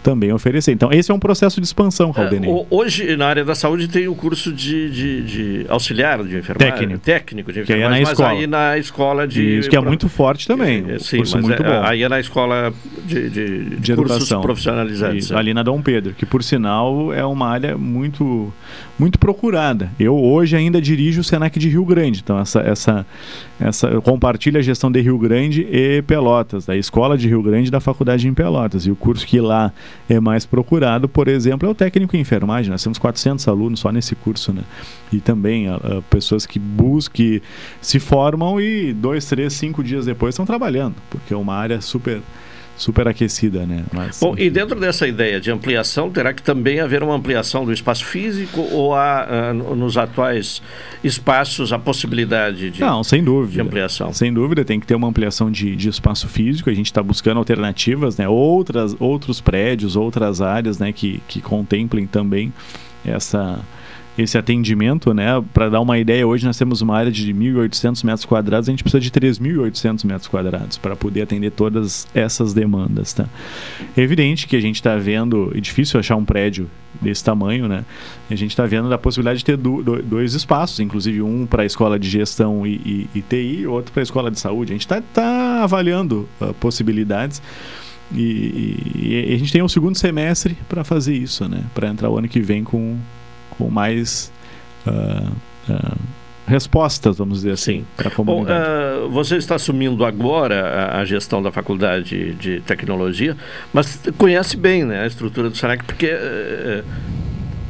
também 0.00 0.32
oferecer. 0.32 0.72
Então 0.72 0.90
esse 0.92 1.10
é 1.10 1.14
um 1.14 1.18
processo 1.18 1.60
de 1.60 1.66
expansão, 1.66 2.12
Caldenei. 2.12 2.50
É, 2.50 2.66
hoje 2.70 3.16
na 3.16 3.26
área 3.26 3.44
da 3.44 3.54
saúde 3.54 3.88
tem 3.88 4.08
o 4.08 4.14
curso 4.14 4.52
de, 4.52 4.90
de, 4.90 5.22
de 5.22 5.66
auxiliar 5.68 6.22
de 6.24 6.38
enfermagem, 6.38 6.72
técnico, 6.72 7.00
técnico 7.00 7.52
de 7.52 7.60
enfermagem, 7.60 7.66
que 7.66 7.72
aí 7.72 7.80
é 7.80 8.00
na 8.00 8.08
mas 8.08 8.18
escola. 8.18 8.30
aí 8.30 8.46
na 8.46 8.78
escola 8.78 9.28
de 9.28 9.58
isso 9.58 9.70
que 9.70 9.76
é 9.76 9.80
muito 9.80 10.08
forte 10.08 10.46
também, 10.46 10.84
é, 10.88 10.98
sim, 10.98 11.18
curso 11.18 11.38
muito 11.38 11.62
é, 11.62 11.66
bom. 11.66 11.86
Aí 11.86 12.02
é 12.02 12.08
na 12.08 12.20
escola 12.20 12.72
de, 13.04 13.28
de, 13.28 13.64
de, 13.64 13.76
de 13.76 13.94
cursos 13.94 14.16
educação. 14.16 14.40
profissionalizados. 14.40 15.24
Isso, 15.24 15.36
ali 15.36 15.52
na 15.52 15.62
Dom 15.62 15.82
Pedro, 15.82 16.14
que 16.14 16.24
por 16.24 16.42
sinal 16.42 17.12
é 17.12 17.24
uma 17.24 17.48
área 17.48 17.76
muito 17.76 18.52
muito 18.98 19.18
procurada. 19.18 19.90
Eu 19.98 20.16
hoje 20.16 20.54
ainda 20.56 20.80
dirijo 20.80 21.22
o 21.22 21.24
Senac 21.24 21.58
de 21.58 21.68
Rio 21.68 21.84
Grande, 21.84 22.20
então 22.22 22.38
essa 22.38 22.60
essa 22.60 23.06
essa 23.60 24.00
compartilha 24.00 24.60
a 24.60 24.62
gestão 24.62 24.90
de 24.90 25.00
Rio 25.00 25.18
Grande 25.18 25.66
e 25.70 26.02
Pelotas, 26.02 26.66
da 26.66 26.76
Escola 26.76 27.16
de 27.16 27.28
Rio 27.28 27.42
Grande 27.42 27.68
e 27.68 27.70
da 27.70 27.80
Faculdade 27.80 28.26
em 28.26 28.34
Pelotas. 28.34 28.86
E 28.86 28.90
o 28.90 28.96
curso 28.96 29.26
que 29.26 29.40
lá 29.40 29.72
é 30.08 30.20
mais 30.20 30.44
procurado, 30.44 31.08
por 31.08 31.28
exemplo, 31.28 31.68
é 31.68 31.70
o 31.70 31.74
técnico 31.74 32.16
em 32.16 32.20
enfermagem. 32.20 32.70
Nós 32.70 32.82
temos 32.82 32.98
400 32.98 33.46
alunos 33.48 33.80
só 33.80 33.90
nesse 33.90 34.14
curso, 34.14 34.52
né? 34.52 34.62
E 35.12 35.20
também 35.20 35.68
uh, 35.68 36.02
pessoas 36.10 36.46
que 36.46 36.58
buscam, 36.58 37.40
se 37.80 37.98
formam 37.98 38.60
e 38.60 38.92
dois, 38.92 39.26
três, 39.26 39.52
cinco 39.52 39.82
dias 39.82 40.06
depois 40.06 40.34
estão 40.34 40.46
trabalhando, 40.46 40.94
porque 41.10 41.32
é 41.32 41.36
uma 41.36 41.54
área 41.54 41.80
super 41.80 42.20
super 42.82 43.06
aquecida, 43.06 43.64
né? 43.64 43.84
Mas, 43.92 44.18
Bom, 44.20 44.34
enfim. 44.34 44.42
e 44.42 44.50
dentro 44.50 44.78
dessa 44.78 45.06
ideia 45.06 45.40
de 45.40 45.50
ampliação, 45.50 46.10
terá 46.10 46.32
que 46.32 46.42
também 46.42 46.80
haver 46.80 47.02
uma 47.02 47.14
ampliação 47.14 47.64
do 47.64 47.72
espaço 47.72 48.04
físico 48.04 48.60
ou 48.72 48.94
há 48.94 49.52
uh, 49.52 49.74
nos 49.74 49.96
atuais 49.96 50.60
espaços 51.02 51.72
a 51.72 51.78
possibilidade 51.78 52.70
de, 52.70 52.80
Não, 52.80 53.02
sem 53.04 53.22
dúvida. 53.22 53.54
de 53.54 53.60
ampliação? 53.60 54.12
Sem 54.12 54.32
dúvida, 54.32 54.64
tem 54.64 54.80
que 54.80 54.86
ter 54.86 54.94
uma 54.94 55.08
ampliação 55.08 55.50
de, 55.50 55.74
de 55.76 55.88
espaço 55.88 56.28
físico, 56.28 56.68
a 56.68 56.74
gente 56.74 56.86
está 56.86 57.02
buscando 57.02 57.38
alternativas, 57.38 58.16
né? 58.16 58.28
Outras, 58.28 58.96
outros 58.98 59.40
prédios, 59.40 59.96
outras 59.96 60.40
áreas 60.40 60.78
né? 60.78 60.92
que, 60.92 61.22
que 61.28 61.40
contemplem 61.40 62.06
também 62.06 62.52
essa 63.04 63.58
esse 64.16 64.36
atendimento, 64.36 65.14
né? 65.14 65.42
Para 65.54 65.70
dar 65.70 65.80
uma 65.80 65.98
ideia, 65.98 66.26
hoje 66.26 66.44
nós 66.44 66.56
temos 66.58 66.82
uma 66.82 66.96
área 66.96 67.10
de 67.10 67.32
1.800 67.32 68.04
metros 68.04 68.24
quadrados, 68.24 68.68
a 68.68 68.72
gente 68.72 68.82
precisa 68.82 69.00
de 69.00 69.10
3.800 69.10 70.04
metros 70.04 70.28
quadrados 70.28 70.76
para 70.76 70.94
poder 70.94 71.22
atender 71.22 71.50
todas 71.50 72.06
essas 72.14 72.52
demandas, 72.52 73.12
tá? 73.12 73.26
É 73.96 74.00
evidente 74.00 74.46
que 74.46 74.56
a 74.56 74.60
gente 74.60 74.76
está 74.76 74.96
vendo, 74.96 75.52
é 75.54 75.60
difícil 75.60 75.98
achar 75.98 76.16
um 76.16 76.24
prédio 76.24 76.68
desse 77.00 77.24
tamanho, 77.24 77.66
né? 77.68 77.84
A 78.30 78.34
gente 78.34 78.50
está 78.50 78.66
vendo 78.66 78.92
a 78.92 78.98
possibilidade 78.98 79.38
de 79.38 79.44
ter 79.44 79.56
do, 79.56 79.82
do, 79.82 80.02
dois 80.02 80.34
espaços, 80.34 80.78
inclusive 80.80 81.22
um 81.22 81.46
para 81.46 81.62
a 81.62 81.66
escola 81.66 81.98
de 81.98 82.08
gestão 82.08 82.66
e, 82.66 82.74
e, 82.74 83.08
e 83.14 83.22
TI 83.22 83.66
outro 83.66 83.92
para 83.92 84.02
a 84.02 84.04
escola 84.04 84.30
de 84.30 84.38
saúde. 84.38 84.72
A 84.72 84.74
gente 84.74 84.82
está 84.82 85.00
tá 85.00 85.62
avaliando 85.62 86.28
uh, 86.40 86.52
possibilidades. 86.54 87.42
E, 88.14 88.20
e, 88.20 89.30
e, 89.30 89.34
a 89.34 89.38
gente 89.38 89.50
tem 89.50 89.62
um 89.62 89.68
segundo 89.68 89.96
semestre 89.96 90.54
para 90.68 90.84
fazer 90.84 91.14
isso, 91.14 91.48
né? 91.48 91.64
Para 91.74 91.88
entrar 91.88 92.10
o 92.10 92.18
ano 92.18 92.28
que 92.28 92.40
vem 92.40 92.62
com 92.62 92.98
com 93.56 93.70
mais 93.70 94.32
uh, 94.86 95.32
uh, 95.68 95.98
respostas, 96.46 97.18
vamos 97.18 97.38
dizer 97.38 97.52
assim, 97.52 97.84
para 97.96 98.08
a 98.08 98.10
comunidade. 98.10 98.64
Bom, 98.64 99.06
uh, 99.06 99.10
você 99.10 99.36
está 99.36 99.54
assumindo 99.54 100.04
agora 100.04 100.66
a, 100.66 101.00
a, 101.00 101.04
gestão 101.04 101.42
da 101.42 101.52
Faculdade 101.52 102.34
de 102.34 102.60
Tecnologia, 102.60 103.36
mas 103.72 104.00
conhece 104.18 104.56
bem 104.56 104.84
né, 104.84 105.02
a 105.02 105.06
estrutura 105.06 105.48
do 105.48 105.56
SENAC, 105.56 105.84
porque 105.84 106.06
eh, 106.06 106.82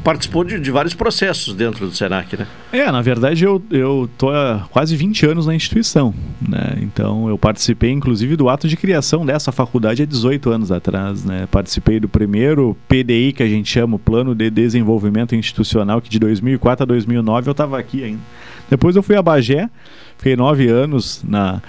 participou 0.02 0.44
de, 0.44 0.58
de, 0.58 0.70
vários 0.70 0.94
processos 0.94 1.54
dentro 1.54 1.86
do 1.86 1.94
Senac, 1.94 2.36
né? 2.36 2.46
É, 2.72 2.90
na 2.90 3.00
verdade 3.02 3.44
eu 3.44 3.62
eu 3.70 4.08
tô 4.18 4.30
há 4.30 4.66
quase 4.70 4.96
20 4.96 5.26
anos 5.26 5.46
na 5.46 5.54
instituição, 5.54 6.14
né? 6.46 6.78
Então 6.80 7.28
eu 7.28 7.38
participei 7.38 7.90
inclusive 7.90 8.36
do 8.36 8.48
ato 8.48 8.68
de 8.68 8.76
criação 8.76 9.24
dessa 9.24 9.52
faculdade 9.52 10.02
há 10.02 10.06
18 10.06 10.50
anos 10.50 10.72
atrás, 10.72 11.24
né? 11.24 11.46
Participei 11.50 12.00
do 12.00 12.08
primeiro 12.08 12.76
PDI 12.88 13.32
que 13.32 13.42
a 13.42 13.48
gente 13.48 13.70
chama, 13.70 13.96
o 13.96 13.98
Plano 13.98 14.34
de 14.34 14.50
Desenvolvimento 14.50 15.34
Institucional, 15.34 16.00
que 16.00 16.10
de 16.10 16.18
2004 16.18 16.82
a 16.82 16.86
2009 16.86 17.48
eu 17.48 17.52
estava 17.52 17.78
aqui 17.78 18.04
ainda. 18.04 18.20
Depois 18.68 18.96
eu 18.96 19.02
fui 19.02 19.16
a 19.16 19.22
Bagé, 19.22 19.68
fiquei 20.16 20.36
nove 20.36 20.68
anos 20.68 21.22
na 21.26 21.60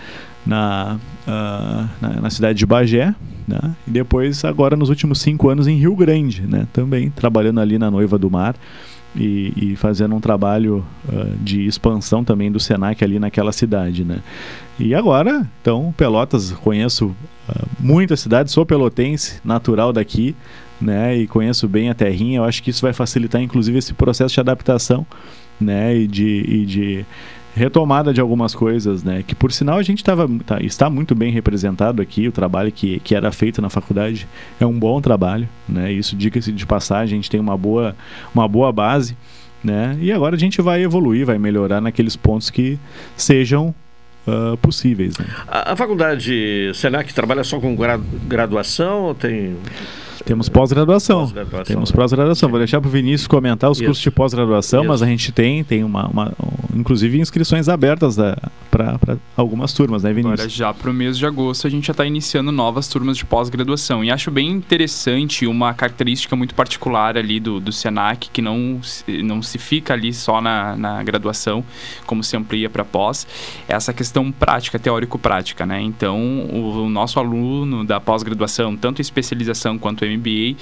na, 0.45 0.99
uh, 1.25 1.89
na, 2.01 2.21
na, 2.21 2.29
cidade 2.29 2.59
de 2.59 2.65
Bagé, 2.65 3.15
né? 3.47 3.75
e 3.87 3.91
depois 3.91 4.43
agora 4.45 4.75
nos 4.75 4.89
últimos 4.89 5.19
cinco 5.19 5.49
anos 5.49 5.67
em 5.67 5.77
Rio 5.77 5.95
Grande, 5.95 6.41
né? 6.41 6.67
também 6.73 7.09
trabalhando 7.09 7.59
ali 7.59 7.77
na 7.77 7.89
Noiva 7.89 8.17
do 8.17 8.29
Mar 8.29 8.55
e, 9.15 9.53
e 9.55 9.75
fazendo 9.75 10.15
um 10.15 10.19
trabalho 10.19 10.83
uh, 11.07 11.37
de 11.37 11.65
expansão 11.65 12.23
também 12.23 12.51
do 12.51 12.59
Senac 12.59 13.03
ali 13.03 13.19
naquela 13.19 13.51
cidade. 13.51 14.03
Né? 14.03 14.19
E 14.79 14.95
agora, 14.95 15.47
então, 15.61 15.93
Pelotas, 15.95 16.51
conheço 16.51 17.07
uh, 17.07 17.67
muitas 17.79 18.19
cidades, 18.19 18.53
sou 18.53 18.65
pelotense, 18.65 19.39
natural 19.43 19.93
daqui, 19.93 20.35
né? 20.81 21.15
e 21.15 21.27
conheço 21.27 21.67
bem 21.67 21.89
a 21.89 21.93
terrinha, 21.93 22.39
eu 22.39 22.43
acho 22.43 22.61
que 22.63 22.69
isso 22.69 22.81
vai 22.81 22.93
facilitar 22.93 23.41
inclusive 23.41 23.77
esse 23.77 23.93
processo 23.93 24.33
de 24.33 24.39
adaptação 24.39 25.05
né? 25.59 25.95
e 25.95 26.07
de, 26.07 26.45
e 26.47 26.65
de 26.65 27.05
retomada 27.55 28.13
de 28.13 28.19
algumas 28.19 28.55
coisas, 28.55 29.03
né? 29.03 29.23
Que 29.25 29.35
por 29.35 29.51
sinal 29.51 29.77
a 29.77 29.83
gente 29.83 30.03
tava, 30.03 30.27
tá, 30.45 30.61
está 30.61 30.89
muito 30.89 31.13
bem 31.13 31.31
representado 31.31 32.01
aqui, 32.01 32.27
o 32.27 32.31
trabalho 32.31 32.71
que, 32.71 32.99
que 32.99 33.15
era 33.15 33.31
feito 33.31 33.61
na 33.61 33.69
faculdade 33.69 34.27
é 34.59 34.65
um 34.65 34.77
bom 34.77 34.99
trabalho, 34.99 35.47
né? 35.67 35.91
Isso 35.91 36.15
diga-se 36.15 36.51
de 36.51 36.65
passagem, 36.65 37.17
a 37.17 37.21
gente 37.21 37.29
tem 37.29 37.39
uma 37.39 37.57
boa, 37.57 37.95
uma 38.33 38.47
boa 38.47 38.71
base, 38.71 39.15
né? 39.63 39.97
E 40.01 40.11
agora 40.11 40.35
a 40.35 40.39
gente 40.39 40.61
vai 40.61 40.81
evoluir, 40.81 41.25
vai 41.25 41.37
melhorar 41.37 41.79
naqueles 41.79 42.15
pontos 42.15 42.49
que 42.49 42.79
sejam 43.15 43.73
Uh, 44.25 44.55
possíveis. 44.55 45.17
Né? 45.17 45.25
A, 45.45 45.73
a, 45.73 45.75
faculdade 45.75 46.71
Senac 46.75 47.13
trabalha 47.13 47.43
só 47.43 47.59
com 47.59 47.75
graduação 48.25 49.01
ou 49.01 49.13
tem 49.13 49.57
temos 50.25 50.47
pós-graduação. 50.47 51.29
Pós 51.49 51.67
Temos 51.67 51.91
pós-graduação. 51.91 52.49
Vou 52.49 52.59
deixar 52.59 52.79
para 52.79 52.87
o 52.87 52.91
Vinícius 52.91 53.27
comentar 53.27 53.69
os 53.69 53.77
Isso. 53.77 53.85
cursos 53.85 54.03
de 54.03 54.11
pós-graduação, 54.11 54.85
mas 54.85 55.01
a 55.01 55.05
gente 55.05 55.31
tem, 55.31 55.63
tem 55.63 55.83
uma, 55.83 56.07
uma, 56.07 56.33
inclusive 56.73 57.19
inscrições 57.19 57.67
abertas 57.67 58.17
para 58.71 58.97
algumas 59.35 59.73
turmas, 59.73 60.03
né, 60.03 60.13
Vinícius? 60.13 60.39
Agora, 60.39 60.49
já 60.49 60.73
para 60.73 60.89
o 60.89 60.93
mês 60.93 61.17
de 61.17 61.25
agosto, 61.25 61.67
a 61.67 61.69
gente 61.69 61.87
já 61.87 61.91
está 61.91 62.05
iniciando 62.05 62.51
novas 62.51 62.87
turmas 62.87 63.17
de 63.17 63.25
pós-graduação. 63.25 64.03
E 64.03 64.11
acho 64.11 64.31
bem 64.31 64.49
interessante 64.49 65.45
uma 65.45 65.73
característica 65.73 66.35
muito 66.35 66.55
particular 66.55 67.17
ali 67.17 67.39
do, 67.39 67.59
do 67.59 67.71
SENAC, 67.71 68.29
que 68.31 68.41
não, 68.41 68.79
não 69.23 69.41
se 69.41 69.57
fica 69.57 69.93
ali 69.93 70.13
só 70.13 70.41
na, 70.41 70.75
na 70.75 71.03
graduação, 71.03 71.63
como 72.05 72.23
se 72.23 72.37
amplia 72.37 72.69
para 72.69 72.85
pós, 72.85 73.27
é 73.67 73.73
essa 73.73 73.91
questão 73.91 74.31
prática, 74.31 74.79
teórico-prática, 74.79 75.65
né? 75.65 75.81
Então, 75.81 76.17
o, 76.19 76.85
o 76.85 76.89
nosso 76.89 77.19
aluno 77.19 77.83
da 77.83 77.99
pós-graduação, 77.99 78.75
tanto 78.75 79.01
especialização 79.01 79.77
quanto 79.77 80.05
MBA, 80.17 80.55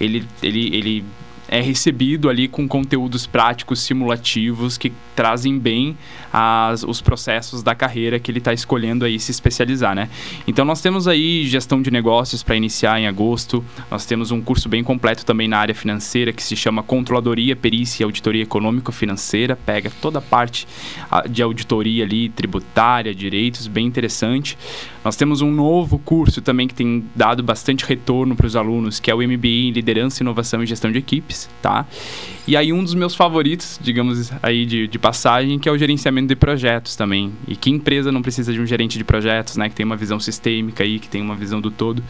ele, 0.00 0.24
ele, 0.42 0.76
ele 0.76 1.04
é 1.48 1.60
recebido 1.60 2.28
ali 2.28 2.48
com 2.48 2.66
conteúdos 2.66 3.26
práticos, 3.26 3.80
simulativos, 3.80 4.76
que 4.76 4.92
trazem 5.14 5.58
bem 5.58 5.96
as, 6.32 6.82
os 6.82 7.00
processos 7.00 7.62
da 7.62 7.74
carreira 7.74 8.18
que 8.18 8.30
ele 8.30 8.38
está 8.38 8.52
escolhendo 8.52 9.04
aí 9.04 9.18
se 9.18 9.30
especializar, 9.30 9.94
né? 9.94 10.08
Então 10.46 10.64
nós 10.64 10.80
temos 10.80 11.08
aí 11.08 11.46
gestão 11.46 11.80
de 11.80 11.90
negócios 11.90 12.42
para 12.42 12.56
iniciar 12.56 13.00
em 13.00 13.06
agosto, 13.06 13.64
nós 13.90 14.04
temos 14.04 14.30
um 14.30 14.40
curso 14.40 14.68
bem 14.68 14.82
completo 14.82 15.24
também 15.24 15.48
na 15.48 15.58
área 15.58 15.74
financeira 15.74 16.32
que 16.32 16.42
se 16.42 16.56
chama 16.56 16.82
Controladoria, 16.82 17.56
Perícia 17.56 18.02
e 18.02 18.04
Auditoria 18.04 18.42
Econômico-Financeira, 18.42 19.56
pega 19.56 19.90
toda 20.00 20.18
a 20.18 20.22
parte 20.22 20.66
de 21.30 21.42
auditoria 21.42 22.04
ali, 22.04 22.28
tributária, 22.28 23.14
direitos, 23.14 23.66
bem 23.66 23.86
interessante. 23.86 24.58
Nós 25.04 25.16
temos 25.16 25.40
um 25.40 25.50
novo 25.50 25.98
curso 25.98 26.42
também 26.42 26.66
que 26.66 26.74
tem 26.74 27.04
dado 27.14 27.42
bastante 27.42 27.84
retorno 27.84 28.34
para 28.34 28.46
os 28.46 28.56
alunos, 28.56 28.98
que 28.98 29.10
é 29.10 29.14
o 29.14 29.18
MBA 29.18 29.46
em 29.46 29.70
Liderança, 29.70 30.22
Inovação 30.22 30.62
e 30.62 30.66
Gestão 30.66 30.90
de 30.90 30.98
Equipes, 30.98 31.35
tá? 31.60 31.86
E 32.46 32.56
aí 32.56 32.72
um 32.72 32.82
dos 32.82 32.94
meus 32.94 33.14
favoritos, 33.14 33.78
digamos 33.82 34.32
aí 34.42 34.64
de, 34.64 34.86
de 34.86 34.98
passagem, 34.98 35.58
que 35.58 35.68
é 35.68 35.72
o 35.72 35.76
gerenciamento 35.76 36.28
de 36.28 36.36
projetos 36.36 36.94
também. 36.94 37.32
E 37.46 37.56
que 37.56 37.70
empresa 37.70 38.12
não 38.12 38.22
precisa 38.22 38.52
de 38.52 38.60
um 38.60 38.66
gerente 38.66 38.96
de 38.96 39.04
projetos, 39.04 39.56
né? 39.56 39.68
Que 39.68 39.74
tem 39.74 39.84
uma 39.84 39.96
visão 39.96 40.20
sistêmica 40.20 40.84
aí, 40.84 40.98
que 40.98 41.08
tem 41.08 41.20
uma 41.20 41.34
visão 41.34 41.60
do 41.60 41.70
todo 41.70 42.02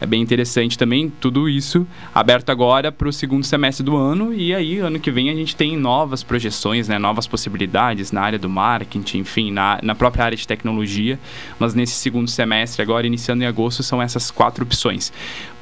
é 0.00 0.06
bem 0.06 0.22
interessante 0.22 0.78
também. 0.78 1.10
Tudo 1.20 1.48
isso 1.48 1.86
aberto 2.14 2.50
agora 2.50 2.92
para 2.92 3.08
o 3.08 3.12
segundo 3.12 3.44
semestre 3.44 3.84
do 3.84 3.96
ano 3.96 4.32
e 4.32 4.54
aí 4.54 4.78
ano 4.78 5.00
que 5.00 5.10
vem 5.10 5.30
a 5.30 5.34
gente 5.34 5.56
tem 5.56 5.76
novas 5.76 6.22
projeções, 6.22 6.88
né, 6.88 6.98
novas 6.98 7.26
possibilidades 7.26 8.12
na 8.12 8.20
área 8.20 8.38
do 8.38 8.48
marketing, 8.48 9.18
enfim, 9.18 9.50
na, 9.50 9.78
na 9.82 9.94
própria 9.94 10.24
área 10.24 10.36
de 10.36 10.46
tecnologia. 10.46 11.18
Mas 11.58 11.74
nesse 11.74 11.94
segundo 11.94 12.28
semestre, 12.28 12.82
agora 12.82 13.06
iniciando 13.06 13.42
em 13.42 13.46
agosto, 13.46 13.82
são 13.82 14.00
essas 14.00 14.30
quatro 14.30 14.64
opções. 14.64 15.12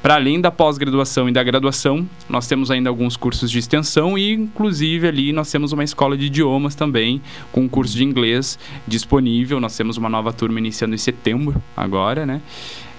Para 0.01 0.15
além 0.15 0.39
da 0.39 0.51
pós-graduação 0.51 1.27
e 1.27 1.31
da 1.31 1.43
graduação, 1.43 2.07
nós 2.29 2.47
temos 2.47 2.69
ainda 2.69 2.89
alguns 2.89 3.17
cursos 3.17 3.49
de 3.49 3.57
extensão 3.57 4.17
e, 4.17 4.31
inclusive, 4.31 5.07
ali 5.07 5.33
nós 5.33 5.51
temos 5.51 5.71
uma 5.71 5.83
escola 5.83 6.15
de 6.15 6.27
idiomas 6.27 6.75
também, 6.75 7.21
com 7.51 7.61
um 7.61 7.67
curso 7.67 7.97
de 7.97 8.03
inglês 8.03 8.59
disponível. 8.87 9.59
Nós 9.59 9.75
temos 9.75 9.97
uma 9.97 10.07
nova 10.07 10.31
turma 10.31 10.59
iniciando 10.59 10.93
em 10.93 10.99
setembro, 10.99 11.61
agora, 11.75 12.25
né? 12.25 12.41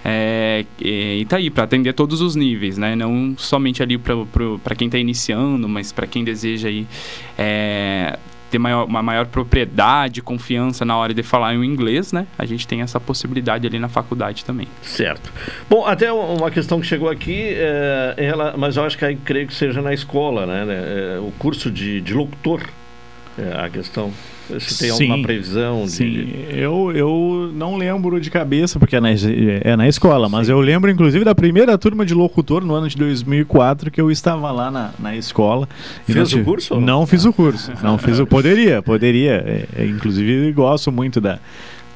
É, 0.08 0.64
e 0.80 1.26
tá 1.28 1.36
aí 1.36 1.50
para 1.50 1.64
atender 1.64 1.92
todos 1.92 2.20
os 2.20 2.34
níveis, 2.34 2.78
né? 2.78 2.96
Não 2.96 3.34
somente 3.36 3.82
ali 3.82 3.98
para 3.98 4.74
quem 4.74 4.86
está 4.86 4.98
iniciando, 4.98 5.68
mas 5.68 5.92
para 5.92 6.06
quem 6.06 6.24
deseja 6.24 6.68
aí 6.68 6.86
é, 7.36 8.18
ter 8.50 8.58
maior, 8.58 8.84
uma 8.86 9.02
maior 9.02 9.26
propriedade, 9.26 10.22
confiança 10.22 10.84
na 10.84 10.96
hora 10.96 11.12
de 11.12 11.22
falar 11.22 11.54
em 11.54 11.64
inglês, 11.64 12.12
né? 12.12 12.26
A 12.38 12.44
gente 12.44 12.66
tem 12.66 12.80
essa 12.80 12.98
possibilidade 12.98 13.66
ali 13.66 13.78
na 13.78 13.88
faculdade 13.88 14.44
também. 14.44 14.68
Certo. 14.82 15.32
Bom, 15.68 15.86
até 15.86 16.12
uma 16.12 16.50
questão 16.50 16.80
que 16.80 16.86
chegou 16.86 17.08
aqui, 17.08 17.54
é, 17.54 18.14
ela, 18.16 18.54
mas 18.56 18.76
eu 18.76 18.84
acho 18.84 18.96
que 18.96 19.04
aí 19.04 19.16
creio 19.16 19.46
que 19.46 19.54
seja 19.54 19.82
na 19.82 19.92
escola, 19.92 20.46
né? 20.46 20.66
É, 20.68 21.18
o 21.18 21.32
curso 21.38 21.70
de, 21.70 22.00
de 22.00 22.14
locutor, 22.14 22.62
é 23.38 23.64
a 23.64 23.68
questão. 23.68 24.12
Se 24.58 24.78
tem 24.78 24.92
sim, 24.92 25.10
alguma 25.10 25.22
previsão? 25.22 25.84
De... 25.84 25.90
Sim, 25.90 26.28
eu, 26.50 26.92
eu 26.94 27.50
não 27.54 27.76
lembro 27.76 28.20
de 28.20 28.30
cabeça, 28.30 28.78
porque 28.78 28.96
é 28.96 29.00
na, 29.00 29.10
é 29.10 29.76
na 29.76 29.88
escola, 29.88 30.26
sim. 30.26 30.32
mas 30.32 30.48
eu 30.48 30.60
lembro 30.60 30.90
inclusive 30.90 31.24
da 31.24 31.34
primeira 31.34 31.76
turma 31.76 32.04
de 32.06 32.14
locutor 32.14 32.64
no 32.64 32.74
ano 32.74 32.88
de 32.88 32.96
2004, 32.96 33.90
que 33.90 34.00
eu 34.00 34.10
estava 34.10 34.50
lá 34.50 34.70
na, 34.70 34.90
na 34.98 35.16
escola. 35.16 35.68
Fez 36.06 36.32
o 36.32 36.42
curso? 36.42 36.74
Não, 36.74 36.80
não 36.80 37.06
fiz 37.06 37.24
o 37.24 37.32
curso. 37.32 37.72
Não 37.82 37.98
fiz 37.98 38.18
o. 38.18 38.26
Poderia, 38.38 38.82
poderia. 38.82 39.32
É, 39.32 39.82
é, 39.82 39.86
inclusive, 39.86 40.52
gosto 40.52 40.92
muito 40.92 41.20
da 41.20 41.38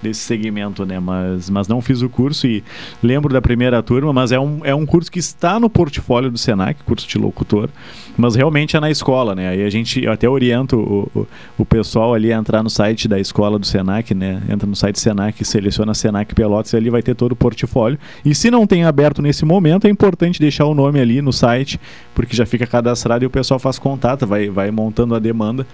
desse 0.02 0.20
segmento, 0.20 0.84
né? 0.84 0.98
Mas, 0.98 1.48
mas 1.48 1.68
não 1.68 1.80
fiz 1.80 2.02
o 2.02 2.08
curso 2.08 2.46
e 2.46 2.62
lembro 3.02 3.32
da 3.32 3.40
primeira 3.40 3.82
turma, 3.82 4.12
mas 4.12 4.32
é 4.32 4.40
um, 4.40 4.60
é 4.64 4.74
um 4.74 4.84
curso 4.84 5.10
que 5.10 5.18
está 5.18 5.60
no 5.60 5.70
portfólio 5.70 6.30
do 6.30 6.38
Senac, 6.38 6.82
curso 6.84 7.06
de 7.06 7.18
locutor, 7.18 7.68
mas 8.16 8.34
realmente 8.34 8.76
é 8.76 8.80
na 8.80 8.90
escola, 8.90 9.34
né? 9.34 9.48
Aí 9.48 9.64
a 9.64 9.70
gente, 9.70 10.02
eu 10.02 10.12
até 10.12 10.28
oriento 10.28 10.76
o, 10.76 11.20
o, 11.20 11.26
o 11.58 11.64
pessoal 11.64 12.14
ali 12.14 12.32
a 12.32 12.36
entrar 12.36 12.62
no 12.62 12.70
site 12.70 13.06
da 13.06 13.18
escola 13.18 13.58
do 13.58 13.66
Senac, 13.66 14.14
né? 14.14 14.42
Entra 14.48 14.66
no 14.66 14.76
site 14.76 14.98
Senac, 14.98 15.44
seleciona 15.44 15.94
Senac 15.94 16.34
Pelotas 16.34 16.72
e 16.72 16.76
ali 16.76 16.90
vai 16.90 17.02
ter 17.02 17.14
todo 17.14 17.32
o 17.32 17.36
portfólio. 17.36 17.98
E 18.24 18.34
se 18.34 18.50
não 18.50 18.66
tem 18.66 18.84
aberto 18.84 19.22
nesse 19.22 19.44
momento, 19.44 19.86
é 19.86 19.90
importante 19.90 20.40
deixar 20.40 20.66
o 20.66 20.74
nome 20.74 21.00
ali 21.00 21.22
no 21.22 21.32
site, 21.32 21.80
porque 22.14 22.36
já 22.36 22.44
fica 22.44 22.66
cadastrado 22.66 23.24
e 23.24 23.26
o 23.26 23.30
pessoal 23.30 23.60
faz 23.60 23.78
contato, 23.78 24.26
vai, 24.26 24.48
vai 24.50 24.70
montando 24.70 25.14
a 25.14 25.18
demanda. 25.18 25.66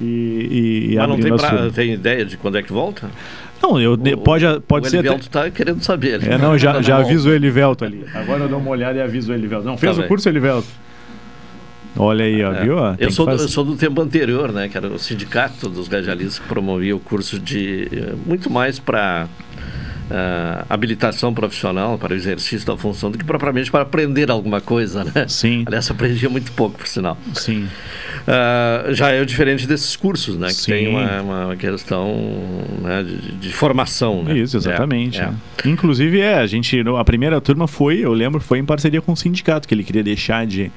E, 0.00 0.92
e 0.92 0.96
Mas 0.96 1.08
não 1.08 1.18
tem, 1.18 1.36
pra, 1.36 1.70
tem 1.70 1.92
ideia 1.92 2.24
de 2.24 2.36
quando 2.36 2.58
é 2.58 2.62
que 2.62 2.72
volta? 2.72 3.10
Não, 3.62 3.80
eu, 3.80 3.92
o, 3.92 4.18
pode, 4.18 4.44
pode 4.66 4.86
o 4.86 4.90
ser. 4.90 4.96
O 4.96 5.00
Elivelto 5.00 5.26
está 5.26 5.40
até... 5.40 5.50
querendo 5.50 5.82
saber. 5.82 6.26
É, 6.26 6.38
não, 6.38 6.56
já, 6.56 6.80
já 6.82 6.96
aviso 6.96 7.28
o 7.28 7.32
Elivelto 7.32 7.84
ali. 7.84 8.04
Agora 8.14 8.44
eu 8.44 8.48
dou 8.48 8.58
uma 8.58 8.70
olhada 8.70 8.98
e 8.98 9.02
aviso 9.02 9.32
o 9.32 9.34
Elivelto. 9.34 9.66
Não, 9.66 9.76
fez 9.76 9.96
tá 9.96 10.02
o 10.02 10.08
curso, 10.08 10.28
Elivelto? 10.28 10.68
Olha 11.96 12.24
aí, 12.24 12.42
ó, 12.42 12.52
é. 12.52 12.62
viu? 12.62 12.76
eu, 12.98 13.10
sou 13.10 13.26
do, 13.26 13.32
eu 13.32 13.48
sou 13.48 13.64
do 13.64 13.76
tempo 13.76 14.00
anterior, 14.00 14.52
né? 14.52 14.68
Que 14.68 14.76
era 14.76 14.86
o 14.86 14.98
sindicato 14.98 15.68
dos 15.68 15.88
radialistas 15.88 16.38
que 16.38 16.48
promovia 16.48 16.94
o 16.94 17.00
curso 17.00 17.38
de. 17.38 17.88
Eh, 17.92 18.14
muito 18.24 18.48
mais 18.48 18.78
para 18.78 19.26
uh, 20.10 20.66
habilitação 20.68 21.32
profissional 21.32 21.96
para 21.96 22.12
o 22.12 22.16
exercício 22.16 22.66
da 22.66 22.76
função 22.76 23.10
do 23.10 23.18
que 23.18 23.24
propriamente 23.24 23.70
para 23.70 23.82
aprender 23.82 24.30
alguma 24.30 24.60
coisa, 24.60 25.04
né? 25.04 25.26
Sim. 25.28 25.64
Aliás, 25.66 25.90
aprendia 25.90 26.28
muito 26.28 26.52
pouco, 26.52 26.78
por 26.78 26.86
sinal. 26.86 27.16
Sim. 27.34 27.68
Uh, 28.20 28.92
já 28.92 29.10
é 29.10 29.24
diferente 29.24 29.66
desses 29.66 29.96
cursos, 29.96 30.36
né? 30.36 30.48
Que 30.48 30.54
Sim. 30.54 30.72
tem 30.72 30.88
uma, 30.88 31.22
uma 31.22 31.56
questão 31.56 32.14
né, 32.82 33.02
de, 33.02 33.32
de, 33.36 33.52
formação, 33.52 34.22
né? 34.22 34.36
Isso, 34.38 34.56
exatamente. 34.56 35.20
É, 35.20 35.30
é. 35.64 35.68
Inclusive, 35.68 36.20
é, 36.20 36.34
a 36.34 36.46
gente, 36.46 36.82
a 36.98 37.04
primeira 37.04 37.40
turma 37.40 37.66
foi, 37.66 37.98
eu 38.00 38.12
lembro, 38.12 38.40
foi 38.40 38.58
em 38.58 38.64
parceria 38.64 39.00
com 39.00 39.12
o 39.12 39.16
sindicato, 39.16 39.66
que 39.66 39.74
ele 39.74 39.84
queria 39.84 40.02
deixar 40.02 40.46
de, 40.46 40.70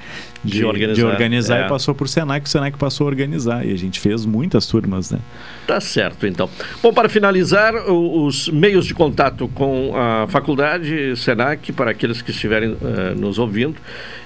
de, 0.44 0.60
de 0.60 0.66
organizar, 0.66 0.96
de 0.96 1.04
organizar 1.04 1.62
é. 1.62 1.66
e 1.66 1.70
passou 1.70 1.96
por 1.96 2.08
Senac, 2.08 2.46
o 2.46 2.50
Senac 2.50 2.78
passou 2.78 3.08
a 3.08 3.10
organizar. 3.10 3.66
E 3.66 3.74
a 3.74 3.78
gente 3.78 4.00
fez 4.00 4.26
muitas 4.26 4.66
turmas, 4.68 5.12
né? 5.12 5.20
Tá 5.68 5.80
certo, 5.80 6.28
então. 6.28 6.50
Bom, 6.82 6.94
para 6.94 7.10
finalizar, 7.10 7.74
os 7.90 8.48
meios 8.50 8.86
de 8.86 8.94
contato 8.94 9.22
contato 9.24 9.47
com 9.49 9.95
a 9.95 10.28
faculdade 10.28 11.15
Senac 11.15 11.71
para 11.71 11.91
aqueles 11.91 12.21
que 12.21 12.32
estiverem 12.32 12.71
uh, 12.71 13.15
nos 13.15 13.39
ouvindo 13.39 13.78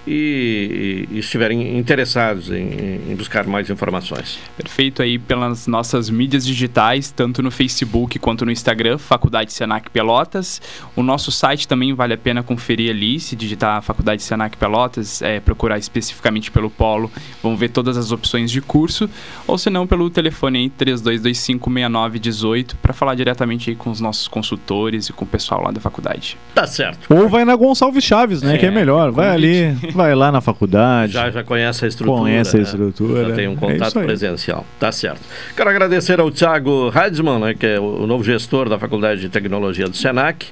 e, 0.08 1.08
e 1.12 1.20
estiverem 1.20 1.78
interessados 1.78 2.50
em, 2.50 3.02
em, 3.10 3.16
buscar 3.16 3.46
mais 3.46 3.70
informações. 3.70 4.40
Perfeito 4.56 5.02
aí 5.02 5.20
pelas 5.20 5.68
nossas 5.68 6.10
mídias 6.10 6.46
digitais, 6.46 7.12
tanto 7.12 7.44
no 7.44 7.52
Facebook 7.52 8.18
quanto 8.18 8.46
no 8.46 8.52
Instagram, 8.52 8.98
Faculdade 8.98 9.52
Senac 9.52 9.90
Pelotas. 9.90 10.62
O 10.96 11.04
nosso 11.04 11.30
site 11.32 11.68
também 11.68 11.94
vale 11.94 12.14
a 12.14 12.18
pena 12.18 12.42
conferir 12.42 12.90
ali, 12.90 13.20
se 13.20 13.36
digitar 13.36 13.82
Faculdade 13.82 14.24
Senac 14.24 14.56
Pelotas, 14.56 15.22
é, 15.22 15.42
procurar 15.42 15.78
especificamente 15.78 16.50
pelo 16.50 16.70
polo, 16.70 17.12
vão 17.44 17.58
ver 17.58 17.68
todas 17.70 17.98
as 17.98 18.14
opções 18.14 18.50
de 18.50 18.62
curso, 18.62 19.10
ou 19.46 19.58
se 19.58 19.70
não 19.70 19.86
pelo 19.86 20.10
telefone 20.10 20.60
aí 20.60 20.70
32256918 20.70 22.76
para 22.82 22.94
falar 22.94 23.16
diretamente 23.16 23.70
aí 23.70 23.76
com 23.76 23.90
os 23.90 24.00
nossos 24.00 24.30
consultores 24.30 25.10
e 25.10 25.14
com 25.14 25.26
o 25.26 25.28
pessoal 25.28 25.64
lá 25.64 25.72
da 25.72 25.82
faculdade. 25.82 26.38
Tá 26.56 26.66
certo. 26.66 27.14
Ou 27.14 27.28
vai 27.28 27.44
na 27.44 27.54
Gonçalves 27.56 28.04
Chaves, 28.04 28.42
né, 28.42 28.56
é, 28.56 28.58
que 28.58 28.66
é 28.66 28.72
melhor, 28.72 29.12
vai 29.12 29.30
ali 29.30 29.76
vai 29.98 30.16
lá 30.16 30.32
na 30.32 30.40
faculdade. 30.40 31.12
Já, 31.12 31.30
já 31.30 31.44
conhece 31.44 31.84
a 31.84 31.88
estrutura. 31.88 32.22
Conhece 32.22 32.56
a 32.56 32.60
né? 32.60 32.64
estrutura. 32.64 33.30
Já 33.30 33.36
tem 33.36 33.48
um 33.48 33.54
é 33.54 33.56
contato 33.56 34.00
é 34.00 34.04
presencial. 34.04 34.66
Tá 34.80 34.92
certo. 34.92 35.22
Quero 35.56 35.70
agradecer 35.70 36.20
ao 36.20 36.32
Thiago 36.32 36.92
Heidsman, 36.96 37.40
né, 37.40 37.54
que 37.54 37.66
é 37.66 37.80
o 37.80 38.08
novo 38.08 38.24
gestor 38.24 38.70
da 38.70 38.80
Faculdade 38.80 39.20
de 39.20 39.30
Tecnologia 39.30 39.88
do 39.90 39.98
SENAC 39.98 40.48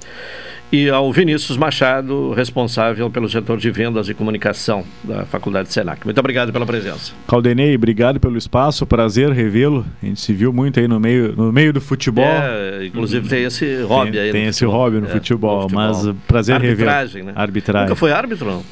e 0.71 0.89
ao 0.89 1.11
Vinícius 1.11 1.57
Machado, 1.57 2.33
responsável 2.33 3.09
pelo 3.09 3.29
setor 3.29 3.57
de 3.57 3.69
vendas 3.69 4.09
e 4.09 4.13
comunicação 4.13 4.83
da 5.03 5.25
Faculdade 5.25 5.71
Senac. 5.71 6.03
Muito 6.03 6.17
obrigado 6.17 6.51
pela 6.51 6.65
presença. 6.65 7.13
Caldenei, 7.27 7.75
obrigado 7.75 8.19
pelo 8.19 8.37
espaço, 8.37 8.85
prazer 8.85 9.31
revê-lo. 9.31 9.85
A 10.01 10.05
gente 10.05 10.19
se 10.19 10.33
viu 10.33 10.51
muito 10.51 10.79
aí 10.79 10.87
no 10.87 10.99
meio, 10.99 11.35
no 11.35 11.51
meio 11.51 11.71
do 11.71 11.79
futebol. 11.79 12.25
É, 12.25 12.85
inclusive 12.85 13.27
tem 13.27 13.43
esse 13.43 13.83
hobby 13.83 14.11
tem, 14.11 14.21
aí. 14.21 14.31
Tem 14.31 14.45
esse 14.47 14.59
futebol. 14.59 14.81
hobby 14.81 14.99
no, 14.99 15.07
é, 15.07 15.09
futebol, 15.09 15.55
no 15.55 15.61
futebol, 15.69 15.87
mas 15.87 16.15
prazer 16.27 16.59
revê-lo. 16.59 16.89
Arbitragem, 16.89 17.23
né? 17.23 17.33
Arbitragem. 17.35 17.87
Nunca 17.87 17.95
foi 17.95 18.11
árbitro, 18.11 18.45
não? 18.45 18.63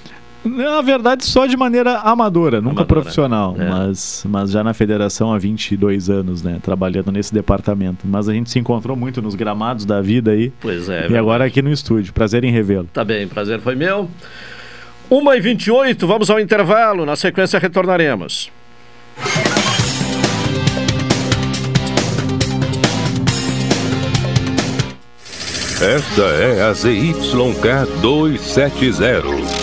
Na 0.46 0.82
verdade, 0.82 1.26
só 1.26 1.46
de 1.46 1.56
maneira 1.56 2.00
amadora, 2.00 2.58
nunca 2.60 2.82
amadora. 2.82 2.86
profissional, 2.86 3.56
é. 3.58 3.70
mas, 3.70 4.26
mas 4.28 4.52
já 4.52 4.64
na 4.64 4.74
federação 4.74 5.34
há 5.34 5.38
22 5.38 6.10
anos, 6.10 6.44
né, 6.44 6.60
trabalhando 6.62 7.12
nesse 7.12 7.34
departamento. 7.34 8.06
Mas 8.06 8.28
a 8.28 8.34
gente 8.34 8.50
se 8.50 8.60
encontrou 8.60 8.96
muito 8.96 9.22
nos 9.22 9.36
gramados 9.36 9.86
da 9.86 10.02
vida 10.02 10.32
aí. 10.32 10.52
Pois 10.60 10.90
é. 10.90 11.08
E 11.10 11.18
agora 11.18 11.46
aqui 11.46 11.62
no 11.62 11.72
estúdio. 11.72 12.14
Prazer 12.14 12.44
em 12.44 12.52
revê-lo. 12.52 12.90
Tá 12.94 13.06
bem, 13.06 13.28
prazer 13.28 13.60
foi 13.62 13.76
meu. 13.76 14.10
1h28, 15.10 16.06
vamos 16.06 16.30
ao 16.30 16.40
intervalo. 16.40 17.06
Na 17.06 17.16
sequência, 17.16 17.60
retornaremos. 17.60 18.52
Esta 25.82 26.22
é 26.22 26.62
a 26.62 26.74
ZYK 26.74 28.00
270, 28.02 29.63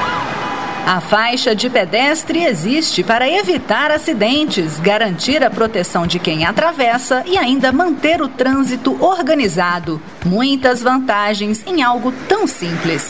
A 0.91 0.99
faixa 0.99 1.55
de 1.55 1.69
pedestre 1.69 2.43
existe 2.43 3.01
para 3.01 3.25
evitar 3.25 3.89
acidentes, 3.91 4.77
garantir 4.77 5.41
a 5.41 5.49
proteção 5.49 6.05
de 6.05 6.19
quem 6.19 6.43
atravessa 6.45 7.23
e 7.25 7.37
ainda 7.37 7.71
manter 7.71 8.21
o 8.21 8.27
trânsito 8.27 9.01
organizado. 9.01 10.01
Muitas 10.25 10.81
vantagens 10.81 11.63
em 11.65 11.81
algo 11.81 12.11
tão 12.27 12.45
simples. 12.45 13.09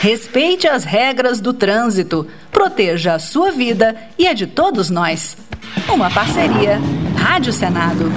Respeite 0.00 0.66
as 0.66 0.82
regras 0.82 1.42
do 1.42 1.52
trânsito, 1.52 2.26
proteja 2.50 3.16
a 3.16 3.18
sua 3.18 3.52
vida 3.52 3.94
e 4.18 4.26
a 4.26 4.32
de 4.32 4.46
todos 4.46 4.88
nós. 4.88 5.36
Uma 5.92 6.10
parceria 6.10 6.80
Rádio 7.18 7.52
Senado. 7.52 8.10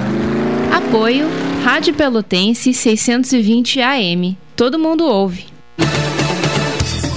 Apoio 0.74 1.28
Rádio 1.62 1.92
Pelotense 1.92 2.72
620 2.72 3.82
AM. 3.82 4.38
Todo 4.56 4.78
mundo 4.78 5.04
ouve. 5.04 5.53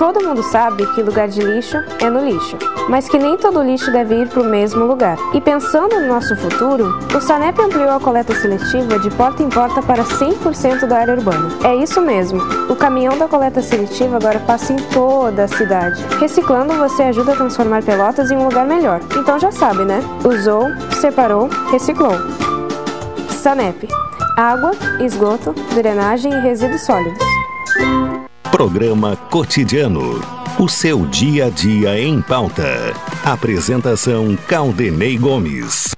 Todo 0.00 0.26
mundo 0.26 0.42
sabe 0.42 0.86
que 0.94 1.02
lugar 1.02 1.28
de 1.28 1.42
lixo 1.42 1.76
é 2.00 2.08
no 2.08 2.24
lixo, 2.24 2.56
mas 2.88 3.06
que 3.06 3.18
nem 3.18 3.36
todo 3.36 3.62
lixo 3.62 3.92
deve 3.92 4.22
ir 4.22 4.28
para 4.28 4.40
o 4.40 4.46
mesmo 4.46 4.86
lugar. 4.86 5.18
E 5.34 5.42
pensando 5.42 6.00
no 6.00 6.06
nosso 6.06 6.34
futuro, 6.36 6.98
o 7.14 7.20
Sanep 7.20 7.60
ampliou 7.60 7.90
a 7.90 8.00
coleta 8.00 8.34
seletiva 8.34 8.98
de 8.98 9.10
porta 9.10 9.42
em 9.42 9.50
porta 9.50 9.82
para 9.82 10.02
100% 10.02 10.86
da 10.86 11.00
área 11.00 11.12
urbana. 11.12 11.50
É 11.62 11.76
isso 11.76 12.00
mesmo, 12.00 12.40
o 12.70 12.74
caminhão 12.74 13.18
da 13.18 13.28
coleta 13.28 13.60
seletiva 13.60 14.16
agora 14.16 14.40
passa 14.40 14.72
em 14.72 14.76
toda 14.76 15.44
a 15.44 15.48
cidade. 15.48 16.02
Reciclando, 16.18 16.72
você 16.72 17.02
ajuda 17.02 17.34
a 17.34 17.36
transformar 17.36 17.82
Pelotas 17.82 18.30
em 18.30 18.38
um 18.38 18.44
lugar 18.44 18.64
melhor. 18.64 19.00
Então 19.18 19.38
já 19.38 19.52
sabe, 19.52 19.84
né? 19.84 20.00
Usou, 20.24 20.68
separou, 20.98 21.50
reciclou. 21.70 22.14
Sanep 23.28 23.86
água, 24.34 24.70
esgoto, 24.98 25.52
drenagem 25.74 26.32
e 26.32 26.40
resíduos 26.40 26.86
sólidos. 26.86 27.18
Programa 28.50 29.16
Cotidiano. 29.16 30.20
O 30.58 30.68
seu 30.68 31.06
dia 31.06 31.46
a 31.46 31.50
dia 31.50 31.98
em 31.98 32.20
pauta. 32.20 32.92
Apresentação 33.24 34.36
Caldenei 34.48 35.16
Gomes. 35.16 35.94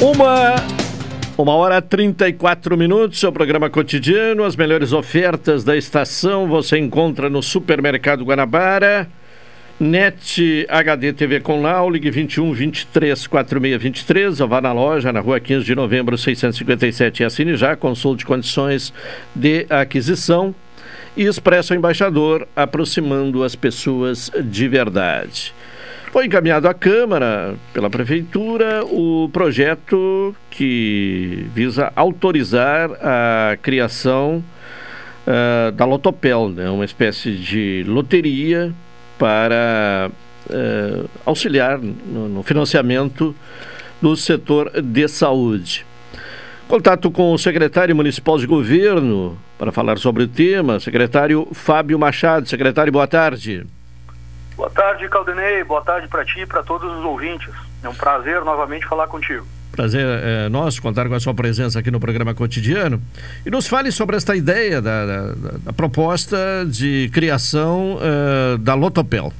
Uma, 0.00 0.54
uma 1.36 1.54
hora 1.54 1.76
e 1.78 1.82
34 1.82 2.76
minutos, 2.78 3.20
seu 3.20 3.30
programa 3.30 3.68
cotidiano. 3.68 4.42
As 4.42 4.56
melhores 4.56 4.92
ofertas 4.92 5.64
da 5.64 5.76
estação 5.76 6.48
você 6.48 6.78
encontra 6.78 7.28
no 7.28 7.42
Supermercado 7.42 8.24
Guanabara. 8.24 9.06
NET 9.78 10.66
HD 10.68 11.12
TV 11.12 11.40
com 11.40 11.60
Lau, 11.60 11.90
ligue 11.90 12.08
21 12.08 12.52
23 12.52 13.26
46 13.26 13.82
23, 13.82 14.40
ou 14.40 14.48
vá 14.48 14.60
na 14.60 14.72
loja, 14.72 15.12
na 15.12 15.18
rua 15.18 15.40
15 15.40 15.64
de 15.64 15.74
novembro 15.74 16.16
657 16.16 17.22
e 17.22 17.24
assine 17.24 17.56
já, 17.56 17.74
consulte 17.74 18.24
condições 18.24 18.94
de 19.34 19.66
aquisição 19.68 20.54
e 21.16 21.24
Expresso 21.24 21.74
Embaixador, 21.74 22.46
aproximando 22.54 23.42
as 23.42 23.56
pessoas 23.56 24.30
de 24.44 24.68
verdade. 24.68 25.52
Foi 26.12 26.26
encaminhado 26.26 26.68
à 26.68 26.74
Câmara, 26.74 27.56
pela 27.72 27.90
Prefeitura, 27.90 28.84
o 28.84 29.28
projeto 29.32 30.36
que 30.50 31.46
visa 31.52 31.92
autorizar 31.96 32.90
a 33.02 33.56
criação 33.60 34.44
uh, 35.26 35.72
da 35.72 35.84
Lotopel, 35.84 36.50
né? 36.50 36.70
uma 36.70 36.84
espécie 36.84 37.32
de 37.32 37.84
loteria 37.88 38.72
para 39.24 40.10
uh, 40.50 41.10
auxiliar 41.24 41.78
no, 41.78 42.28
no 42.28 42.42
financiamento 42.42 43.34
do 44.02 44.14
setor 44.14 44.70
de 44.82 45.08
saúde. 45.08 45.86
Contato 46.68 47.10
com 47.10 47.32
o 47.32 47.38
secretário 47.38 47.96
municipal 47.96 48.36
de 48.36 48.46
governo 48.46 49.38
para 49.56 49.72
falar 49.72 49.96
sobre 49.96 50.24
o 50.24 50.28
tema, 50.28 50.78
secretário 50.78 51.48
Fábio 51.54 51.98
Machado. 51.98 52.46
Secretário, 52.46 52.92
boa 52.92 53.06
tarde. 53.06 53.66
Boa 54.56 54.68
tarde, 54.68 55.08
Caldenei. 55.08 55.64
Boa 55.64 55.80
tarde 55.80 56.06
para 56.06 56.22
ti 56.26 56.40
e 56.40 56.46
para 56.46 56.62
todos 56.62 56.98
os 56.98 57.02
ouvintes. 57.02 57.48
É 57.82 57.88
um 57.88 57.94
prazer 57.94 58.44
novamente 58.44 58.84
falar 58.84 59.06
contigo. 59.06 59.46
Prazer 59.74 60.06
é 60.06 60.48
nosso 60.48 60.80
contar 60.80 61.08
com 61.08 61.14
a 61.14 61.20
sua 61.20 61.34
presença 61.34 61.80
aqui 61.80 61.90
no 61.90 61.98
programa 61.98 62.32
cotidiano. 62.32 63.02
E 63.44 63.50
nos 63.50 63.66
fale 63.66 63.90
sobre 63.90 64.16
esta 64.16 64.36
ideia 64.36 64.80
da, 64.80 65.06
da, 65.06 65.32
da 65.64 65.72
proposta 65.72 66.36
de 66.66 67.10
criação 67.12 67.96
uh, 67.96 68.58
da 68.58 68.74
Lotopel. 68.74 69.32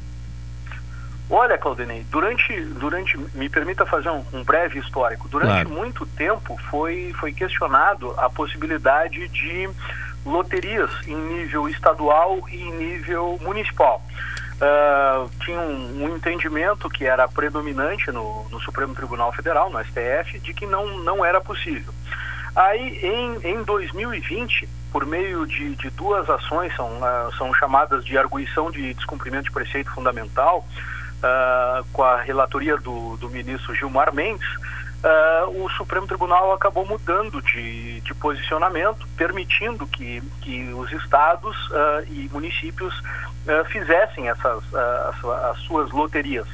Olha, 1.30 1.56
Claudinei, 1.56 2.04
durante, 2.10 2.60
durante, 2.78 3.16
me 3.34 3.48
permita 3.48 3.86
fazer 3.86 4.10
um, 4.10 4.22
um 4.32 4.44
breve 4.44 4.78
histórico. 4.78 5.28
Durante 5.28 5.64
claro. 5.64 5.70
muito 5.70 6.04
tempo 6.04 6.56
foi, 6.70 7.14
foi 7.18 7.32
questionado 7.32 8.12
a 8.18 8.28
possibilidade 8.28 9.28
de 9.28 9.68
loterias 10.24 10.90
em 11.06 11.16
nível 11.16 11.68
estadual 11.68 12.40
e 12.50 12.56
em 12.56 12.72
nível 12.72 13.38
municipal 13.42 14.02
uh, 14.60 15.30
tinha 15.44 15.58
um, 15.58 16.04
um, 16.04 16.16
entendimento 16.16 16.88
que 16.88 17.04
era 17.04 17.26
predominante 17.28 18.10
no, 18.10 18.48
no, 18.48 18.60
Supremo 18.60 18.94
Tribunal 18.94 19.32
Federal, 19.32 19.70
no 19.70 19.82
STF, 19.84 20.38
de 20.40 20.54
que 20.54 20.66
não, 20.66 20.98
não 20.98 21.24
era 21.24 21.40
possível. 21.40 21.92
Aí, 22.54 23.00
em, 23.02 23.38
em 23.42 23.62
2020, 23.64 24.68
por 24.92 25.04
meio 25.04 25.46
de, 25.46 25.74
de 25.74 25.90
duas 25.90 26.28
ações, 26.30 26.74
são, 26.76 26.86
uh, 26.86 27.34
são 27.36 27.52
chamadas 27.54 28.04
de 28.04 28.16
arguição 28.16 28.70
de 28.70 28.94
descumprimento 28.94 29.44
de 29.44 29.50
preceito 29.50 29.90
fundamental, 29.92 30.64
uh, 31.18 31.84
com 31.92 32.02
a 32.02 32.20
relatoria 32.20 32.76
do, 32.76 33.16
do 33.16 33.28
ministro 33.28 33.74
Gilmar 33.74 34.14
Mendes, 34.14 34.48
uh, 35.04 35.64
o 35.64 35.68
Supremo 35.70 36.06
Tribunal 36.06 36.52
acabou 36.52 36.86
mudando 36.86 37.40
de, 37.42 38.00
de 38.00 38.14
posicionamento, 38.14 39.06
permitindo 39.16 39.86
que, 39.86 40.22
que 40.40 40.72
os 40.72 40.90
estados 40.92 41.56
uh, 41.68 42.04
e 42.08 42.28
municípios 42.32 42.98
uh, 42.98 43.64
fizessem 43.70 44.28
essas, 44.28 44.62
as, 44.74 45.24
as 45.24 45.58
suas 45.60 45.90
loterias. 45.90 46.46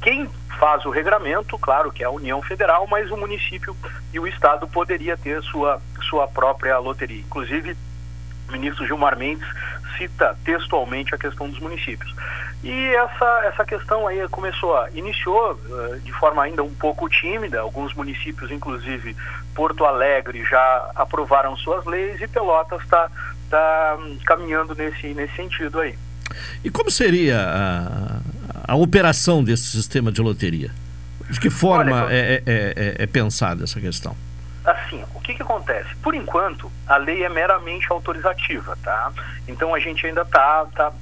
Quem 0.00 0.30
faz 0.58 0.84
o 0.84 0.90
regramento, 0.90 1.58
claro 1.58 1.90
que 1.90 2.02
é 2.02 2.06
a 2.06 2.10
União 2.10 2.40
Federal, 2.40 2.86
mas 2.86 3.10
o 3.10 3.16
município 3.16 3.76
e 4.12 4.20
o 4.20 4.26
estado 4.26 4.66
poderia 4.68 5.16
ter 5.16 5.42
sua, 5.42 5.80
sua 6.08 6.28
própria 6.28 6.78
loteria. 6.78 7.20
Inclusive, 7.20 7.76
o 8.48 8.52
ministro 8.52 8.86
Gilmar 8.86 9.18
Mendes 9.18 9.46
cita 9.98 10.36
textualmente 10.44 11.14
a 11.14 11.18
questão 11.18 11.48
dos 11.48 11.58
municípios. 11.58 12.14
E 12.66 12.94
essa, 12.94 13.42
essa 13.44 13.64
questão 13.64 14.06
aí 14.06 14.26
começou, 14.28 14.76
a, 14.76 14.90
iniciou 14.90 15.52
uh, 15.52 16.00
de 16.00 16.12
forma 16.12 16.42
ainda 16.42 16.62
um 16.62 16.74
pouco 16.74 17.08
tímida, 17.08 17.60
alguns 17.60 17.94
municípios, 17.94 18.50
inclusive 18.50 19.16
Porto 19.54 19.84
Alegre, 19.84 20.44
já 20.44 20.90
aprovaram 20.94 21.56
suas 21.56 21.84
leis 21.84 22.20
e 22.20 22.26
Pelotas 22.26 22.82
está 22.82 23.10
tá 23.48 23.98
caminhando 24.24 24.74
nesse, 24.74 25.08
nesse 25.14 25.34
sentido 25.36 25.80
aí. 25.80 25.96
E 26.64 26.70
como 26.70 26.90
seria 26.90 27.40
a, 27.40 28.72
a 28.72 28.76
operação 28.76 29.44
desse 29.44 29.70
sistema 29.70 30.10
de 30.10 30.20
loteria? 30.20 30.70
De 31.30 31.40
que 31.40 31.50
forma 31.50 32.04
Olha, 32.04 32.14
é, 32.14 32.34
é, 32.34 32.42
é, 32.46 33.02
é 33.02 33.06
pensada 33.06 33.64
essa 33.64 33.80
questão? 33.80 34.16
assim, 34.66 35.04
o 35.14 35.20
que, 35.20 35.34
que 35.34 35.42
acontece? 35.42 35.94
Por 36.02 36.14
enquanto, 36.14 36.70
a 36.86 36.96
lei 36.96 37.24
é 37.24 37.28
meramente 37.28 37.86
autorizativa, 37.90 38.76
tá? 38.82 39.12
Então 39.46 39.74
a 39.74 39.78
gente 39.78 40.06
ainda 40.06 40.22
está 40.22 40.66
tá 40.74 40.88
uh, 40.90 40.94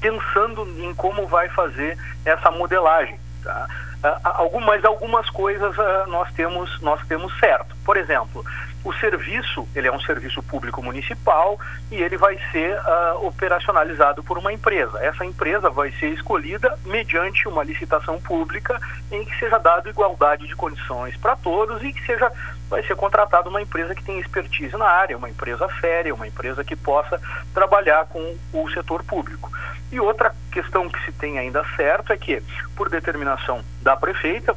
pensando 0.00 0.66
em 0.78 0.94
como 0.94 1.26
vai 1.26 1.48
fazer 1.50 1.98
essa 2.24 2.50
modelagem. 2.50 3.18
Tá? 3.42 3.68
Uh, 4.04 4.20
algum, 4.22 4.60
mas 4.60 4.84
algumas 4.84 5.28
coisas 5.30 5.74
nós 6.08 6.30
temos 6.32 6.80
nós 6.80 7.00
temos 7.06 7.36
certo. 7.38 7.74
Por 7.84 7.96
exemplo, 7.96 8.44
o 8.86 8.92
serviço 8.94 9.66
ele 9.74 9.88
é 9.88 9.92
um 9.92 10.00
serviço 10.00 10.40
público 10.44 10.80
municipal 10.80 11.58
e 11.90 11.96
ele 11.96 12.16
vai 12.16 12.38
ser 12.52 12.78
uh, 12.78 13.26
operacionalizado 13.26 14.22
por 14.22 14.38
uma 14.38 14.52
empresa. 14.52 15.04
Essa 15.04 15.24
empresa 15.24 15.68
vai 15.68 15.90
ser 15.92 16.10
escolhida 16.10 16.78
mediante 16.84 17.48
uma 17.48 17.64
licitação 17.64 18.20
pública 18.20 18.80
em 19.10 19.24
que 19.24 19.36
seja 19.40 19.58
dado 19.58 19.88
igualdade 19.88 20.46
de 20.46 20.54
condições 20.54 21.16
para 21.16 21.34
todos 21.34 21.82
e 21.82 21.92
que 21.92 22.06
seja 22.06 22.30
vai 22.70 22.82
ser 22.84 22.94
contratada 22.94 23.48
uma 23.48 23.60
empresa 23.60 23.92
que 23.92 24.04
tem 24.04 24.20
expertise 24.20 24.76
na 24.76 24.86
área, 24.86 25.16
uma 25.16 25.30
empresa 25.30 25.68
séria, 25.80 26.14
uma 26.14 26.26
empresa 26.26 26.64
que 26.64 26.76
possa 26.76 27.20
trabalhar 27.52 28.06
com 28.06 28.36
o 28.52 28.70
setor 28.70 29.02
público. 29.02 29.50
E 29.90 29.98
outra 29.98 30.34
questão 30.52 30.88
que 30.88 31.04
se 31.04 31.12
tem 31.12 31.38
ainda 31.38 31.64
certo 31.76 32.12
é 32.12 32.16
que, 32.16 32.42
por 32.76 32.88
determinação 32.88 33.62
da 33.82 33.96
prefeita, 33.96 34.56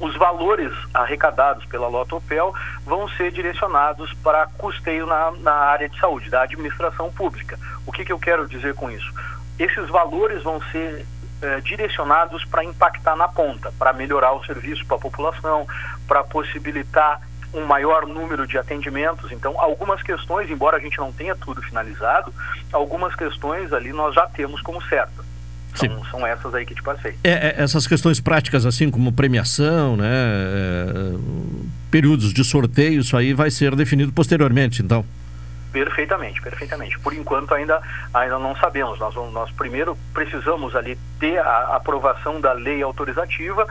os 0.00 0.16
valores 0.16 0.72
arrecadados 0.94 1.64
pela 1.66 1.88
Lotopel 1.88 2.54
vão 2.84 3.08
ser 3.10 3.32
direcionados 3.32 4.12
para 4.22 4.46
custeio 4.46 5.06
na, 5.06 5.32
na 5.32 5.52
área 5.52 5.88
de 5.88 5.98
saúde, 5.98 6.30
da 6.30 6.42
administração 6.42 7.10
pública. 7.12 7.58
O 7.86 7.92
que, 7.92 8.04
que 8.04 8.12
eu 8.12 8.18
quero 8.18 8.46
dizer 8.46 8.74
com 8.74 8.90
isso? 8.90 9.12
Esses 9.58 9.88
valores 9.88 10.42
vão 10.42 10.60
ser 10.70 11.04
eh, 11.42 11.60
direcionados 11.60 12.44
para 12.44 12.64
impactar 12.64 13.16
na 13.16 13.28
ponta, 13.28 13.72
para 13.78 13.92
melhorar 13.92 14.32
o 14.32 14.44
serviço 14.44 14.86
para 14.86 14.96
a 14.96 15.00
população, 15.00 15.66
para 16.06 16.22
possibilitar 16.24 17.20
um 17.54 17.64
maior 17.64 18.06
número 18.06 18.46
de 18.46 18.58
atendimentos. 18.58 19.32
Então, 19.32 19.60
algumas 19.60 20.02
questões, 20.02 20.50
embora 20.50 20.76
a 20.76 20.80
gente 20.80 20.98
não 20.98 21.12
tenha 21.12 21.34
tudo 21.34 21.62
finalizado, 21.62 22.32
algumas 22.72 23.14
questões 23.14 23.72
ali 23.72 23.92
nós 23.92 24.14
já 24.14 24.26
temos 24.26 24.60
como 24.62 24.82
certas. 24.82 25.27
São, 25.86 26.04
são 26.06 26.26
essas 26.26 26.54
aí 26.54 26.66
que 26.66 26.74
te 26.74 26.82
passei. 26.82 27.14
É, 27.24 27.30
é, 27.30 27.54
essas 27.58 27.86
questões 27.86 28.20
práticas, 28.20 28.66
assim 28.66 28.90
como 28.90 29.12
premiação, 29.12 29.96
né, 29.96 30.06
é, 30.06 31.14
períodos 31.90 32.32
de 32.32 32.44
sorteio, 32.44 33.00
isso 33.00 33.16
aí 33.16 33.32
vai 33.32 33.50
ser 33.50 33.74
definido 33.74 34.12
posteriormente, 34.12 34.82
então. 34.82 35.04
Perfeitamente, 35.72 36.40
perfeitamente. 36.40 36.98
Por 36.98 37.12
enquanto 37.12 37.52
ainda, 37.54 37.80
ainda 38.12 38.38
não 38.38 38.56
sabemos. 38.56 38.98
Nós, 38.98 39.14
nós 39.14 39.50
primeiro 39.52 39.96
precisamos 40.14 40.74
ali 40.74 40.98
ter 41.20 41.38
a 41.38 41.76
aprovação 41.76 42.40
da 42.40 42.52
lei 42.52 42.82
autorizativa 42.82 43.66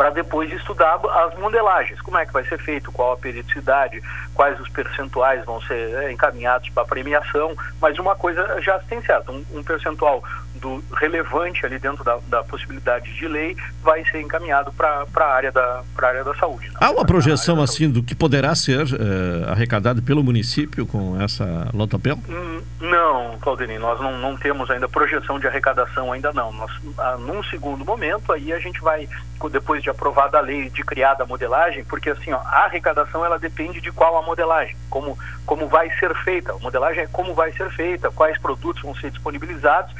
para 0.00 0.08
depois 0.08 0.50
estudar 0.50 0.98
as 1.26 1.38
modelagens, 1.38 2.00
como 2.00 2.16
é 2.16 2.24
que 2.24 2.32
vai 2.32 2.42
ser 2.44 2.58
feito, 2.58 2.90
qual 2.90 3.12
a 3.12 3.16
periodicidade, 3.18 4.00
quais 4.34 4.58
os 4.58 4.66
percentuais 4.70 5.44
vão 5.44 5.60
ser 5.60 5.74
é, 5.74 6.10
encaminhados 6.10 6.70
para 6.70 6.86
premiação, 6.86 7.54
mas 7.78 7.98
uma 7.98 8.16
coisa 8.16 8.62
já 8.62 8.78
tem 8.78 9.02
certo, 9.02 9.30
um, 9.30 9.44
um 9.58 9.62
percentual 9.62 10.24
do 10.60 10.82
relevante 10.94 11.64
ali 11.64 11.78
dentro 11.78 12.04
da, 12.04 12.18
da, 12.28 12.44
possibilidade 12.44 13.12
de 13.14 13.26
lei 13.26 13.56
vai 13.82 14.04
ser 14.04 14.20
encaminhado 14.20 14.72
para 14.72 15.06
a 15.16 15.24
área, 15.24 15.50
da, 15.50 15.82
área 16.00 16.22
da 16.22 16.34
saúde. 16.34 16.68
Né? 16.68 16.74
Há 16.80 16.90
uma 16.90 17.04
projeção 17.04 17.62
assim 17.62 17.90
do 17.90 18.02
que 18.02 18.14
poderá 18.14 18.54
ser 18.54 18.86
é, 18.92 19.50
arrecadado 19.50 20.02
pelo 20.02 20.22
município 20.22 20.86
com 20.86 21.20
essa 21.20 21.68
lotopel? 21.72 22.18
Hum, 22.28 22.62
não, 22.80 23.38
Claudinei, 23.40 23.78
nós 23.78 24.00
não, 24.00 24.18
não 24.18 24.36
temos 24.36 24.70
ainda 24.70 24.88
projeção 24.88 25.38
de 25.38 25.46
arrecadação 25.46 26.12
ainda 26.12 26.32
não. 26.32 26.52
Nós, 26.52 26.70
ah, 26.98 27.16
num 27.18 27.42
segundo 27.44 27.84
momento, 27.84 28.32
aí 28.32 28.52
a 28.52 28.58
gente 28.58 28.80
vai, 28.80 29.08
depois 29.50 29.82
de 29.82 29.90
aprovada 29.90 30.38
a 30.38 30.40
lei 30.40 30.68
de 30.70 30.82
criada 30.82 31.24
a 31.24 31.26
modelagem, 31.26 31.84
porque 31.84 32.10
assim, 32.10 32.32
ó, 32.32 32.38
a 32.38 32.64
arrecadação 32.64 33.24
ela 33.24 33.38
depende 33.38 33.80
de 33.80 33.90
qual 33.92 34.16
a 34.18 34.22
modelagem, 34.22 34.76
como, 34.88 35.18
como 35.46 35.68
vai 35.68 35.90
ser 35.98 36.14
feita. 36.24 36.52
A 36.52 36.58
modelagem 36.58 37.04
é 37.04 37.06
como 37.06 37.34
vai 37.34 37.52
ser 37.52 37.70
feita, 37.70 38.10
quais 38.10 38.38
produtos 38.38 38.82
vão 38.82 38.94
ser 38.94 39.10
disponibilizados, 39.10 39.94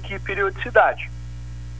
que 0.00 0.18
periodicidade. 0.18 1.10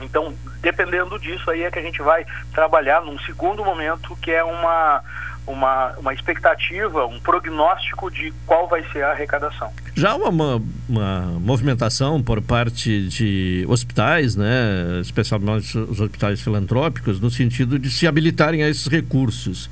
Então, 0.01 0.33
dependendo 0.61 1.19
disso 1.19 1.51
aí 1.51 1.63
é 1.63 1.71
que 1.71 1.79
a 1.79 1.83
gente 1.83 2.01
vai 2.01 2.25
trabalhar 2.53 3.03
num 3.03 3.19
segundo 3.21 3.65
momento, 3.65 4.17
que 4.23 4.31
é 4.31 4.45
uma, 4.45 5.03
uma, 5.47 5.93
uma 5.99 6.15
expectativa, 6.15 7.05
um 7.07 7.19
prognóstico 7.21 8.11
de 8.11 8.33
qual 8.47 8.69
vai 8.69 8.85
ser 8.93 9.03
a 9.03 9.11
arrecadação. 9.11 9.73
Já 9.95 10.15
uma, 10.15 10.63
uma 10.89 11.23
movimentação 11.41 12.23
por 12.23 12.41
parte 12.41 13.09
de 13.09 13.65
hospitais, 13.69 14.37
né, 14.37 15.01
especialmente 15.01 15.77
os 15.77 16.01
hospitais 16.01 16.41
filantrópicos, 16.41 17.21
no 17.21 17.31
sentido 17.31 17.79
de 17.79 17.91
se 17.91 18.07
habilitarem 18.07 18.63
a 18.63 18.69
esses 18.69 18.87
recursos. 18.87 19.69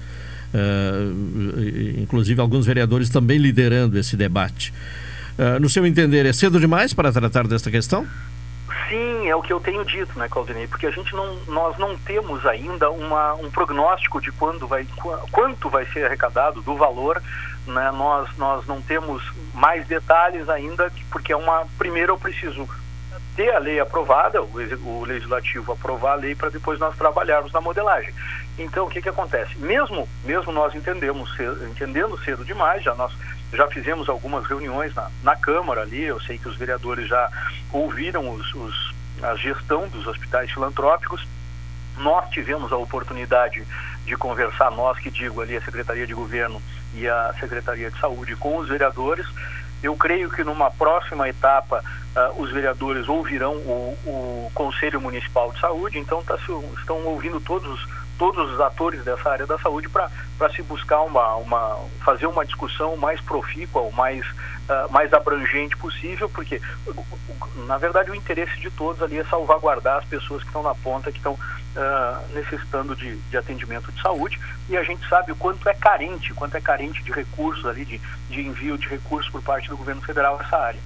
Uh, 0.55 2.01
inclusive 2.01 2.41
alguns 2.41 2.65
vereadores 2.65 3.11
também 3.11 3.37
liderando 3.37 3.99
esse 3.99 4.17
debate. 4.17 4.73
Uh, 5.39 5.61
no 5.61 5.69
seu 5.69 5.85
entender, 5.85 6.25
é 6.25 6.33
cedo 6.33 6.59
demais 6.59 6.95
para 6.95 7.13
tratar 7.13 7.47
desta 7.47 7.71
questão? 7.71 8.07
Sim, 8.89 9.29
é 9.29 9.35
o 9.35 9.43
que 9.43 9.53
eu 9.53 9.59
tenho 9.59 9.85
dito, 9.85 10.19
né, 10.19 10.29
Claudinei? 10.29 10.67
Porque 10.67 10.87
a 10.87 10.91
gente 10.91 11.15
não, 11.15 11.35
nós 11.47 11.77
não 11.79 11.97
temos 11.97 12.47
ainda 12.47 12.91
uma, 12.91 13.35
um 13.35 13.51
prognóstico 13.51 14.21
de 14.21 14.31
quando 14.31 14.67
vai, 14.67 14.87
quanto 15.33 15.69
vai 15.69 15.85
ser 15.87 16.05
arrecadado, 16.05 16.61
do 16.63 16.77
valor, 16.77 17.21
né? 17.67 17.91
Nós, 17.91 18.29
nós 18.37 18.67
não 18.67 18.81
temos 18.81 19.23
mais 19.55 19.87
detalhes 19.87 20.49
ainda, 20.49 20.93
porque 21.11 21.33
é 21.33 21.37
uma. 21.37 21.67
Primeiro 21.79 22.13
eu 22.13 22.19
preciso 22.19 22.69
ter 23.35 23.55
a 23.55 23.59
lei 23.59 23.79
aprovada, 23.81 24.43
o, 24.43 24.51
o 24.85 25.05
legislativo 25.05 25.73
aprovar 25.73 26.13
a 26.13 26.17
lei 26.17 26.35
para 26.35 26.49
depois 26.49 26.79
nós 26.79 26.97
trabalharmos 26.97 27.53
na 27.53 27.61
modelagem. 27.61 28.15
Então, 28.59 28.87
o 28.87 28.91
que 28.91 29.03
que 29.03 29.09
acontece? 29.09 29.57
Mesmo, 29.59 30.09
mesmo 30.25 30.51
nós 30.51 30.75
entendemos, 30.75 31.31
entendendo 31.71 32.19
cedo 32.25 32.45
demais, 32.45 32.83
já 32.83 32.95
nós 32.95 33.13
já 33.53 33.67
fizemos 33.69 34.09
algumas 34.09 34.45
reuniões 34.47 34.95
na, 34.95 35.11
na 35.23 35.37
Câmara 35.37 35.83
ali, 35.83 36.03
eu 36.03 36.21
sei 36.21 36.39
que 36.39 36.49
os 36.49 36.57
vereadores 36.57 37.09
já 37.09 37.31
ouviram 37.73 38.31
os, 38.31 38.55
os, 38.55 38.95
a 39.23 39.35
gestão 39.37 39.89
dos 39.89 40.07
hospitais 40.07 40.51
filantrópicos. 40.51 41.27
Nós 41.99 42.29
tivemos 42.31 42.73
a 42.73 42.77
oportunidade 42.77 43.67
de 44.05 44.17
conversar, 44.17 44.71
nós 44.71 44.99
que 44.99 45.11
digo 45.11 45.41
ali, 45.41 45.57
a 45.57 45.63
Secretaria 45.63 46.07
de 46.07 46.13
Governo 46.13 46.61
e 46.95 47.09
a 47.09 47.35
Secretaria 47.41 47.91
de 47.91 47.99
Saúde, 47.99 48.37
com 48.37 48.57
os 48.59 48.69
vereadores. 48.69 49.27
Eu 49.83 49.97
creio 49.97 50.31
que 50.31 50.43
numa 50.43 50.71
próxima 50.71 51.29
etapa 51.29 51.83
uh, 52.17 52.43
os 52.43 52.51
vereadores 52.51 53.09
ouvirão 53.09 53.55
o, 53.55 53.97
o, 54.07 54.51
Conselho 54.55 55.01
Municipal 55.01 55.53
de 55.53 55.61
Saúde, 55.61 55.99
então 55.99 56.23
tá, 56.23 56.37
estão 56.79 57.05
ouvindo 57.05 57.41
todos 57.41 57.87
todos 58.19 58.51
os 58.53 58.61
atores 58.61 59.05
dessa 59.05 59.31
área 59.31 59.47
da 59.47 59.59
saúde 59.59 59.89
para 59.89 60.11
se 60.55 60.63
buscar 60.63 61.03
uma, 61.03 61.37
uma 61.37 61.79
fazer 62.05 62.27
uma 62.27 62.45
discussão 62.45 62.97
mais 62.97 63.21
profícua, 63.21 63.83
o 63.83 63.93
mais 63.93 64.25
uh, 64.67 64.93
mais 64.93 65.13
abrangente 65.13 65.77
possível, 65.77 66.29
porque 66.29 66.61
na 67.67 67.79
verdade 67.79 68.11
o 68.11 68.15
interesse 68.15 68.59
de 68.61 68.71
todos 68.71 69.03
ali 69.03 69.19
é 69.19 69.25
salvaguardar 69.25 69.99
as 69.99 70.05
pessoas 70.05 70.43
que 70.43 70.49
estão 70.49 70.63
na 70.63 70.75
ponta, 70.75 71.11
que 71.11 71.19
estão 71.19 71.33
uh, 71.35 72.35
necessitando 72.35 72.95
de, 72.95 73.17
de 73.17 73.37
atendimento 73.37 73.91
de 73.93 74.01
saúde, 74.01 74.39
e 74.69 74.77
a 74.77 74.83
gente 74.83 75.07
sabe 75.09 75.33
o 75.33 75.37
quanto 75.37 75.69
é 75.69 75.75
carente, 75.75 76.33
quanto 76.35 76.57
é 76.57 76.61
carente 76.61 77.03
de 77.03 77.13
recursos 77.13 77.65
ali, 77.67 77.85
de, 77.85 78.01
de 78.29 78.41
envio 78.41 78.77
de 78.77 78.89
recursos 78.89 79.31
por 79.31 79.43
parte 79.43 79.69
do 79.69 79.77
governo 79.77 80.03
federal 80.03 80.39
nessa 80.39 80.57
área. 80.57 80.81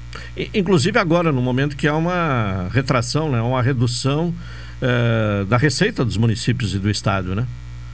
Inclusive 0.55 0.99
agora, 0.99 1.33
no 1.33 1.41
momento 1.41 1.77
que 1.77 1.89
há 1.89 1.95
uma 1.95 2.69
retração, 2.73 3.31
né, 3.31 3.41
uma 3.41 3.63
redução 3.63 4.35
uh, 4.83 5.45
da 5.47 5.57
receita 5.57 6.05
dos 6.05 6.17
municípios 6.17 6.75
e 6.75 6.79
do 6.79 6.91
estado, 6.91 7.35
né? 7.35 7.47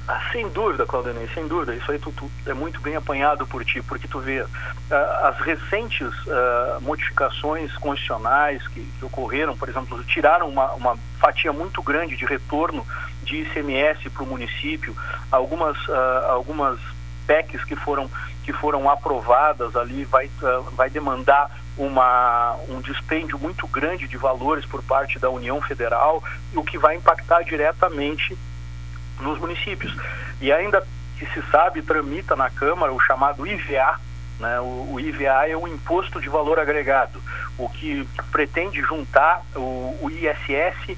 Ah, 0.09 0.21
sem 0.31 0.49
dúvida, 0.51 0.87
Claudinei, 0.87 1.29
sem 1.35 1.49
dúvida. 1.49 1.75
Isso 1.75 1.91
aí 1.91 1.99
tu, 1.99 2.13
tu, 2.13 2.31
é 2.47 2.55
muito 2.55 2.81
bem 2.81 2.95
apanhado 2.95 3.45
por 3.45 3.65
ti, 3.65 3.83
porque 3.83 4.07
tu 4.07 4.21
vê 4.21 4.41
uh, 4.41 4.49
as 5.25 5.37
recentes 5.41 6.09
uh, 6.27 6.81
modificações 6.81 7.73
constitucionais 7.75 8.67
que, 8.69 8.81
que, 8.81 9.05
ocorreram, 9.05 9.57
por 9.57 9.69
exemplo, 9.69 10.03
tiraram 10.05 10.49
uma, 10.49 10.73
uma, 10.75 10.97
fatia 11.19 11.53
muito 11.53 11.83
grande 11.83 12.17
de 12.17 12.25
retorno 12.25 12.87
de 13.25 13.39
ICMS 13.39 14.09
para 14.11 14.23
o 14.23 14.27
município, 14.27 14.95
algumas, 15.33 15.77
uh, 15.89 16.27
algumas 16.29 16.79
PECs 17.27 17.65
que 17.65 17.75
foram, 17.75 18.09
que 18.45 18.53
foram 18.53 18.89
aprovadas 18.89 19.75
ali 19.75 20.05
vai, 20.05 20.31
vai 20.77 20.89
demandar 20.89 21.51
uma, 21.77 22.57
um 22.69 22.81
dispêndio 22.81 23.39
muito 23.39 23.67
grande 23.67 24.09
de 24.09 24.17
valores 24.17 24.65
por 24.65 24.83
parte 24.83 25.19
da 25.19 25.29
União 25.31 25.61
Federal, 25.61 26.23
o 26.55 26.65
que 26.65 26.79
vai 26.79 26.97
impactar 26.97 27.43
diretamente 27.43 28.37
nos 29.21 29.39
municípios. 29.39 29.95
E 30.41 30.53
ainda 30.53 30.87
que 31.19 31.27
se 31.27 31.43
sabe, 31.51 31.83
tramita 31.83 32.37
na 32.37 32.51
Câmara 32.51 32.93
o 32.93 33.01
chamado 33.01 33.47
IVA, 33.47 33.99
né? 34.39 34.61
o, 34.61 34.93
o, 34.93 35.01
IVA 35.01 35.49
é 35.49 35.57
o 35.57 35.67
Imposto 35.67 36.21
de 36.21 36.29
Valor 36.29 36.59
Agregado, 36.59 37.21
o 37.57 37.69
que 37.69 38.07
pretende 38.31 38.81
juntar 38.83 39.43
o, 39.55 39.99
o 40.03 40.11
ISS 40.11 40.97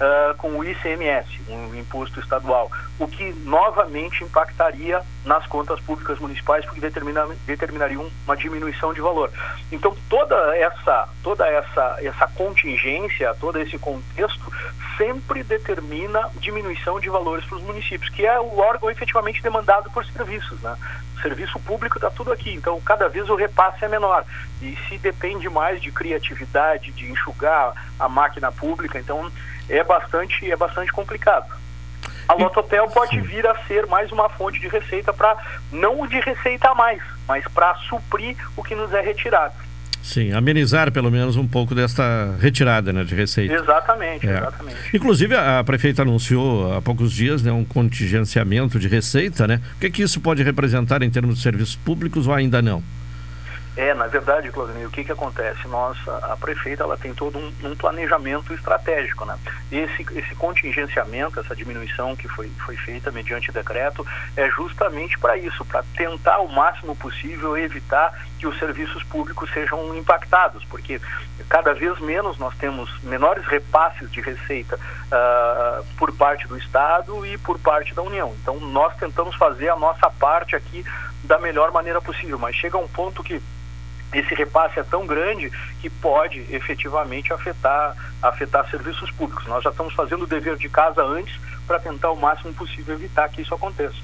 uh, 0.00 0.34
com 0.36 0.50
o 0.52 0.64
ICMS, 0.64 1.40
um 1.48 1.74
imposto 1.74 2.18
estadual, 2.20 2.70
o 2.98 3.06
que 3.06 3.32
novamente 3.44 4.24
impactaria 4.24 5.02
nas 5.24 5.46
contas 5.46 5.78
públicas 5.80 6.18
municipais, 6.18 6.64
porque 6.64 6.80
determina, 6.80 7.26
determinaria 7.46 7.98
uma 8.24 8.36
diminuição 8.36 8.94
de 8.94 9.00
valor. 9.00 9.30
Então 9.70 9.94
toda 10.08 10.56
essa, 10.56 11.08
toda 11.22 11.46
essa, 11.46 11.98
essa 12.00 12.26
contingência, 12.28 13.34
todo 13.38 13.58
esse 13.58 13.78
contexto 13.78 14.50
sempre 14.96 15.42
determina 15.42 16.30
diminuição 16.40 16.98
de 17.00 17.08
valores 17.08 17.44
para 17.44 17.56
os 17.56 17.62
municípios, 17.62 18.10
que 18.10 18.26
é 18.26 18.38
o 18.40 18.58
órgão 18.58 18.90
efetivamente 18.90 19.42
demandado 19.42 19.90
por 19.90 20.04
serviços, 20.04 20.60
né? 20.60 20.76
serviço 21.20 21.58
público 21.60 21.98
está 21.98 22.10
tudo 22.10 22.32
aqui, 22.32 22.54
então 22.54 22.80
cada 22.80 23.08
vez 23.08 23.28
o 23.28 23.34
repasse 23.34 23.84
é 23.84 23.88
menor. 23.88 24.24
E 24.60 24.76
se 24.88 24.98
depende 24.98 25.48
mais 25.48 25.80
de 25.80 25.92
criatividade, 25.92 26.92
de 26.92 27.10
enxugar 27.10 27.74
a 27.98 28.08
máquina 28.08 28.50
pública, 28.50 28.98
então 28.98 29.30
é 29.68 29.82
bastante, 29.84 30.50
é 30.50 30.56
bastante 30.56 30.92
complicado. 30.92 31.46
A 32.28 32.34
Lototel 32.34 32.86
pode 32.88 33.20
vir 33.20 33.44
a 33.46 33.54
ser 33.66 33.86
mais 33.86 34.12
uma 34.12 34.28
fonte 34.28 34.60
de 34.60 34.68
receita 34.68 35.12
para, 35.12 35.36
não 35.72 36.06
de 36.06 36.20
receita 36.20 36.68
a 36.68 36.74
mais, 36.74 37.02
mas 37.26 37.44
para 37.48 37.74
suprir 37.88 38.36
o 38.56 38.62
que 38.62 38.74
nos 38.74 38.92
é 38.92 39.00
retirado. 39.00 39.54
Sim, 40.02 40.32
amenizar 40.32 40.90
pelo 40.90 41.10
menos 41.10 41.36
um 41.36 41.46
pouco 41.46 41.74
desta 41.74 42.34
retirada 42.40 42.92
né, 42.92 43.04
de 43.04 43.14
receita. 43.14 43.52
Exatamente, 43.52 44.26
é. 44.26 44.38
exatamente. 44.38 44.76
Inclusive, 44.94 45.36
a 45.36 45.62
prefeita 45.62 46.02
anunciou 46.02 46.72
há 46.72 46.80
poucos 46.80 47.12
dias 47.12 47.42
né, 47.42 47.52
um 47.52 47.64
contingenciamento 47.64 48.78
de 48.78 48.88
receita, 48.88 49.46
né? 49.46 49.60
O 49.76 49.80
que, 49.80 49.90
que 49.90 50.02
isso 50.02 50.20
pode 50.20 50.42
representar 50.42 51.02
em 51.02 51.10
termos 51.10 51.36
de 51.36 51.42
serviços 51.42 51.76
públicos 51.76 52.26
ou 52.26 52.32
ainda 52.34 52.62
não? 52.62 52.82
É, 53.76 53.94
na 53.94 54.08
verdade, 54.08 54.50
Claudinei, 54.50 54.84
o 54.84 54.90
que, 54.90 55.04
que 55.04 55.12
acontece? 55.12 55.66
Nossa, 55.68 56.16
a 56.18 56.36
prefeita 56.36 56.82
ela 56.82 56.96
tem 56.96 57.14
todo 57.14 57.38
um, 57.38 57.52
um, 57.64 57.76
planejamento 57.76 58.52
estratégico, 58.52 59.24
né? 59.24 59.38
Esse, 59.70 60.02
esse 60.18 60.34
contingenciamento, 60.34 61.38
essa 61.38 61.54
diminuição 61.54 62.16
que 62.16 62.26
foi, 62.26 62.48
foi 62.66 62.76
feita 62.76 63.12
mediante 63.12 63.52
decreto, 63.52 64.04
é 64.36 64.50
justamente 64.50 65.16
para 65.18 65.36
isso, 65.36 65.64
para 65.64 65.84
tentar 65.96 66.40
o 66.40 66.48
máximo 66.48 66.96
possível 66.96 67.56
evitar 67.56 68.26
que 68.38 68.46
os 68.46 68.58
serviços 68.58 69.04
públicos 69.04 69.48
sejam 69.52 69.94
impactados, 69.94 70.64
porque 70.64 71.00
cada 71.48 71.72
vez 71.72 71.98
menos 72.00 72.38
nós 72.38 72.54
temos 72.56 72.90
menores 73.02 73.46
repasses 73.46 74.10
de 74.10 74.20
receita 74.20 74.76
uh, 74.76 75.84
por 75.96 76.12
parte 76.12 76.48
do 76.48 76.58
Estado 76.58 77.24
e 77.24 77.38
por 77.38 77.58
parte 77.58 77.94
da 77.94 78.02
União. 78.02 78.34
Então, 78.42 78.58
nós 78.58 78.96
tentamos 78.96 79.36
fazer 79.36 79.68
a 79.68 79.76
nossa 79.76 80.10
parte 80.10 80.56
aqui 80.56 80.84
da 81.22 81.38
melhor 81.38 81.70
maneira 81.70 82.00
possível, 82.00 82.38
mas 82.38 82.56
chega 82.56 82.76
um 82.76 82.88
ponto 82.88 83.22
que 83.22 83.40
esse 84.12 84.34
repasse 84.34 84.78
é 84.78 84.82
tão 84.82 85.06
grande 85.06 85.50
que 85.80 85.88
pode 85.88 86.44
efetivamente 86.50 87.32
afetar, 87.32 87.94
afetar 88.22 88.68
serviços 88.70 89.10
públicos. 89.12 89.46
Nós 89.46 89.62
já 89.62 89.70
estamos 89.70 89.94
fazendo 89.94 90.24
o 90.24 90.26
dever 90.26 90.56
de 90.56 90.68
casa 90.68 91.02
antes 91.02 91.38
para 91.66 91.78
tentar 91.78 92.10
o 92.10 92.16
máximo 92.16 92.52
possível 92.52 92.94
evitar 92.94 93.28
que 93.28 93.42
isso 93.42 93.54
aconteça. 93.54 93.96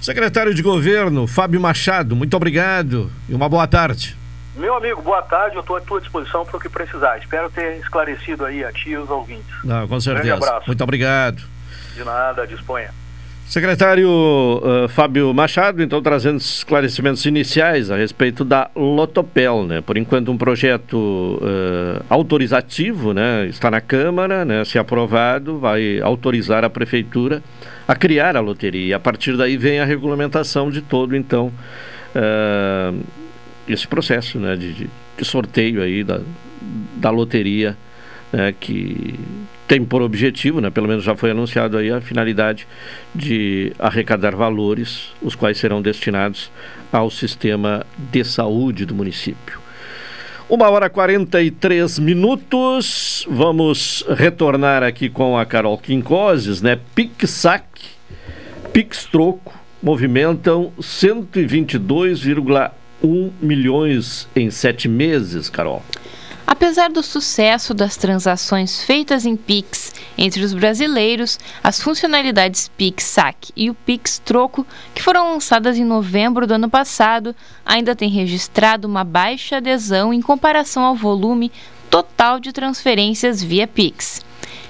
Secretário 0.00 0.54
de 0.54 0.62
Governo, 0.62 1.26
Fábio 1.26 1.60
Machado, 1.60 2.14
muito 2.14 2.36
obrigado 2.36 3.10
e 3.28 3.34
uma 3.34 3.48
boa 3.48 3.66
tarde. 3.66 4.16
Meu 4.54 4.74
amigo, 4.74 5.02
boa 5.02 5.20
tarde, 5.20 5.56
eu 5.56 5.60
estou 5.60 5.76
à 5.76 5.80
tua 5.80 6.00
disposição 6.00 6.46
para 6.46 6.56
o 6.56 6.60
que 6.60 6.68
precisar. 6.68 7.18
Espero 7.18 7.50
ter 7.50 7.78
esclarecido 7.78 8.44
aí 8.44 8.64
a 8.64 8.72
ti 8.72 8.90
e 8.90 8.96
os 8.96 9.10
ouvintes. 9.10 9.54
Não, 9.62 9.86
com 9.86 10.00
certeza. 10.00 10.34
Um 10.34 10.36
abraço. 10.36 10.66
Muito 10.66 10.82
obrigado. 10.82 11.42
De 11.94 12.04
nada, 12.04 12.46
disponha. 12.46 12.90
Secretário 13.48 14.10
uh, 14.10 14.88
Fábio 14.88 15.32
Machado, 15.32 15.80
então 15.80 16.02
trazendo 16.02 16.38
esclarecimentos 16.38 17.24
iniciais 17.26 17.92
a 17.92 17.96
respeito 17.96 18.44
da 18.44 18.68
Lotopel, 18.74 19.64
né? 19.64 19.80
Por 19.80 19.96
enquanto 19.96 20.32
um 20.32 20.36
projeto 20.36 21.38
uh, 21.40 22.04
autorizativo, 22.10 23.14
né? 23.14 23.46
Está 23.46 23.70
na 23.70 23.80
Câmara, 23.80 24.44
né? 24.44 24.64
Se 24.64 24.80
aprovado, 24.80 25.60
vai 25.60 26.00
autorizar 26.00 26.64
a 26.64 26.70
prefeitura 26.70 27.40
a 27.86 27.94
criar 27.94 28.36
a 28.36 28.40
loteria. 28.40 28.96
A 28.96 29.00
partir 29.00 29.36
daí 29.36 29.56
vem 29.56 29.78
a 29.78 29.84
regulamentação 29.84 30.68
de 30.68 30.82
todo, 30.82 31.14
então, 31.14 31.52
uh, 32.16 33.00
esse 33.68 33.86
processo, 33.86 34.40
né? 34.40 34.56
De, 34.56 34.72
de, 34.72 34.90
sorteio 35.24 35.82
aí 35.82 36.02
da, 36.02 36.20
da 36.96 37.10
loteria, 37.10 37.76
né? 38.32 38.52
Que 38.58 39.14
tem 39.66 39.84
por 39.84 40.02
objetivo, 40.02 40.60
né, 40.60 40.70
pelo 40.70 40.86
menos 40.86 41.02
já 41.04 41.16
foi 41.16 41.30
anunciado 41.30 41.76
aí, 41.76 41.90
a 41.90 42.00
finalidade 42.00 42.66
de 43.14 43.72
arrecadar 43.78 44.34
valores, 44.34 45.12
os 45.20 45.34
quais 45.34 45.58
serão 45.58 45.82
destinados 45.82 46.50
ao 46.92 47.10
sistema 47.10 47.84
de 47.98 48.24
saúde 48.24 48.86
do 48.86 48.94
município. 48.94 49.60
Uma 50.48 50.70
hora 50.70 50.88
43 50.88 51.98
minutos. 51.98 53.26
Vamos 53.28 54.04
retornar 54.08 54.84
aqui 54.84 55.08
com 55.08 55.36
a 55.36 55.44
Carol 55.44 55.76
Quincoses, 55.76 56.62
né? 56.62 56.78
PIX-SAC, 56.94 57.64
PIX-Troco 58.72 59.52
movimentam 59.82 60.72
122,1 60.80 63.30
milhões 63.40 64.28
em 64.36 64.48
sete 64.48 64.88
meses, 64.88 65.50
Carol. 65.50 65.82
Apesar 66.46 66.90
do 66.90 67.02
sucesso 67.02 67.74
das 67.74 67.96
transações 67.96 68.80
feitas 68.80 69.26
em 69.26 69.36
Pix 69.36 69.92
entre 70.16 70.44
os 70.44 70.54
brasileiros, 70.54 71.40
as 71.62 71.80
funcionalidades 71.80 72.68
Pix 72.68 73.02
Saque 73.02 73.52
e 73.56 73.68
o 73.68 73.74
Pix 73.74 74.22
Troco, 74.24 74.64
que 74.94 75.02
foram 75.02 75.32
lançadas 75.32 75.76
em 75.76 75.84
novembro 75.84 76.46
do 76.46 76.54
ano 76.54 76.70
passado, 76.70 77.34
ainda 77.64 77.96
têm 77.96 78.08
registrado 78.08 78.86
uma 78.86 79.02
baixa 79.02 79.56
adesão 79.56 80.14
em 80.14 80.22
comparação 80.22 80.84
ao 80.84 80.94
volume 80.94 81.50
total 81.90 82.38
de 82.38 82.52
transferências 82.52 83.42
via 83.42 83.66
Pix. 83.66 84.24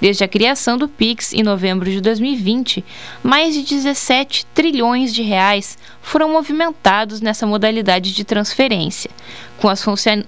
Desde 0.00 0.24
a 0.24 0.28
criação 0.28 0.76
do 0.76 0.88
Pix 0.88 1.32
em 1.32 1.44
novembro 1.44 1.88
de 1.88 2.00
2020, 2.00 2.84
mais 3.22 3.54
de 3.54 3.62
17 3.62 4.44
trilhões 4.46 5.14
de 5.14 5.22
reais 5.22 5.78
foram 6.02 6.32
movimentados 6.32 7.20
nessa 7.20 7.46
modalidade 7.46 8.12
de 8.12 8.24
transferência. 8.24 9.12
Com 9.58 9.68
as 9.68 9.84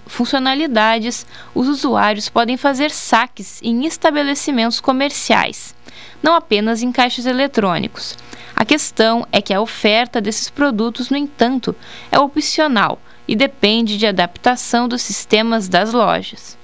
funcionalidades, 0.06 1.26
os 1.52 1.66
usuários 1.66 2.28
podem 2.28 2.56
fazer 2.56 2.92
saques 2.92 3.58
em 3.60 3.86
estabelecimentos 3.86 4.78
comerciais, 4.78 5.74
não 6.22 6.34
apenas 6.34 6.82
em 6.82 6.92
caixas 6.92 7.26
eletrônicos. 7.26 8.16
A 8.54 8.64
questão 8.64 9.26
é 9.32 9.42
que 9.42 9.52
a 9.52 9.60
oferta 9.60 10.20
desses 10.20 10.48
produtos, 10.48 11.10
no 11.10 11.16
entanto, 11.16 11.74
é 12.10 12.18
opcional 12.18 13.00
e 13.26 13.34
depende 13.34 13.98
de 13.98 14.06
adaptação 14.06 14.86
dos 14.86 15.02
sistemas 15.02 15.68
das 15.68 15.92
lojas. 15.92 16.56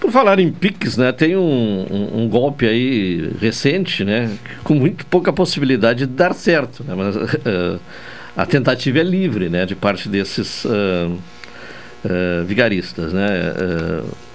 Por 0.00 0.10
falar 0.10 0.40
em 0.40 0.50
Pix, 0.50 0.96
né, 0.96 1.12
tem 1.12 1.36
um, 1.36 1.86
um, 1.88 2.22
um, 2.22 2.28
golpe 2.28 2.66
aí 2.66 3.30
recente, 3.40 4.04
né, 4.04 4.36
com 4.64 4.74
muito 4.74 5.06
pouca 5.06 5.32
possibilidade 5.32 6.00
de 6.00 6.06
dar 6.06 6.34
certo, 6.34 6.82
né, 6.82 6.92
mas 6.96 7.14
uh, 7.14 7.80
a 8.36 8.44
tentativa 8.44 8.98
é 8.98 9.04
livre, 9.04 9.48
né, 9.48 9.64
de 9.64 9.76
parte 9.76 10.08
desses 10.08 10.64
uh, 10.64 10.68
uh, 12.04 12.44
vigaristas, 12.44 13.12
né. 13.12 13.30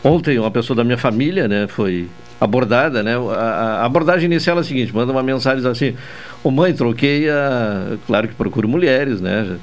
ontem 0.01 0.39
uma 0.39 0.51
pessoa 0.51 0.77
da 0.77 0.85
minha 0.85 0.97
família, 0.97 1.49
né, 1.49 1.67
foi 1.67 2.07
abordada, 2.39 3.01
né, 3.03 3.15
a, 3.15 3.81
a, 3.81 3.85
abordagem 3.85 4.25
inicial 4.25 4.57
é 4.57 4.61
a 4.61 4.63
seguinte, 4.63 4.93
manda 4.93 5.11
uma 5.11 5.23
mensagem 5.23 5.67
assim, 5.67 5.95
ô 6.43 6.51
mãe, 6.51 6.73
troquei 6.73 7.29
a, 7.29 7.97
claro 8.05 8.27
que 8.27 8.35
procuro 8.35 8.67
mulheres, 8.67 9.19
né, 9.21 9.57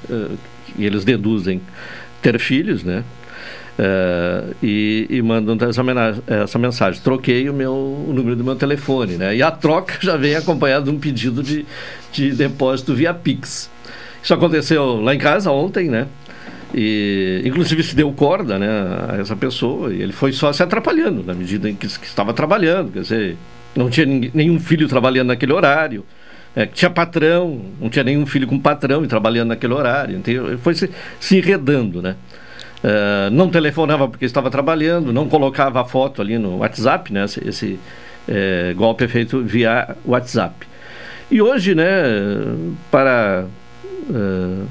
e 0.76 0.84
eles 0.84 1.05
deduzem 1.05 1.60
ter 2.20 2.38
filhos, 2.38 2.82
né, 2.82 3.05
Uh, 3.76 4.55
e, 4.62 5.09
e 5.10 5.20
mandam 5.20 5.56
essa, 5.68 5.82
essa, 6.44 6.59
mensagem. 6.60 7.02
Troquei 7.02 7.51
o 7.51 7.52
meu 7.52 7.72
o 7.72 8.12
número 8.14 8.36
do 8.36 8.44
meu 8.44 8.55
telefone, 8.55 9.16
né? 9.16 9.34
E 9.34 9.42
a 9.42 9.51
troca 9.51 9.94
já 10.01 10.16
vem 10.16 10.36
acompanhada 10.36 10.84
de 10.84 10.90
um 10.90 10.98
pedido 11.01 11.42
de, 11.42 11.66
de 12.12 12.30
depósito 12.30 12.94
via 12.94 13.12
Pix. 13.12 13.68
Isso 14.22 14.32
aconteceu 14.32 15.01
lá 15.01 15.12
em 15.12 15.18
casa 15.18 15.51
ontem, 15.51 15.88
né? 15.88 16.06
E, 16.76 17.40
inclusive 17.44 17.84
se 17.84 17.94
deu 17.94 18.10
corda 18.12 18.59
né, 18.59 18.68
a 19.09 19.16
essa 19.20 19.36
pessoa 19.36 19.94
e 19.94 20.02
ele 20.02 20.12
foi 20.12 20.32
só 20.32 20.52
se 20.52 20.60
atrapalhando 20.60 21.22
na 21.22 21.32
medida 21.32 21.70
em 21.70 21.74
que, 21.76 21.86
que 21.86 22.06
estava 22.06 22.34
trabalhando. 22.34 22.92
Quer 22.92 23.01
dizer, 23.02 23.36
não 23.76 23.88
tinha 23.88 24.05
ninguém, 24.05 24.30
nenhum 24.34 24.59
filho 24.59 24.88
trabalhando 24.88 25.28
naquele 25.28 25.52
horário. 25.52 26.05
É, 26.56 26.66
tinha 26.66 26.90
patrão, 26.90 27.60
não 27.80 27.88
tinha 27.88 28.05
nenhum 28.05 28.26
filho 28.26 28.46
com 28.46 28.59
patrão 28.59 29.05
e 29.05 29.06
trabalhando 29.06 29.48
naquele 29.48 29.72
horário. 29.72 30.16
Então, 30.16 30.59
foi 30.59 30.74
se, 30.74 30.90
se 31.20 31.38
enredando, 31.38 32.02
né? 32.02 32.16
Uh, 32.82 33.30
não 33.30 33.48
telefonava 33.48 34.06
porque 34.06 34.24
estava 34.26 34.51
trabalhando, 34.51 35.12
não 35.12 35.26
colocava 35.26 35.80
a 35.80 35.84
foto 35.84 36.20
ali 36.20 36.38
no 36.38 36.59
WhatsApp, 36.59 37.12
né? 37.12 37.24
Esse, 37.24 37.48
esse 37.48 37.80
é, 38.28 38.74
golpe 38.76 39.05
é 39.05 39.09
feito 39.09 39.42
via 39.42 39.96
WhatsApp. 40.05 40.66
E 41.30 41.40
hoje, 41.40 41.74
né, 41.74 41.84
para 42.90 43.46
uh, 44.10 44.66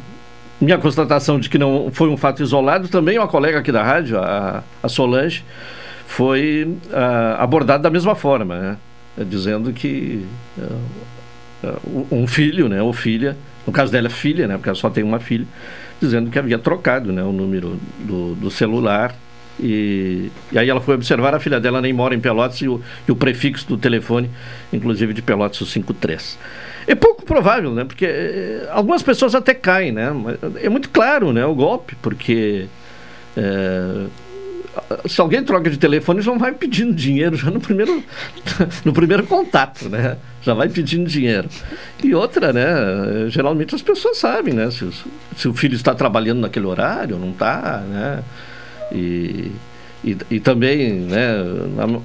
minha 0.64 0.78
constatação 0.78 1.40
de 1.40 1.50
que 1.50 1.58
não 1.58 1.92
foi 1.92 2.10
um 2.10 2.18
fato 2.18 2.42
isolado, 2.42 2.88
também 2.88 3.18
uma 3.18 3.28
colega 3.28 3.60
aqui 3.60 3.72
da 3.72 3.84
rádio, 3.84 4.18
a, 4.20 4.64
a 4.82 4.90
Solange, 4.90 5.44
foi 6.08 6.78
uh, 6.90 7.42
abordada 7.42 7.84
da 7.84 7.90
mesma 7.90 8.16
forma, 8.16 8.60
né? 8.60 8.78
Dizendo 9.26 9.72
que 9.72 10.26
um 12.12 12.28
filho, 12.28 12.68
né, 12.68 12.82
ou 12.82 12.94
filha, 12.94 13.38
no 13.66 13.72
caso 13.72 13.92
dela 13.92 14.08
é 14.08 14.10
filha, 14.10 14.48
né, 14.48 14.56
porque 14.56 14.70
ela 14.70 14.76
só 14.76 14.90
tem 14.90 15.04
uma 15.04 15.20
filha, 15.20 15.46
dizendo 16.02 16.30
que 16.30 16.38
havia 16.38 16.60
trocado 16.60 17.12
né, 17.14 17.24
o 17.24 17.32
número 17.32 17.80
do, 18.00 18.36
do 18.36 18.52
celular. 18.52 19.16
E, 19.60 20.32
e, 20.52 20.58
aí 20.58 20.70
ela 20.70 20.82
foi 20.82 20.96
observar, 20.96 21.36
a 21.36 21.40
filha 21.40 21.60
dela 21.60 21.80
nem 21.80 21.94
mora 21.94 22.16
em 22.16 22.20
Pelotas 22.20 22.58
e 22.58 22.68
o, 22.68 22.82
e 23.08 23.12
o 23.12 23.16
prefixo 23.16 23.68
do 23.68 23.78
telefone, 23.78 24.30
inclusive 24.72 25.14
de 25.14 25.22
Pelotas, 25.22 25.62
o 25.62 25.66
53. 25.66 26.40
É 26.88 26.96
pouco 26.96 27.24
provável, 27.24 27.74
né? 27.74 27.86
Porque 27.86 28.06
eh, 28.06 28.68
algumas 28.72 29.02
pessoas 29.02 29.36
até 29.36 29.54
caem, 29.54 29.92
né? 29.92 30.12
É 30.62 30.70
muito 30.70 30.90
claro, 30.90 31.32
né? 31.32 31.46
O 31.46 31.56
golpe, 31.56 31.96
porque 32.02 32.68
é, 33.38 34.06
se 35.08 35.22
alguém 35.22 35.44
troca 35.44 35.70
de 35.70 35.78
telefone, 35.78 36.22
já 36.22 36.34
vai 36.34 36.52
pedindo 36.52 36.94
dinheiro 36.94 37.36
já 37.36 37.50
no 37.52 37.60
primeiro, 37.60 38.04
no 38.84 38.92
primeiro 38.92 39.24
contato, 39.24 39.88
né? 39.88 40.18
Já 40.42 40.54
vai 40.54 40.68
pedindo 40.68 41.08
dinheiro. 41.08 41.48
E 42.04 42.14
outra, 42.14 42.52
né? 42.52 42.66
Geralmente 43.30 43.76
as 43.76 43.82
pessoas 43.82 44.18
sabem, 44.18 44.54
né? 44.54 44.70
Se, 44.72 44.90
se 45.38 45.48
o 45.48 45.54
filho 45.54 45.76
está 45.76 45.94
trabalhando 45.94 46.42
naquele 46.42 46.66
horário, 46.66 47.18
não 47.18 47.32
está, 47.32 47.84
né? 47.88 48.24
E, 48.94 49.52
e, 50.04 50.18
e, 50.30 50.40
também, 50.40 50.92
né, 50.94 51.34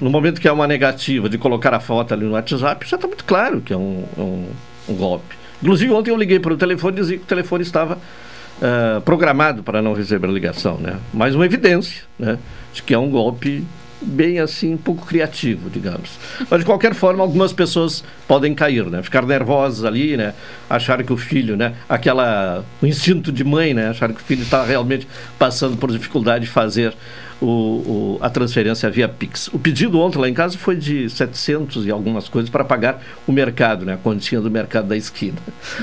no 0.01 0.09
momento 0.09 0.41
que 0.41 0.49
há 0.49 0.53
uma 0.53 0.67
negativa 0.67 1.29
de 1.29 1.37
colocar 1.37 1.75
a 1.75 1.81
foto 1.81 2.15
ali 2.15 2.25
no 2.25 2.33
WhatsApp, 2.33 2.89
já 2.89 2.97
está 2.97 3.07
muito 3.07 3.25
claro 3.25 3.61
que 3.61 3.73
é 3.73 3.77
um, 3.77 4.05
um, 4.17 4.47
um 4.89 4.95
golpe. 4.95 5.37
Inclusive, 5.63 5.93
ontem 5.93 6.11
eu 6.11 6.17
liguei 6.17 6.39
para 6.39 6.55
o 6.55 6.57
telefone 6.57 6.97
e 6.97 7.01
dizia 7.01 7.19
que 7.19 7.25
o 7.25 7.27
telefone 7.27 7.63
estava 7.63 7.97
uh, 7.97 9.01
programado 9.01 9.63
para 9.63 9.83
não 9.83 9.93
receber 9.93 10.29
ligação, 10.29 10.79
né? 10.79 10.97
Mais 11.13 11.35
uma 11.35 11.45
evidência, 11.45 12.05
né? 12.19 12.39
De 12.73 12.83
que 12.83 12.95
é 12.95 12.99
um 12.99 13.11
golpe 13.11 13.65
bem 14.01 14.39
assim, 14.39 14.75
um 14.75 14.79
pouco 14.79 15.07
criativo, 15.07 15.69
digamos. 15.71 16.11
Mas 16.51 16.61
de 16.61 16.67
qualquer 16.67 16.95
forma, 16.95 17.23
algumas 17.23 17.53
pessoas 17.53 18.05
podem 18.27 18.55
cair, 18.55 18.87
né? 18.87 19.03
Ficar 19.03 19.27
nervosas 19.27 19.85
ali, 19.85 20.17
né? 20.17 20.35
Achar 20.69 21.03
que 21.03 21.13
o 21.13 21.17
filho, 21.17 21.57
né? 21.57 21.75
Aquela, 21.89 22.65
o 22.81 22.87
instinto 22.87 23.33
de 23.33 23.45
mãe, 23.45 23.75
né? 23.75 23.89
Achar 23.89 24.09
que 24.13 24.21
o 24.21 24.25
filho 24.25 24.43
está 24.43 24.65
realmente 24.65 25.07
passando 25.39 25.77
por 25.77 25.91
dificuldade 25.91 26.45
de 26.45 26.51
fazer 26.51 26.95
o, 27.41 27.47
o, 27.47 28.19
a 28.21 28.29
transferência 28.29 28.91
via 28.91 29.09
Pix. 29.09 29.49
O 29.49 29.59
pedido 29.59 30.01
ontem 30.01 30.19
lá 30.19 30.29
em 30.29 30.35
casa 30.35 30.59
foi 30.59 30.77
de 30.77 31.09
700 31.09 31.87
e 31.87 31.91
algumas 31.91 32.29
coisas 32.29 32.51
para 32.51 32.65
pagar 32.65 33.03
o 33.27 33.33
mercado, 33.33 33.85
né? 33.85 33.95
A 33.95 33.97
continha 33.97 34.41
do 34.41 34.51
mercado 34.51 34.89
da 34.89 34.97
esquina. 34.97 35.39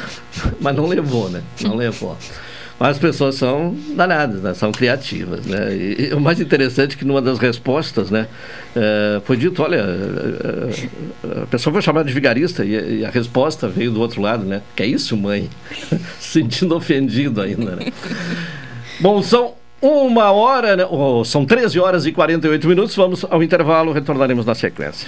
Mas 0.60 0.76
não 0.76 0.86
levou, 0.86 1.30
né? 1.30 1.42
Não 1.62 1.76
levou. 1.76 2.18
Mas 2.80 2.92
as 2.92 3.00
pessoas 3.00 3.36
são 3.36 3.76
danadas, 3.96 4.42
né? 4.42 4.54
são 4.54 4.72
criativas. 4.72 5.46
Né? 5.46 5.76
E, 5.76 6.10
e, 6.10 6.14
o 6.14 6.20
mais 6.20 6.42
interessante 6.42 6.96
é 6.96 6.98
que 6.98 7.06
numa 7.06 7.22
das 7.22 7.40
respostas 7.40 8.12
né, 8.12 8.28
uh, 8.76 9.22
foi 9.22 9.38
dito, 9.38 9.64
olha, 9.64 9.84
uh, 9.84 11.44
a 11.44 11.46
pessoa 11.46 11.72
foi 11.72 11.82
chamada 11.82 12.06
de 12.06 12.14
vigarista 12.14 12.66
e, 12.66 13.00
e, 13.00 13.06
a 13.06 13.10
resposta 13.10 13.68
veio 13.68 13.92
do 13.92 14.02
outro 14.02 14.22
lado, 14.22 14.44
né? 14.44 14.62
Que 14.76 14.84
é 14.84 14.86
isso, 14.88 15.16
mãe? 15.16 15.50
Se 16.20 16.42
sentindo 16.42 16.76
ofendido 16.76 17.42
ainda, 17.42 17.78
né? 17.78 17.94
Bom, 19.00 19.24
são 19.24 19.54
uma 19.82 20.32
hora, 20.32 20.76
né? 20.76 20.86
oh, 20.90 21.24
são 21.24 21.46
13 21.46 21.80
horas 21.80 22.06
e 22.06 22.12
48 22.12 22.68
minutos, 22.68 22.96
vamos 22.96 23.26
ao 23.30 23.42
intervalo, 23.42 23.94
retornaremos 23.94 24.46
na 24.46 24.56
sequência. 24.56 25.08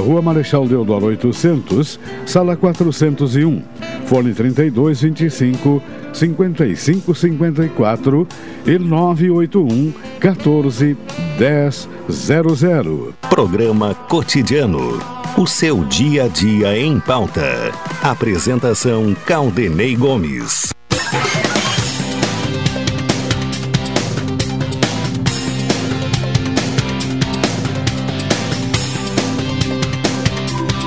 Rua 0.00 0.22
Marechal 0.22 0.66
Deodoro 0.66 1.06
800, 1.06 2.00
Sala 2.24 2.56
401, 2.56 3.62
Fone 4.06 4.34
3225 4.34 5.82
5554 6.12 8.26
e 8.66 8.78
981 8.78 9.92
14 10.18 10.96
1000. 11.38 13.14
Programa 13.28 13.94
Cotidiano. 13.94 14.98
O 15.36 15.46
seu 15.46 15.84
dia 15.84 16.24
a 16.24 16.28
dia 16.28 16.78
em 16.78 16.98
pauta. 16.98 17.70
Apresentação 18.02 19.14
Caldenei 19.26 19.94
Gomes. 19.94 20.75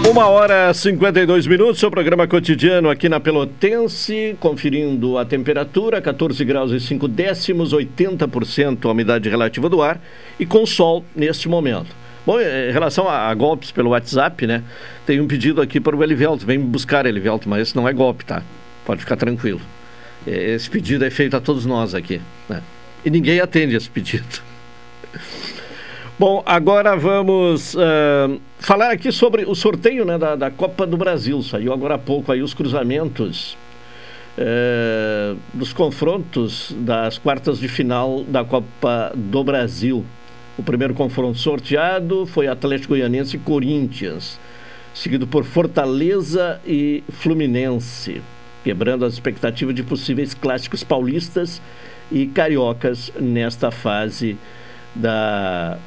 Uma 0.10 0.27
hora 0.27 0.72
e 0.72 0.73
52 0.73 1.45
minutos, 1.45 1.80
seu 1.80 1.91
programa 1.91 2.27
cotidiano 2.27 2.90
aqui 2.90 3.07
na 3.07 3.19
Pelotense, 3.19 4.36
conferindo 4.40 5.19
a 5.19 5.23
temperatura, 5.23 6.02
14 6.02 6.44
graus 6.44 6.72
e 6.72 6.80
5 6.80 7.07
décimos, 7.07 7.76
80% 7.76 8.86
a 8.86 8.91
umidade 8.91 9.30
relativa 9.30 9.69
do 9.69 9.84
ar 9.84 10.02
e 10.40 10.48
com 10.48 10.65
sol 10.65 11.06
neste 11.15 11.48
momento. 11.48 11.95
Bom, 12.26 12.41
em 12.41 12.72
relação 12.72 13.07
a, 13.07 13.31
golpes 13.36 13.69
pelo 13.69 13.91
WhatsApp, 13.91 14.48
né? 14.48 14.64
Tem 15.06 15.22
um 15.22 15.27
pedido 15.27 15.61
aqui 15.61 15.80
para 15.80 15.95
o 15.95 16.03
Elivelto, 16.03 16.44
vem 16.44 16.60
buscar 16.60 17.06
Elivelto, 17.06 17.48
mas 17.48 17.61
esse 17.61 17.76
não 17.76 17.88
é 17.88 17.94
golpe, 17.94 18.26
tá? 18.26 18.41
Pode 18.84 19.02
ficar 19.02 19.15
tranquilo. 19.15 19.61
Esse 20.26 20.68
pedido 20.72 21.06
é 21.06 21.11
feito 21.11 21.38
a 21.38 21.40
todos 21.40 21.68
nós 21.68 21.94
aqui, 21.94 22.19
né? 22.49 22.64
E 23.06 23.11
ninguém 23.11 23.40
atende 23.40 23.76
esse 23.76 23.88
pedido. 23.88 24.41
Bom, 26.19 26.43
agora 26.45 26.97
vamos 26.97 27.75
uh, 27.75 28.41
falar 28.59 28.91
aqui 28.91 29.09
sobre 29.09 29.45
o 29.45 29.55
sorteio 29.55 30.03
né, 30.03 30.17
da, 30.17 30.35
da, 30.35 30.51
Copa 30.51 30.85
do 30.85 30.97
Brasil. 30.97 31.41
Saiu 31.41 31.71
agora 31.71 31.95
há 31.95 31.97
pouco 31.97 32.29
aí 32.29 32.41
os 32.41 32.53
cruzamentos 32.53 33.57
uh, 34.37 35.37
dos 35.53 35.71
confrontos 35.71 36.75
das 36.79 37.17
quartas 37.17 37.57
de 37.57 37.69
final 37.69 38.25
da 38.25 38.43
Copa 38.43 39.13
do 39.15 39.45
Brasil. 39.45 40.03
O 40.57 40.61
primeiro 40.61 40.93
confronto 40.93 41.37
sorteado 41.37 42.25
foi 42.25 42.49
Atlético 42.49 42.95
Goianense 42.95 43.37
e 43.37 43.39
Corinthians, 43.39 44.37
seguido 44.93 45.25
por 45.25 45.45
Fortaleza 45.45 46.59
e 46.67 47.01
Fluminense, 47.11 48.21
quebrando 48.61 49.05
as 49.05 49.13
expectativas 49.13 49.73
de 49.73 49.83
possíveis 49.83 50.33
clássicos 50.33 50.83
paulistas 50.83 51.61
e 52.11 52.27
cariocas 52.27 53.09
nesta 53.17 53.71
fase 53.71 54.37
da 54.93 55.79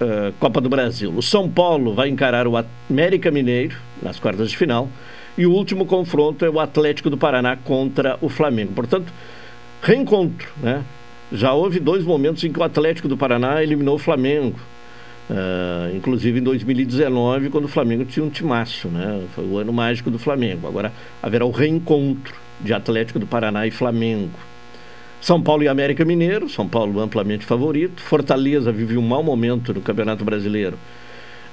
uh, 0.00 0.32
Copa 0.38 0.60
do 0.60 0.68
Brasil. 0.68 1.12
O 1.14 1.22
São 1.22 1.48
Paulo 1.48 1.94
vai 1.94 2.08
encarar 2.08 2.46
o 2.46 2.54
América 2.88 3.30
Mineiro 3.30 3.76
nas 4.02 4.18
quartas 4.18 4.50
de 4.50 4.56
final 4.56 4.88
e 5.36 5.46
o 5.46 5.52
último 5.52 5.86
confronto 5.86 6.44
é 6.44 6.50
o 6.50 6.58
Atlético 6.58 7.10
do 7.10 7.16
Paraná 7.16 7.56
contra 7.56 8.18
o 8.20 8.28
Flamengo. 8.28 8.72
Portanto, 8.72 9.12
reencontro, 9.82 10.48
né? 10.60 10.84
Já 11.32 11.52
houve 11.52 11.78
dois 11.78 12.04
momentos 12.04 12.42
em 12.42 12.52
que 12.52 12.58
o 12.58 12.62
Atlético 12.62 13.06
do 13.06 13.16
Paraná 13.16 13.62
eliminou 13.62 13.94
o 13.94 13.98
Flamengo. 13.98 14.58
Uh, 15.30 15.96
inclusive 15.96 16.40
em 16.40 16.42
2019, 16.42 17.50
quando 17.50 17.66
o 17.66 17.68
Flamengo 17.68 18.04
tinha 18.04 18.24
um 18.24 18.28
timaço, 18.28 18.88
né? 18.88 19.22
Foi 19.32 19.46
o 19.46 19.58
ano 19.58 19.72
mágico 19.72 20.10
do 20.10 20.18
Flamengo. 20.18 20.66
Agora 20.66 20.92
haverá 21.22 21.44
o 21.44 21.52
reencontro 21.52 22.34
de 22.60 22.74
Atlético 22.74 23.20
do 23.20 23.26
Paraná 23.26 23.64
e 23.64 23.70
Flamengo. 23.70 24.49
São 25.20 25.40
Paulo 25.40 25.62
e 25.62 25.68
América 25.68 26.04
Mineiro, 26.04 26.48
São 26.48 26.66
Paulo 26.66 26.98
amplamente 26.98 27.44
favorito. 27.44 28.00
Fortaleza 28.00 28.72
vive 28.72 28.96
um 28.96 29.02
mau 29.02 29.22
momento 29.22 29.74
no 29.74 29.82
Campeonato 29.82 30.24
Brasileiro, 30.24 30.78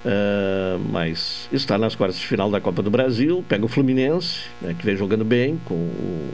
uh, 0.05 0.79
mas 0.89 1.49
está 1.51 1.77
nas 1.77 1.93
quartas 1.93 2.17
de 2.17 2.25
final 2.25 2.49
da 2.49 2.61
Copa 2.61 2.81
do 2.81 2.89
Brasil. 2.89 3.43
Pega 3.47 3.65
o 3.65 3.67
Fluminense, 3.67 4.43
né, 4.61 4.73
que 4.77 4.85
vem 4.85 4.95
jogando 4.95 5.25
bem 5.25 5.59
com 5.65 5.75
o 5.75 6.29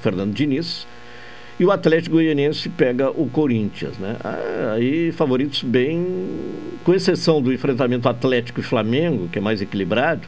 Fernando 0.00 0.32
Diniz. 0.32 0.86
E 1.58 1.64
o 1.66 1.70
Atlético 1.70 2.16
Goianiense 2.16 2.70
pega 2.70 3.10
o 3.10 3.28
Corinthians, 3.28 3.98
né? 3.98 4.16
Ah, 4.24 4.72
aí 4.76 5.12
favoritos 5.12 5.62
bem, 5.62 6.06
com 6.82 6.94
exceção 6.94 7.42
do 7.42 7.52
enfrentamento 7.52 8.08
Atlético 8.08 8.60
e 8.60 8.62
Flamengo, 8.62 9.28
que 9.28 9.38
é 9.38 9.42
mais 9.42 9.60
equilibrado, 9.60 10.26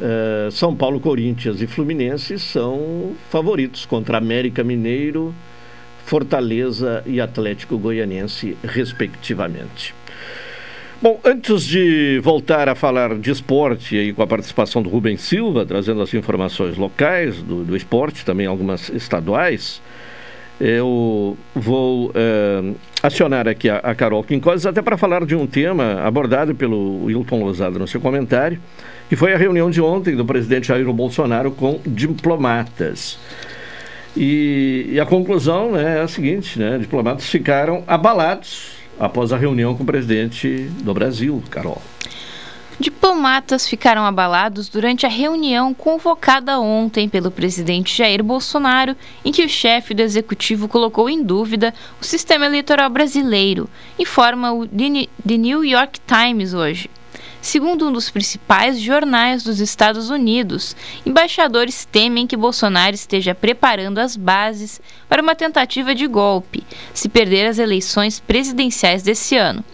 uh, 0.00 0.50
São 0.50 0.74
Paulo, 0.74 0.98
Corinthians 0.98 1.60
e 1.60 1.68
Fluminense 1.68 2.40
são 2.40 3.12
favoritos 3.30 3.86
contra 3.86 4.18
América 4.18 4.64
Mineiro, 4.64 5.32
Fortaleza 6.04 7.02
e 7.06 7.20
Atlético 7.20 7.78
Goianiense, 7.78 8.56
respectivamente. 8.62 9.94
Bom, 11.02 11.18
antes 11.24 11.64
de 11.64 12.20
voltar 12.22 12.68
a 12.68 12.76
falar 12.76 13.18
de 13.18 13.30
esporte 13.30 13.98
aí 13.98 14.12
com 14.12 14.22
a 14.22 14.26
participação 14.26 14.80
do 14.80 14.88
Rubens 14.88 15.20
Silva, 15.22 15.66
trazendo 15.66 16.00
as 16.00 16.14
informações 16.14 16.76
locais 16.76 17.42
do, 17.42 17.64
do 17.64 17.76
esporte, 17.76 18.24
também 18.24 18.46
algumas 18.46 18.88
estaduais, 18.88 19.82
eu 20.60 21.36
vou 21.56 22.12
é, 22.14 22.72
acionar 23.02 23.48
aqui 23.48 23.68
a, 23.68 23.78
a 23.78 23.96
Carol 23.96 24.22
Quincoses 24.22 24.64
até 24.64 24.80
para 24.80 24.96
falar 24.96 25.26
de 25.26 25.34
um 25.34 25.44
tema 25.44 26.00
abordado 26.04 26.54
pelo 26.54 27.06
Wilton 27.06 27.42
Lozada 27.42 27.80
no 27.80 27.88
seu 27.88 28.00
comentário, 28.00 28.60
que 29.08 29.16
foi 29.16 29.34
a 29.34 29.36
reunião 29.36 29.72
de 29.72 29.80
ontem 29.80 30.14
do 30.14 30.24
presidente 30.24 30.68
Jair 30.68 30.90
Bolsonaro 30.92 31.50
com 31.50 31.80
diplomatas. 31.84 33.18
E, 34.16 34.86
e 34.90 35.00
a 35.00 35.06
conclusão 35.06 35.72
né, 35.72 35.98
é 35.98 36.02
a 36.02 36.08
seguinte, 36.08 36.58
né, 36.58 36.78
diplomatas 36.78 37.26
ficaram 37.26 37.82
abalados 37.86 38.72
após 38.98 39.32
a 39.32 39.36
reunião 39.36 39.74
com 39.74 39.82
o 39.82 39.86
presidente 39.86 40.68
do 40.82 40.92
Brasil, 40.92 41.42
Carol. 41.50 41.80
Diplomatas 42.78 43.68
ficaram 43.68 44.04
abalados 44.04 44.68
durante 44.68 45.06
a 45.06 45.08
reunião 45.08 45.72
convocada 45.72 46.58
ontem 46.58 47.08
pelo 47.08 47.30
presidente 47.30 47.96
Jair 47.96 48.24
Bolsonaro, 48.24 48.96
em 49.24 49.30
que 49.30 49.44
o 49.44 49.48
chefe 49.48 49.94
do 49.94 50.00
executivo 50.00 50.66
colocou 50.66 51.08
em 51.08 51.22
dúvida 51.22 51.72
o 52.00 52.04
sistema 52.04 52.46
eleitoral 52.46 52.90
brasileiro, 52.90 53.68
informa 53.98 54.52
o 54.52 54.66
The 54.66 55.36
New 55.36 55.64
York 55.64 56.00
Times 56.06 56.54
hoje. 56.54 56.90
Segundo 57.42 57.88
um 57.88 57.92
dos 57.92 58.08
principais 58.08 58.80
jornais 58.80 59.42
dos 59.42 59.58
Estados 59.58 60.10
Unidos, 60.10 60.76
embaixadores 61.04 61.84
temem 61.84 62.24
que 62.24 62.36
Bolsonaro 62.36 62.94
esteja 62.94 63.34
preparando 63.34 63.98
as 63.98 64.16
bases 64.16 64.80
para 65.08 65.20
uma 65.20 65.34
tentativa 65.34 65.92
de 65.92 66.06
golpe, 66.06 66.64
se 66.94 67.08
perder 67.08 67.48
as 67.48 67.58
eleições 67.58 68.20
presidenciais 68.20 69.02
desse 69.02 69.36
ano. 69.36 69.64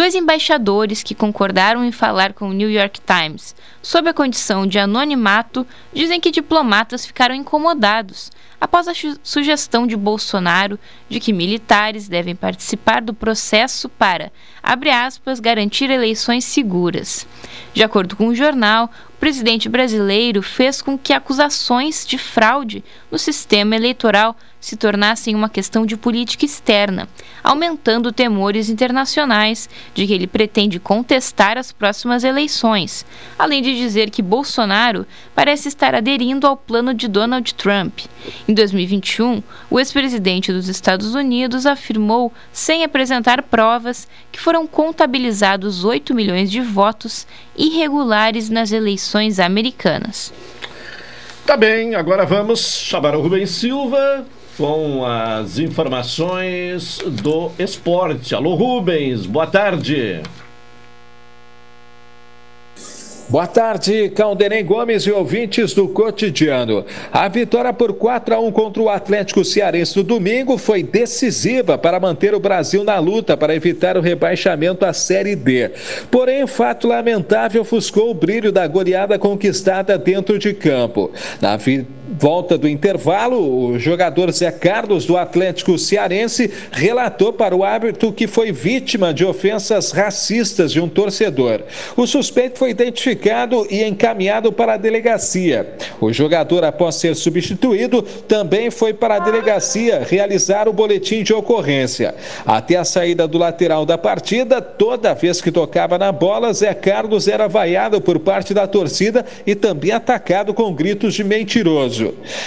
Dois 0.00 0.14
embaixadores 0.14 1.02
que 1.02 1.14
concordaram 1.14 1.84
em 1.84 1.92
falar 1.92 2.32
com 2.32 2.48
o 2.48 2.54
New 2.54 2.70
York 2.70 3.02
Times 3.02 3.54
sob 3.82 4.08
a 4.08 4.14
condição 4.14 4.66
de 4.66 4.78
anonimato 4.78 5.66
dizem 5.92 6.18
que 6.18 6.30
diplomatas 6.30 7.04
ficaram 7.04 7.34
incomodados 7.34 8.32
após 8.58 8.88
a 8.88 8.92
sugestão 9.22 9.86
de 9.86 9.94
Bolsonaro 9.98 10.78
de 11.06 11.20
que 11.20 11.34
militares 11.34 12.08
devem 12.08 12.34
participar 12.34 13.02
do 13.02 13.12
processo 13.12 13.90
para, 13.90 14.32
abre 14.62 14.88
aspas, 14.88 15.38
garantir 15.38 15.90
eleições 15.90 16.46
seguras. 16.46 17.26
De 17.74 17.82
acordo 17.82 18.16
com 18.16 18.28
o 18.28 18.34
jornal, 18.34 18.90
presidente 19.20 19.68
brasileiro 19.68 20.42
fez 20.42 20.80
com 20.80 20.96
que 20.96 21.12
acusações 21.12 22.06
de 22.06 22.16
fraude 22.16 22.82
no 23.10 23.18
sistema 23.18 23.76
eleitoral 23.76 24.34
se 24.58 24.76
tornassem 24.76 25.34
uma 25.34 25.48
questão 25.48 25.86
de 25.86 25.96
política 25.96 26.44
externa, 26.44 27.08
aumentando 27.42 28.12
temores 28.12 28.68
internacionais 28.68 29.68
de 29.94 30.06
que 30.06 30.12
ele 30.12 30.26
pretende 30.26 30.78
contestar 30.78 31.56
as 31.56 31.72
próximas 31.72 32.24
eleições, 32.24 33.06
além 33.38 33.62
de 33.62 33.74
dizer 33.76 34.10
que 34.10 34.20
Bolsonaro 34.20 35.06
parece 35.34 35.68
estar 35.68 35.94
aderindo 35.94 36.46
ao 36.46 36.56
plano 36.56 36.92
de 36.92 37.08
Donald 37.08 37.54
Trump. 37.54 38.00
Em 38.46 38.52
2021, 38.52 39.42
o 39.70 39.80
ex-presidente 39.80 40.52
dos 40.52 40.68
Estados 40.68 41.14
Unidos 41.14 41.64
afirmou, 41.64 42.30
sem 42.52 42.84
apresentar 42.84 43.42
provas, 43.42 44.06
que 44.30 44.38
foram 44.38 44.66
contabilizados 44.66 45.84
8 45.84 46.14
milhões 46.14 46.50
de 46.50 46.60
votos 46.60 47.26
irregulares 47.56 48.50
nas 48.50 48.72
eleições 48.72 49.09
americanas. 49.38 50.32
Tá 51.46 51.56
bem, 51.56 51.94
agora 51.94 52.24
vamos 52.24 52.60
chamar 52.60 53.14
o 53.16 53.22
Rubens 53.22 53.50
Silva 53.50 54.24
com 54.56 55.04
as 55.04 55.58
informações 55.58 56.98
do 57.06 57.50
esporte. 57.58 58.34
Alô 58.34 58.54
Rubens, 58.54 59.26
boa 59.26 59.46
tarde. 59.46 60.22
Boa 63.30 63.46
tarde, 63.46 64.08
Calderem 64.08 64.64
Gomes 64.64 65.04
e 65.04 65.12
ouvintes 65.12 65.72
do 65.72 65.86
cotidiano. 65.86 66.84
A 67.12 67.28
vitória 67.28 67.72
por 67.72 67.92
4 67.92 68.34
a 68.34 68.40
1 68.40 68.50
contra 68.50 68.82
o 68.82 68.88
Atlético 68.88 69.44
Cearense 69.44 69.96
no 69.96 70.02
domingo 70.02 70.58
foi 70.58 70.82
decisiva 70.82 71.78
para 71.78 72.00
manter 72.00 72.34
o 72.34 72.40
Brasil 72.40 72.82
na 72.82 72.98
luta 72.98 73.36
para 73.36 73.54
evitar 73.54 73.96
o 73.96 74.00
rebaixamento 74.00 74.84
à 74.84 74.92
Série 74.92 75.36
D. 75.36 75.70
Porém, 76.10 76.44
fato 76.48 76.88
lamentável 76.88 77.62
ofuscou 77.62 78.10
o 78.10 78.14
brilho 78.14 78.50
da 78.50 78.66
goleada 78.66 79.16
conquistada 79.16 79.96
dentro 79.96 80.36
de 80.36 80.52
campo. 80.52 81.12
Na 81.40 81.56
vitória 81.56 81.99
volta 82.10 82.58
do 82.58 82.68
intervalo, 82.68 83.70
o 83.70 83.78
jogador 83.78 84.32
Zé 84.32 84.50
Carlos 84.50 85.06
do 85.06 85.16
Atlético 85.16 85.78
Cearense 85.78 86.50
relatou 86.72 87.32
para 87.32 87.54
o 87.54 87.62
árbitro 87.62 88.12
que 88.12 88.26
foi 88.26 88.50
vítima 88.50 89.14
de 89.14 89.24
ofensas 89.24 89.92
racistas 89.92 90.72
de 90.72 90.80
um 90.80 90.88
torcedor. 90.88 91.62
O 91.96 92.06
suspeito 92.06 92.58
foi 92.58 92.70
identificado 92.70 93.66
e 93.70 93.84
encaminhado 93.84 94.52
para 94.52 94.74
a 94.74 94.76
delegacia. 94.76 95.74
O 96.00 96.12
jogador, 96.12 96.64
após 96.64 96.96
ser 96.96 97.14
substituído, 97.14 98.02
também 98.02 98.70
foi 98.70 98.92
para 98.92 99.16
a 99.16 99.18
delegacia 99.18 100.04
realizar 100.08 100.68
o 100.68 100.72
boletim 100.72 101.22
de 101.22 101.32
ocorrência. 101.32 102.14
Até 102.44 102.76
a 102.76 102.84
saída 102.84 103.28
do 103.28 103.38
lateral 103.38 103.86
da 103.86 103.98
partida, 103.98 104.60
toda 104.60 105.14
vez 105.14 105.40
que 105.40 105.52
tocava 105.52 105.98
na 105.98 106.10
bola, 106.10 106.52
Zé 106.52 106.74
Carlos 106.74 107.28
era 107.28 107.46
vaiado 107.48 108.00
por 108.00 108.18
parte 108.18 108.52
da 108.54 108.66
torcida 108.66 109.24
e 109.46 109.54
também 109.54 109.92
atacado 109.92 110.54
com 110.54 110.72
gritos 110.74 111.14
de 111.14 111.22
mentiroso. 111.22 111.99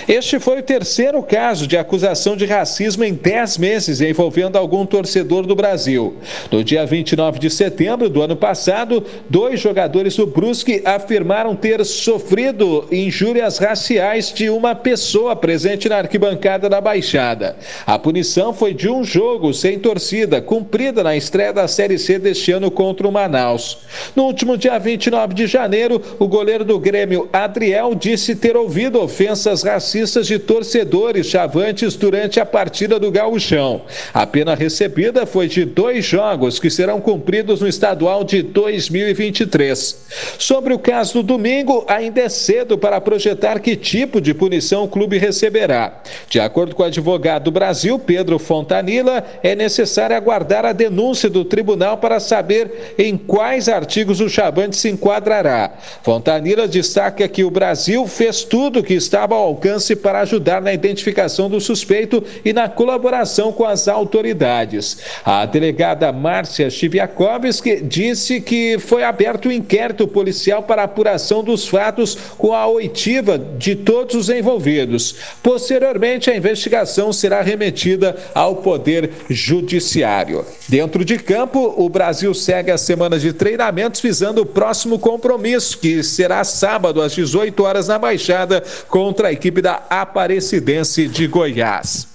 Este 0.08 0.40
foi 0.40 0.60
o 0.60 0.64
terceiro 0.64 1.22
caso 1.22 1.68
de 1.68 1.78
acusação 1.78 2.36
de 2.36 2.46
racismo 2.46 3.04
em 3.04 3.14
10 3.14 3.58
meses 3.58 4.02
envolvendo 4.02 4.58
algum 4.58 4.86
torcedor 4.86 5.46
do 5.46 5.56
Brasil. 5.56 6.16
No 6.52 6.64
dia 6.64 6.86
29 6.86 7.40
de 7.40 7.50
setembro 7.50 8.10
do 8.10 8.22
ano 8.22 8.36
passado, 8.36 9.04
dois 9.30 9.60
jogadores 9.60 10.16
do 10.16 10.26
Brusque 10.26 10.82
afirmaram 10.84 11.56
ter 11.56 11.84
sofrido 11.86 12.88
injúrias 12.92 13.58
raciais 13.58 14.34
de 14.34 14.50
uma 14.50 14.74
pessoa 14.74 15.36
presente 15.36 15.88
na 15.88 15.98
arquibancada 15.98 16.70
da 16.70 16.82
Baixada. 16.82 17.56
A 17.86 18.00
punição 18.00 18.54
foi 18.54 18.74
de 18.74 18.90
um 18.90 19.04
jogo 19.04 19.54
sem 19.54 19.78
torcida, 19.80 20.42
cumprida 20.42 21.04
na 21.04 21.16
estreia 21.16 21.54
da 21.54 21.68
Série 21.68 22.00
C 22.00 22.18
deste 22.18 22.52
ano 22.52 22.72
contra 22.72 23.08
o 23.08 23.12
Manaus. 23.12 23.80
No 24.16 24.24
último 24.24 24.58
dia 24.58 24.80
29 24.80 25.34
de 25.34 25.48
janeiro, 25.48 26.02
o 26.18 26.28
goleiro 26.28 26.66
do 26.66 26.80
Grêmio, 26.80 27.30
Adriel, 27.32 27.94
disse 27.94 28.36
ter 28.36 28.56
ouvido 28.56 29.02
ofensas 29.02 29.43
ofensas 29.44 29.64
racistas 29.64 30.28
de 30.28 30.40
torcedores 30.40 31.28
chavantes 31.28 31.96
durante 31.96 32.40
a 32.40 32.46
partida 32.46 32.98
do 32.98 33.12
Gauchão. 33.12 33.82
A 34.14 34.26
pena 34.26 34.56
recebida 34.56 35.26
foi 35.26 35.48
de 35.48 35.66
dois 35.66 36.06
jogos 36.06 36.60
que 36.60 36.70
serão 36.70 37.02
cumpridos 37.02 37.60
no 37.60 37.68
estadual 37.68 38.24
de 38.24 38.42
2023. 38.42 40.08
Sobre 40.40 40.74
o 40.74 40.80
caso 40.80 41.16
do 41.16 41.24
domingo, 41.24 41.84
ainda 41.88 42.22
é 42.22 42.30
cedo 42.30 42.78
para 42.78 43.02
projetar 43.02 43.60
que 43.60 43.76
tipo 43.76 44.22
de 44.22 44.34
punição 44.34 44.86
o 44.86 44.88
clube 44.88 45.18
receberá. 45.18 46.02
De 46.30 46.40
acordo 46.40 46.76
com 46.76 46.84
o 46.84 46.86
advogado 46.86 47.46
do 47.46 47.52
Brasil, 47.52 48.00
Pedro 48.00 48.40
Fontanilla, 48.40 49.26
é 49.44 49.56
necessário 49.56 50.16
aguardar 50.16 50.66
a 50.66 50.72
denúncia 50.72 51.30
do 51.30 51.44
tribunal 51.44 51.98
para 51.98 52.20
saber 52.20 52.94
em 52.98 53.18
quais 53.18 53.68
artigos 53.68 54.22
o 54.22 54.30
chavante 54.30 54.78
se 54.78 54.90
enquadrará. 54.90 55.74
Fontanilla 56.02 56.68
destaca 56.68 57.28
que 57.28 57.44
o 57.44 57.52
Brasil 57.52 58.08
fez 58.08 58.44
tudo 58.44 58.80
o 58.80 58.84
que 58.84 58.94
estava 59.24 59.36
ao 59.36 59.44
alcance 59.44 59.96
para 59.96 60.20
ajudar 60.20 60.62
na 60.62 60.74
identificação 60.74 61.50
do 61.50 61.62
suspeito 61.62 62.22
e 62.44 62.52
na 62.52 62.68
colaboração 62.68 63.54
com 63.54 63.64
as 63.64 63.88
autoridades. 63.88 64.98
A 65.24 65.46
delegada 65.46 66.12
Márcia 66.12 66.70
Chiviakovski 66.70 67.82
disse 67.82 68.42
que 68.42 68.78
foi 68.78 69.04
aberto 69.04 69.48
um 69.48 69.52
inquérito 69.52 70.08
policial 70.08 70.64
para 70.64 70.84
apuração 70.84 71.42
dos 71.42 71.66
fatos 71.66 72.18
com 72.38 72.54
a 72.54 72.68
oitiva 72.68 73.38
de 73.38 73.76
todos 73.76 74.16
os 74.16 74.30
envolvidos. 74.30 75.16
Posteriormente, 75.42 76.30
a 76.30 76.36
investigação 76.36 77.14
será 77.14 77.42
remetida 77.42 78.18
ao 78.36 78.58
Poder 78.58 79.10
Judiciário. 79.30 80.46
Dentro 80.68 81.06
de 81.06 81.18
campo, 81.18 81.74
o 81.78 81.88
Brasil 81.88 82.34
segue 82.34 82.72
as 82.72 82.82
semanas 82.82 83.22
de 83.22 83.32
treinamentos 83.32 84.02
visando 84.02 84.42
o 84.42 84.46
próximo 84.46 85.00
compromisso, 85.00 85.78
que 85.78 86.04
será 86.04 86.44
sábado 86.44 87.02
às 87.02 87.14
18 87.14 87.64
horas 87.64 87.88
na 87.88 87.98
Baixada 87.98 88.62
contra 88.90 89.13
contra 89.14 89.28
a 89.28 89.32
equipe 89.32 89.62
da 89.62 89.84
Aparecidense 89.92 91.08
de 91.08 91.28
Goiás. 91.28 92.08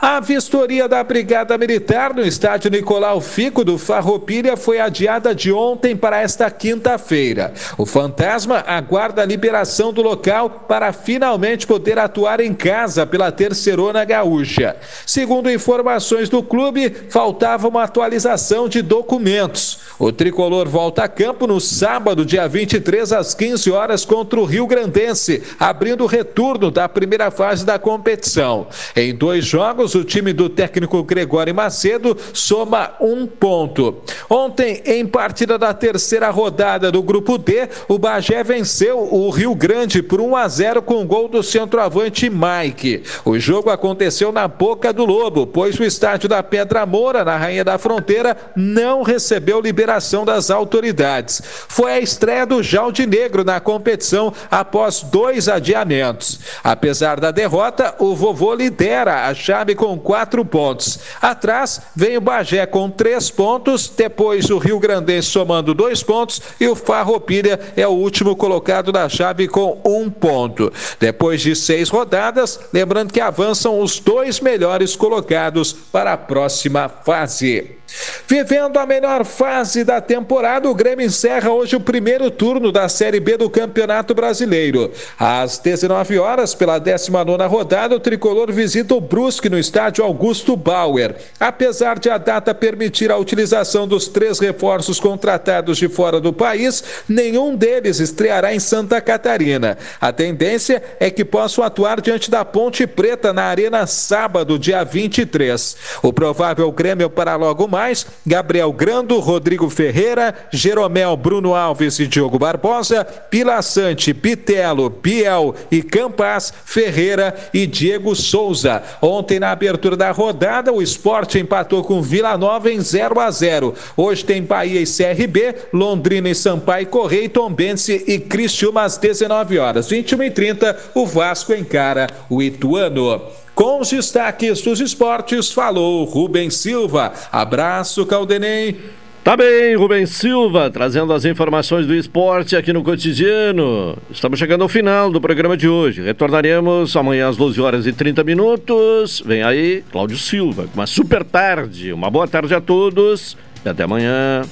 A 0.00 0.18
vistoria 0.18 0.88
da 0.88 1.04
Brigada 1.04 1.56
Militar 1.56 2.12
no 2.12 2.20
estádio 2.20 2.68
Nicolau 2.68 3.20
Fico 3.20 3.64
do 3.64 3.78
Farroupilha 3.78 4.56
foi 4.56 4.80
adiada 4.80 5.32
de 5.32 5.52
ontem 5.52 5.96
para 5.96 6.20
esta 6.20 6.50
quinta-feira. 6.50 7.54
O 7.78 7.86
fantasma 7.86 8.64
aguarda 8.66 9.22
a 9.22 9.24
liberação 9.24 9.92
do 9.92 10.02
local 10.02 10.64
para 10.68 10.92
finalmente 10.92 11.64
poder 11.64 11.96
atuar 11.96 12.40
em 12.40 12.52
casa 12.52 13.06
pela 13.06 13.30
terceirona 13.30 14.04
gaúcha. 14.04 14.76
Segundo 15.06 15.50
informações 15.50 16.28
do 16.28 16.42
clube, 16.42 16.90
faltava 17.08 17.68
uma 17.68 17.84
atualização 17.84 18.68
de 18.68 18.82
documentos. 18.82 19.78
O 19.96 20.10
tricolor 20.10 20.68
volta 20.68 21.04
a 21.04 21.08
campo 21.08 21.46
no 21.46 21.60
sábado, 21.60 22.26
dia 22.26 22.48
23, 22.48 23.12
às 23.12 23.32
15 23.32 23.70
horas, 23.70 24.04
contra 24.04 24.40
o 24.40 24.44
Rio 24.44 24.66
Grandense, 24.66 25.40
abrindo 25.58 26.02
o 26.02 26.08
retorno 26.08 26.68
da 26.68 26.88
primeira 26.88 27.30
fase 27.30 27.64
da 27.64 27.78
competição. 27.78 28.66
Em 28.96 29.14
dois 29.14 29.44
jogos, 29.44 29.83
o 29.92 30.04
time 30.04 30.32
do 30.32 30.48
técnico 30.48 31.02
Gregório 31.02 31.52
Macedo 31.54 32.16
soma 32.32 32.92
um 33.00 33.26
ponto. 33.26 34.02
Ontem, 34.30 34.80
em 34.86 35.04
partida 35.04 35.58
da 35.58 35.74
terceira 35.74 36.30
rodada 36.30 36.92
do 36.92 37.02
Grupo 37.02 37.36
D, 37.36 37.68
o 37.88 37.98
Bagé 37.98 38.44
venceu 38.44 39.00
o 39.12 39.28
Rio 39.30 39.54
Grande 39.54 40.02
por 40.02 40.20
1 40.20 40.36
a 40.36 40.46
0 40.46 40.82
com 40.82 41.04
gol 41.04 41.28
do 41.28 41.42
centroavante 41.42 42.30
Mike. 42.30 43.02
O 43.24 43.38
jogo 43.38 43.70
aconteceu 43.70 44.30
na 44.30 44.46
boca 44.46 44.92
do 44.92 45.04
Lobo, 45.04 45.46
pois 45.46 45.78
o 45.78 45.84
estádio 45.84 46.28
da 46.28 46.42
Pedra 46.42 46.86
Moura, 46.86 47.24
na 47.24 47.36
Rainha 47.36 47.64
da 47.64 47.78
Fronteira, 47.78 48.36
não 48.54 49.02
recebeu 49.02 49.60
liberação 49.60 50.24
das 50.24 50.50
autoridades. 50.50 51.42
Foi 51.68 51.92
a 51.92 52.00
estreia 52.00 52.46
do 52.46 52.62
Jalde 52.62 53.06
Negro 53.06 53.42
na 53.44 53.58
competição 53.58 54.32
após 54.50 55.00
dois 55.02 55.48
adiamentos. 55.48 56.40
Apesar 56.62 57.18
da 57.18 57.30
derrota, 57.30 57.94
o 57.98 58.14
vovô 58.14 58.54
lidera 58.54 59.26
a 59.26 59.34
chave 59.34 59.73
com 59.74 59.98
quatro 59.98 60.44
pontos. 60.44 60.98
Atrás 61.20 61.80
vem 61.94 62.16
o 62.16 62.20
Bagé 62.20 62.66
com 62.66 62.90
três 62.90 63.30
pontos, 63.30 63.88
depois 63.88 64.50
o 64.50 64.58
Rio 64.58 64.78
Grandense 64.78 65.28
somando 65.28 65.74
dois 65.74 66.02
pontos 66.02 66.40
e 66.60 66.66
o 66.68 66.74
Farroupilha 66.74 67.60
é 67.76 67.86
o 67.86 67.92
último 67.92 68.36
colocado 68.36 68.92
da 68.92 69.08
chave 69.08 69.48
com 69.48 69.80
um 69.84 70.08
ponto. 70.10 70.72
Depois 70.98 71.40
de 71.40 71.54
seis 71.54 71.88
rodadas, 71.88 72.58
lembrando 72.72 73.12
que 73.12 73.20
avançam 73.20 73.80
os 73.80 73.98
dois 73.98 74.40
melhores 74.40 74.96
colocados 74.96 75.72
para 75.72 76.12
a 76.12 76.16
próxima 76.16 76.88
fase. 76.88 77.83
Vivendo 78.26 78.78
a 78.78 78.86
melhor 78.86 79.24
fase 79.24 79.84
da 79.84 80.00
temporada, 80.00 80.68
o 80.68 80.74
Grêmio 80.74 81.06
encerra 81.06 81.50
hoje 81.50 81.76
o 81.76 81.80
primeiro 81.80 82.30
turno 82.30 82.72
da 82.72 82.88
Série 82.88 83.20
B 83.20 83.36
do 83.36 83.48
Campeonato 83.48 84.14
Brasileiro. 84.14 84.90
Às 85.18 85.58
19 85.58 86.18
horas, 86.18 86.54
pela 86.54 86.78
19 86.78 87.44
rodada, 87.46 87.94
o 87.94 88.00
tricolor 88.00 88.50
visita 88.50 88.94
o 88.94 89.00
Brusque 89.00 89.48
no 89.48 89.58
estádio 89.58 90.04
Augusto 90.04 90.56
Bauer. 90.56 91.14
Apesar 91.38 91.98
de 91.98 92.10
a 92.10 92.18
data 92.18 92.54
permitir 92.54 93.10
a 93.12 93.16
utilização 93.16 93.86
dos 93.86 94.08
três 94.08 94.38
reforços 94.38 94.98
contratados 94.98 95.78
de 95.78 95.88
fora 95.88 96.20
do 96.20 96.32
país, 96.32 96.82
nenhum 97.08 97.54
deles 97.54 98.00
estreará 98.00 98.54
em 98.54 98.58
Santa 98.58 99.00
Catarina. 99.00 99.78
A 100.00 100.12
tendência 100.12 100.82
é 100.98 101.10
que 101.10 101.24
possam 101.24 101.62
atuar 101.62 102.00
diante 102.00 102.30
da 102.30 102.44
Ponte 102.44 102.86
Preta 102.86 103.32
na 103.32 103.44
Arena 103.44 103.86
sábado, 103.86 104.58
dia 104.58 104.82
23. 104.82 105.76
O 106.02 106.12
provável 106.12 106.70
Grêmio 106.72 107.08
para 107.08 107.36
logo 107.36 107.68
mais 107.68 107.83
Gabriel 108.26 108.72
Grando, 108.72 109.18
Rodrigo 109.18 109.68
Ferreira, 109.68 110.34
Jeromel, 110.52 111.16
Bruno 111.16 111.54
Alves 111.54 111.98
e 111.98 112.06
Diogo 112.06 112.38
Barbosa, 112.38 113.04
Pilaçante, 113.04 114.14
Pitelo, 114.14 114.88
Biel 114.88 115.54
e 115.70 115.82
Campas, 115.82 116.52
Ferreira 116.64 117.34
e 117.52 117.66
Diego 117.66 118.14
Souza. 118.14 118.82
Ontem, 119.02 119.38
na 119.38 119.50
abertura 119.50 119.96
da 119.96 120.10
rodada, 120.10 120.72
o 120.72 120.80
esporte 120.80 121.38
empatou 121.38 121.84
com 121.84 122.00
Vila 122.00 122.36
Nova 122.38 122.70
em 122.70 122.80
0 122.80 123.20
a 123.20 123.30
0 123.30 123.74
Hoje 123.96 124.24
tem 124.24 124.42
Bahia 124.42 124.80
e 124.80 124.86
CRB, 124.86 125.54
Londrina 125.72 126.28
e 126.28 126.34
Sampaio 126.34 126.86
Correia, 126.86 127.28
Tombense 127.28 128.04
e 128.06 128.18
Cristiúma 128.18 128.82
às 128.82 128.96
19 128.96 129.58
horas. 129.58 129.88
21 129.88 130.22
e 130.22 130.30
30 130.30 130.78
o 130.94 131.06
Vasco 131.06 131.52
encara 131.52 132.06
o 132.28 132.42
Ituano. 132.42 133.43
Com 133.54 133.80
os 133.80 133.90
destaques 133.90 134.62
dos 134.62 134.80
esportes, 134.80 135.52
falou 135.52 136.04
Rubens 136.04 136.56
Silva. 136.56 137.12
Abraço, 137.30 138.04
Caldenei. 138.04 138.80
Tá 139.22 139.36
bem, 139.38 139.74
Rubens 139.74 140.10
Silva, 140.10 140.70
trazendo 140.70 141.12
as 141.12 141.24
informações 141.24 141.86
do 141.86 141.94
esporte 141.94 142.56
aqui 142.56 142.74
no 142.74 142.84
cotidiano. 142.84 143.96
Estamos 144.10 144.38
chegando 144.38 144.62
ao 144.62 144.68
final 144.68 145.10
do 145.10 145.18
programa 145.18 145.56
de 145.56 145.66
hoje. 145.66 146.02
Retornaremos 146.02 146.94
amanhã 146.94 147.30
às 147.30 147.36
12 147.36 147.58
horas 147.60 147.86
e 147.86 147.92
30 147.92 148.22
minutos. 148.22 149.22
Vem 149.24 149.42
aí, 149.42 149.82
Cláudio 149.90 150.18
Silva, 150.18 150.66
uma 150.74 150.86
super 150.86 151.24
tarde. 151.24 151.90
Uma 151.92 152.10
boa 152.10 152.28
tarde 152.28 152.54
a 152.54 152.60
todos 152.60 153.34
e 153.64 153.68
até 153.68 153.84
amanhã. 153.84 154.42